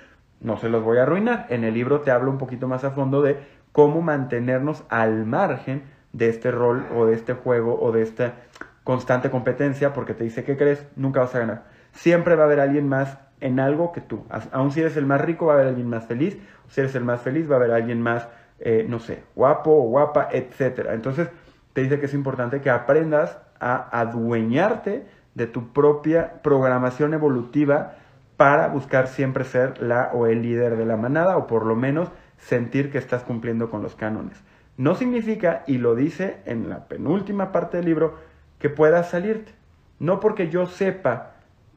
No 0.41 0.59
se 0.59 0.69
los 0.69 0.85
voy 0.85 0.99
a 0.99 1.05
arruinar. 1.05 1.47
En 1.49 1.65
el 1.65 1.75
libro 1.75 2.01
te 2.01 2.11
hablo 2.11 2.31
un 2.31 2.39
poquito 2.39 2.69
más 2.69 2.85
a 2.85 2.91
fondo 2.91 3.23
de 3.23 3.39
cómo 3.77 4.01
mantenernos 4.01 4.85
al 4.89 5.27
margen 5.27 5.83
de 6.15 6.31
este 6.31 6.51
rol 6.51 6.87
o 6.95 7.05
de 7.05 7.13
este 7.13 7.35
juego 7.35 7.79
o 7.79 7.93
de 7.93 8.01
esta 8.01 8.37
constante 8.85 9.29
competencia, 9.29 9.93
porque 9.93 10.15
te 10.15 10.25
dice, 10.25 10.45
¿qué 10.45 10.57
crees? 10.57 10.87
Nunca 10.97 11.21
vas 11.21 11.35
a 11.35 11.41
ganar. 11.41 11.65
Siempre 11.93 12.37
va 12.37 12.45
a 12.45 12.47
haber 12.47 12.61
alguien 12.61 12.89
más 12.89 13.19
en 13.39 13.61
algo 13.61 13.93
que 13.93 14.01
tú. 14.01 14.25
Aun 14.51 14.73
si 14.73 14.81
eres 14.81 14.97
el 14.97 15.05
más 15.05 15.21
rico, 15.21 15.45
va 15.45 15.53
a 15.53 15.57
haber 15.57 15.69
alguien 15.69 15.91
más 15.91 16.07
feliz. 16.07 16.39
Si 16.69 16.81
eres 16.81 16.95
el 16.95 17.05
más 17.05 17.21
feliz, 17.21 17.51
va 17.51 17.57
a 17.57 17.59
haber 17.59 17.73
alguien 17.73 18.01
más, 18.01 18.27
eh, 18.61 18.87
no 18.89 18.99
sé, 18.99 19.25
guapo 19.35 19.73
o 19.73 19.83
guapa, 19.91 20.31
etc. 20.33 20.87
Entonces, 20.93 21.29
te 21.75 21.83
dice 21.83 22.01
que 22.01 22.07
es 22.07 22.15
importante 22.15 22.63
que 22.63 22.71
aprendas 22.71 23.39
a 23.61 24.01
adueñarte 24.01 25.05
de 25.35 25.47
tu 25.49 25.75
propia 25.75 26.41
programación 26.43 27.13
evolutiva 27.13 27.97
para 28.39 28.69
buscar 28.69 29.09
siempre 29.09 29.45
ser 29.45 29.83
la 29.83 30.13
o 30.15 30.27
el 30.27 30.41
líder 30.41 30.79
de 30.79 30.87
la 30.87 30.97
manada, 30.97 31.37
o 31.37 31.47
por 31.47 31.67
lo 31.67 31.77
menos 31.77 32.11
sentir 32.39 32.91
que 32.91 32.99
estás 32.99 33.23
cumpliendo 33.23 33.71
con 33.71 33.83
los 33.83 33.95
cánones. 33.95 34.43
No 34.77 34.95
significa, 34.95 35.65
y 35.67 35.79
lo 35.79 35.95
dice 35.95 36.43
en 36.45 36.69
la 36.69 36.87
penúltima 36.87 37.51
parte 37.51 37.79
del 37.79 37.87
libro, 37.87 38.17
que 38.59 38.69
puedas 38.69 39.11
salirte. 39.11 39.53
No 39.99 40.21
porque 40.21 40.51
yo 40.51 40.67
sepa 40.67 41.33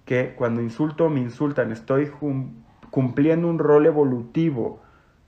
que 0.06 0.34
cuando 0.36 0.62
insulto 0.62 1.06
o 1.06 1.10
me 1.10 1.22
insultan 1.22 1.72
estoy 1.72 2.12
cumpliendo 2.90 3.48
un 3.48 3.60
rol 3.60 3.86
evolutivo, 3.86 4.82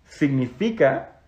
significa 0.05 1.19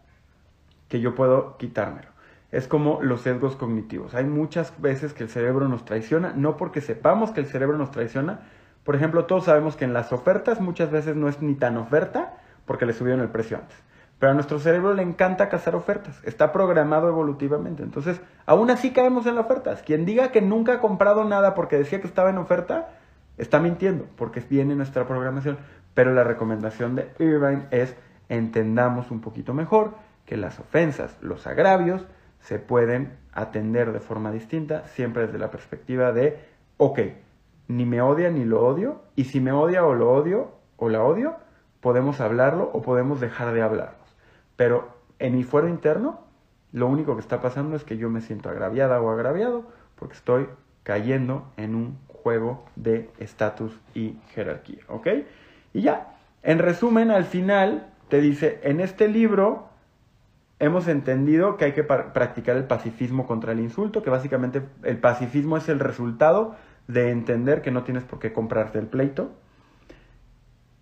que 0.89 1.00
yo 1.00 1.16
puedo 1.16 1.58
quitármelo. 1.58 2.10
Es 2.52 2.68
como 2.68 3.02
los 3.02 3.22
sesgos 3.22 3.56
cognitivos. 3.56 4.13
Hay 4.13 4.26
muchas 4.26 4.80
veces 4.82 5.13
que 5.13 5.24
el 5.24 5.30
cerebro 5.30 5.68
nos 5.70 5.86
traiciona, 5.86 6.34
no 6.36 6.58
porque 6.58 6.82
sepamos 6.82 7.32
que 7.32 7.39
el 7.39 7.48
cerebro 7.48 7.78
nos 7.78 7.92
traiciona. 7.92 8.42
Por 8.84 8.96
ejemplo, 8.96 9.26
todos 9.26 9.46
sabemos 9.46 9.76
que 9.76 9.86
en 9.86 9.94
las 9.94 10.12
ofertas 10.12 10.60
muchas 10.60 10.92
veces 10.92 11.16
no 11.16 11.30
es 11.30 11.42
ni 11.42 11.56
tan 11.56 11.78
oferta 11.78 12.38
porque 12.66 12.86
le 12.86 12.94
subieron 12.94 13.22
el 13.22 13.30
precio 13.30 13.58
antes. 13.58 13.78
Pero 14.24 14.32
a 14.32 14.36
nuestro 14.36 14.58
cerebro 14.58 14.94
le 14.94 15.04
encanta 15.04 15.50
cazar 15.50 15.76
ofertas, 15.76 16.22
está 16.24 16.54
programado 16.54 17.10
evolutivamente. 17.10 17.84
Entonces, 17.84 18.22
aún 18.46 18.70
así 18.72 18.92
caemos 18.92 19.26
en 19.26 19.36
las 19.36 19.44
ofertas. 19.44 19.82
Quien 19.82 20.06
diga 20.06 20.32
que 20.32 20.42
nunca 20.42 20.76
ha 20.76 20.80
comprado 20.80 21.26
nada 21.26 21.54
porque 21.54 21.78
decía 21.78 22.00
que 22.00 22.08
estaba 22.08 22.30
en 22.30 22.38
oferta, 22.38 22.92
está 23.38 23.60
mintiendo, 23.60 24.06
porque 24.16 24.40
viene 24.40 24.78
nuestra 24.78 25.06
programación. 25.06 25.58
Pero 25.94 26.14
la 26.14 26.24
recomendación 26.24 26.96
de 26.96 27.12
Irvine 27.20 27.66
es 27.72 27.98
entendamos 28.30 29.12
un 29.12 29.20
poquito 29.20 29.54
mejor 29.54 29.96
que 30.26 30.38
las 30.38 30.58
ofensas, 30.58 31.18
los 31.20 31.46
agravios, 31.46 32.08
se 32.40 32.60
pueden 32.60 33.18
atender 33.34 33.92
de 33.92 34.00
forma 34.00 34.32
distinta, 34.32 34.88
siempre 34.88 35.26
desde 35.26 35.38
la 35.38 35.52
perspectiva 35.52 36.14
de, 36.14 36.40
ok, 36.78 37.00
ni 37.68 37.84
me 37.84 38.02
odia 38.02 38.30
ni 38.30 38.46
lo 38.46 38.66
odio, 38.66 39.02
y 39.18 39.26
si 39.26 39.42
me 39.42 39.52
odia 39.52 39.84
o 39.84 39.94
lo 39.94 40.14
odio 40.14 40.54
o 40.78 40.88
la 40.88 41.04
odio, 41.04 41.36
podemos 41.82 42.22
hablarlo 42.22 42.72
o 42.72 42.82
podemos 42.82 43.20
dejar 43.20 43.52
de 43.52 43.62
hablar. 43.62 44.03
Pero 44.56 44.98
en 45.20 45.36
mi 45.36 45.44
fuero 45.44 45.68
interno, 45.68 46.22
lo 46.72 46.88
único 46.88 47.16
que 47.16 47.22
está 47.22 47.42
pasando 47.42 47.76
es 47.76 47.84
que 47.84 47.98
yo 47.98 48.10
me 48.10 48.22
siento 48.22 48.50
agraviada 48.50 49.00
o 49.02 49.10
agraviado 49.10 49.63
porque 49.96 50.16
estoy 50.16 50.48
cayendo 50.84 51.48
en 51.58 51.76
un 51.76 51.98
juego 52.08 52.66
de 52.76 53.10
estatus 53.20 53.80
y 53.94 54.18
jerarquía, 54.34 54.84
¿ok? 54.88 55.08
Y 55.74 55.82
ya, 55.82 56.16
en 56.42 56.60
resumen, 56.60 57.12
al 57.12 57.26
final 57.26 57.88
te 58.10 58.22
dice, 58.22 58.60
en 58.63 58.80
este 58.80 59.08
libro 59.08 59.70
hemos 60.60 60.88
entendido 60.88 61.58
que 61.58 61.66
hay 61.66 61.72
que 61.74 61.84
practicar 61.84 62.56
el 62.58 62.66
pacifismo 62.66 63.28
contra 63.28 63.52
el 63.52 63.60
insulto, 63.60 64.02
que 64.02 64.10
básicamente 64.10 64.62
el 64.84 64.98
pacifismo 64.98 65.58
es 65.58 65.68
el 65.70 65.80
resultado 65.80 66.56
de 66.88 67.12
entender 67.12 67.62
que 67.62 67.72
no 67.72 67.84
tienes 67.84 68.04
por 68.04 68.20
qué 68.20 68.34
comprarte 68.34 68.80
el 68.80 68.88
pleito. 68.88 69.32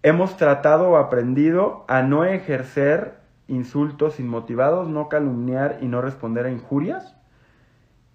Hemos 0.04 0.38
tratado 0.38 0.90
o 0.90 0.98
aprendido 0.98 1.86
a 1.88 2.02
no 2.02 2.26
ejercer 2.26 3.21
insultos 3.52 4.20
inmotivados, 4.20 4.88
no 4.88 5.10
calumniar 5.10 5.78
y 5.82 5.88
no 5.88 6.02
responder 6.02 6.46
a 6.46 6.52
injurias. 6.52 7.16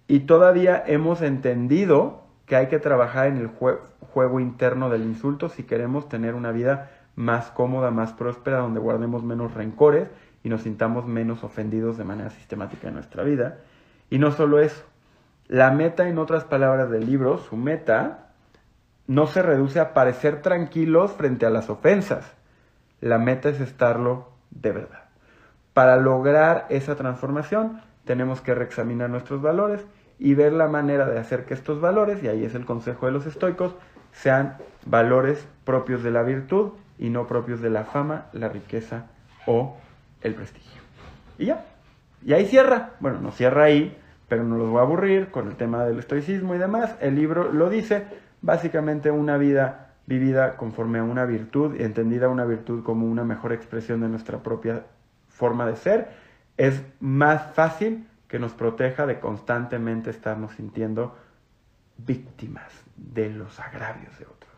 Y 0.07 0.21
todavía 0.21 0.83
hemos 0.85 1.21
entendido 1.21 2.23
que 2.45 2.55
hay 2.55 2.67
que 2.67 2.79
trabajar 2.79 3.27
en 3.27 3.37
el 3.37 3.47
juego 3.47 4.39
interno 4.39 4.89
del 4.89 5.03
insulto 5.03 5.49
si 5.49 5.63
queremos 5.63 6.09
tener 6.09 6.33
una 6.33 6.51
vida 6.51 6.91
más 7.15 7.51
cómoda, 7.51 7.91
más 7.91 8.13
próspera, 8.13 8.59
donde 8.59 8.79
guardemos 8.79 9.23
menos 9.23 9.53
rencores 9.53 10.09
y 10.43 10.49
nos 10.49 10.61
sintamos 10.61 11.05
menos 11.05 11.43
ofendidos 11.43 11.97
de 11.97 12.03
manera 12.03 12.29
sistemática 12.29 12.87
en 12.87 12.93
nuestra 12.93 13.23
vida. 13.23 13.59
Y 14.09 14.19
no 14.19 14.31
solo 14.31 14.59
eso, 14.59 14.83
la 15.47 15.71
meta, 15.71 16.07
en 16.07 16.17
otras 16.17 16.43
palabras 16.43 16.89
del 16.89 17.05
libro, 17.05 17.37
su 17.37 17.57
meta, 17.57 18.31
no 19.07 19.27
se 19.27 19.41
reduce 19.41 19.79
a 19.79 19.93
parecer 19.93 20.41
tranquilos 20.41 21.11
frente 21.13 21.45
a 21.45 21.49
las 21.49 21.69
ofensas. 21.69 22.33
La 23.01 23.17
meta 23.17 23.49
es 23.49 23.61
estarlo 23.61 24.29
de 24.51 24.71
verdad. 24.71 25.06
Para 25.77 25.95
lograr 25.97 26.65
esa 26.69 26.95
transformación 26.95 27.81
tenemos 28.03 28.41
que 28.41 28.55
reexaminar 28.55 29.11
nuestros 29.11 29.43
valores 29.43 29.85
y 30.17 30.33
ver 30.33 30.51
la 30.51 30.67
manera 30.67 31.05
de 31.05 31.19
hacer 31.19 31.45
que 31.45 31.53
estos 31.53 31.79
valores, 31.79 32.23
y 32.23 32.27
ahí 32.27 32.43
es 32.43 32.55
el 32.55 32.65
consejo 32.65 33.05
de 33.05 33.11
los 33.11 33.27
estoicos, 33.27 33.75
sean 34.11 34.57
valores 34.87 35.47
propios 35.65 36.01
de 36.01 36.09
la 36.09 36.23
virtud 36.23 36.71
y 36.97 37.11
no 37.11 37.27
propios 37.27 37.61
de 37.61 37.69
la 37.69 37.83
fama, 37.83 38.25
la 38.33 38.49
riqueza 38.49 39.05
o 39.45 39.77
el 40.23 40.33
prestigio. 40.33 40.81
Y 41.37 41.45
ya. 41.45 41.63
Y 42.25 42.33
ahí 42.33 42.47
cierra. 42.47 42.93
Bueno, 42.99 43.21
no 43.21 43.29
cierra 43.29 43.65
ahí, 43.65 43.95
pero 44.27 44.43
no 44.43 44.57
los 44.57 44.71
voy 44.71 44.79
a 44.79 44.81
aburrir 44.81 45.29
con 45.29 45.47
el 45.47 45.57
tema 45.57 45.85
del 45.85 45.99
estoicismo 45.99 46.55
y 46.55 46.57
demás. 46.57 46.95
El 47.01 47.13
libro 47.13 47.53
lo 47.53 47.69
dice, 47.69 48.03
básicamente 48.41 49.11
una 49.11 49.37
vida 49.37 49.91
vivida 50.07 50.57
conforme 50.57 50.97
a 50.97 51.03
una 51.03 51.25
virtud 51.25 51.79
entendida 51.79 52.29
una 52.29 52.45
virtud 52.45 52.81
como 52.81 53.05
una 53.05 53.23
mejor 53.25 53.51
expresión 53.53 54.01
de 54.01 54.07
nuestra 54.07 54.39
propia 54.39 54.85
forma 55.37 55.67
de 55.67 55.75
ser, 55.75 56.09
es 56.57 56.81
más 56.99 57.53
fácil 57.53 58.07
que 58.27 58.39
nos 58.39 58.53
proteja 58.53 59.05
de 59.05 59.19
constantemente 59.19 60.09
estarnos 60.09 60.53
sintiendo 60.53 61.15
víctimas 61.97 62.71
de 62.95 63.29
los 63.29 63.59
agravios 63.59 64.17
de 64.17 64.25
otros, 64.25 64.51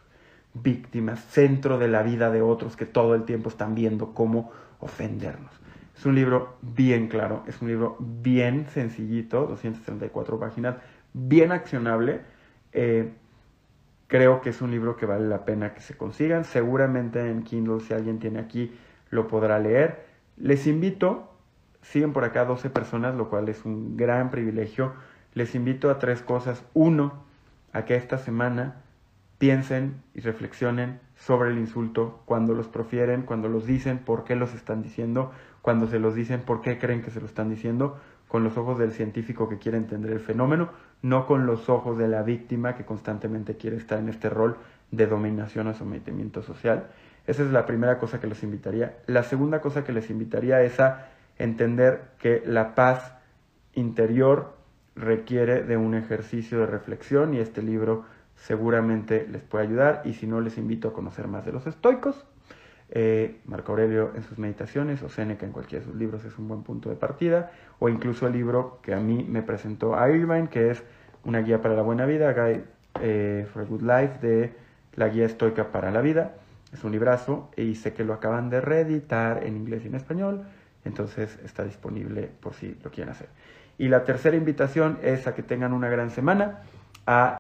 víctimas, 0.54 1.20
centro 1.20 1.78
de 1.78 1.90
la 1.90 2.02
vida 2.02 2.32
de 2.32 2.42
otros 2.42 2.78
que 2.78 2.86
todo 2.86 3.14
el 3.14 3.26
tiempo 3.26 3.50
están 3.50 3.76
viendo 3.76 4.14
cómo 4.14 4.52
ofendernos. 4.80 5.52
Es 5.98 6.06
un 6.06 6.16
libro 6.16 6.58
bien 6.62 7.10
claro, 7.10 7.44
es 7.46 7.62
un 7.62 7.68
libro 7.68 7.98
bien 8.00 8.66
sencillito, 8.68 9.46
234 9.48 10.40
páginas, 10.40 10.78
bien 11.14 11.52
accionable. 11.52 12.22
Eh, 12.72 13.12
creo 14.08 14.40
que 14.40 14.52
es 14.52 14.62
un 14.62 14.72
libro 14.72 14.96
que 14.96 15.06
vale 15.06 15.28
la 15.28 15.44
pena 15.44 15.74
que 15.74 15.82
se 15.82 15.98
consigan. 15.98 16.46
Seguramente 16.46 17.30
en 17.30 17.44
Kindle, 17.44 17.82
si 17.82 17.94
alguien 17.94 18.18
tiene 18.20 18.40
aquí, 18.40 18.74
lo 19.10 19.28
podrá 19.28 19.60
leer. 19.60 20.09
Les 20.40 20.68
invito, 20.68 21.30
siguen 21.82 22.14
por 22.14 22.24
acá 22.24 22.46
12 22.46 22.70
personas, 22.70 23.16
lo 23.16 23.30
cual 23.30 23.50
es 23.50 23.66
un 23.66 23.98
gran 23.98 24.32
privilegio. 24.32 24.94
Les 25.34 25.54
invito 25.54 25.92
a 25.92 26.00
tres 26.00 26.22
cosas. 26.22 26.64
Uno, 26.74 27.24
a 27.74 27.86
que 27.86 27.96
esta 27.96 28.18
semana 28.18 28.82
piensen 29.38 30.02
y 30.14 30.22
reflexionen 30.22 31.00
sobre 31.16 31.50
el 31.50 31.58
insulto, 31.58 32.22
cuando 32.26 32.54
los 32.54 32.68
profieren, 32.68 33.24
cuando 33.24 33.50
los 33.50 33.66
dicen, 33.66 34.00
por 34.00 34.24
qué 34.24 34.36
los 34.36 34.54
están 34.54 34.82
diciendo, 34.82 35.32
cuando 35.62 35.88
se 35.88 36.00
los 36.00 36.16
dicen, 36.16 36.42
por 36.42 36.62
qué 36.62 36.78
creen 36.78 37.02
que 37.02 37.12
se 37.12 37.20
lo 37.20 37.26
están 37.26 37.50
diciendo, 37.50 37.98
con 38.30 38.44
los 38.44 38.58
ojos 38.58 38.78
del 38.78 38.94
científico 38.94 39.50
que 39.50 39.58
quiere 39.58 39.78
entender 39.78 40.12
el 40.12 40.20
fenómeno, 40.20 40.70
no 41.02 41.26
con 41.26 41.46
los 41.46 41.68
ojos 41.68 41.98
de 41.98 42.08
la 42.08 42.22
víctima 42.22 42.76
que 42.76 42.86
constantemente 42.86 43.58
quiere 43.58 43.78
estar 43.78 44.00
en 44.00 44.08
este 44.08 44.30
rol 44.30 44.58
de 44.92 45.08
dominación 45.08 45.68
o 45.68 45.74
sometimiento 45.74 46.42
social. 46.42 46.88
Esa 47.30 47.44
es 47.44 47.52
la 47.52 47.68
primera 47.68 48.00
cosa 48.00 48.20
que 48.20 48.26
les 48.26 48.42
invitaría. 48.42 48.98
La 49.06 49.22
segunda 49.22 49.62
cosa 49.62 49.84
que 49.84 49.92
les 49.92 50.10
invitaría 50.10 50.64
es 50.64 50.80
a 50.80 51.10
entender 51.38 52.02
que 52.18 52.42
la 52.44 52.74
paz 52.74 53.14
interior 53.76 54.56
requiere 54.96 55.62
de 55.62 55.78
un 55.78 55.94
ejercicio 55.94 56.60
de 56.62 56.66
reflexión 56.66 57.36
y 57.36 57.38
este 57.38 57.62
libro 57.62 58.06
seguramente 58.36 59.28
les 59.30 59.44
puede 59.44 59.66
ayudar 59.66 60.02
y 60.06 60.14
si 60.14 60.26
no 60.26 60.42
les 60.42 60.58
invito 60.58 60.88
a 60.88 60.94
conocer 60.94 61.28
más 61.28 61.46
de 61.46 61.52
los 61.52 61.68
estoicos. 61.68 62.26
Eh, 62.90 63.40
Marco 63.46 63.74
Aurelio 63.74 64.12
en 64.16 64.24
sus 64.24 64.40
meditaciones 64.40 65.04
o 65.04 65.10
Seneca 65.10 65.46
en 65.46 65.52
cualquiera 65.52 65.86
de 65.86 65.92
sus 65.92 66.00
libros 66.00 66.26
es 66.26 66.36
un 66.40 66.48
buen 66.48 66.64
punto 66.64 66.90
de 66.90 66.96
partida 66.96 67.52
o 67.78 67.90
incluso 67.90 68.26
el 68.26 68.34
libro 68.34 68.80
que 68.82 68.96
a 68.96 69.00
mí 69.00 69.24
me 69.30 69.44
presentó 69.44 69.94
Irvine 70.08 70.50
que 70.50 70.72
es 70.72 70.82
una 71.24 71.42
guía 71.42 71.62
para 71.62 71.76
la 71.76 71.84
buena 71.84 72.08
vida, 72.08 72.34
Guide 72.34 72.64
eh, 73.02 73.48
for 73.54 73.62
a 73.62 73.66
Good 73.66 73.82
Life 73.84 74.28
de 74.28 74.54
la 74.96 75.10
guía 75.10 75.28
estoica 75.28 75.72
para 75.72 75.92
la 75.92 76.02
vida. 76.02 76.34
Es 76.74 76.84
un 76.84 76.92
librazo 76.92 77.52
y 77.56 77.76
sé 77.76 77.94
que 77.94 78.04
lo 78.04 78.14
acaban 78.14 78.50
de 78.50 78.62
reeditar 78.62 79.44
en 79.44 79.58
inglés 79.58 79.84
y 79.84 79.88
en 79.88 79.96
español, 79.96 80.46
entonces 80.86 81.40
está 81.44 81.64
disponible 81.64 82.30
por 82.40 82.54
si 82.54 82.76
lo 82.84 82.92
quieren 82.92 83.12
hacer. 83.12 83.30
Y 83.78 83.88
la 83.88 84.04
tercera 84.04 84.36
invitación 84.36 85.00
es 85.02 85.28
a 85.28 85.36
que 85.36 85.44
tengan 85.44 85.74
una 85.74 85.90
gran 85.90 86.10
semana, 86.10 86.64
a 87.08 87.38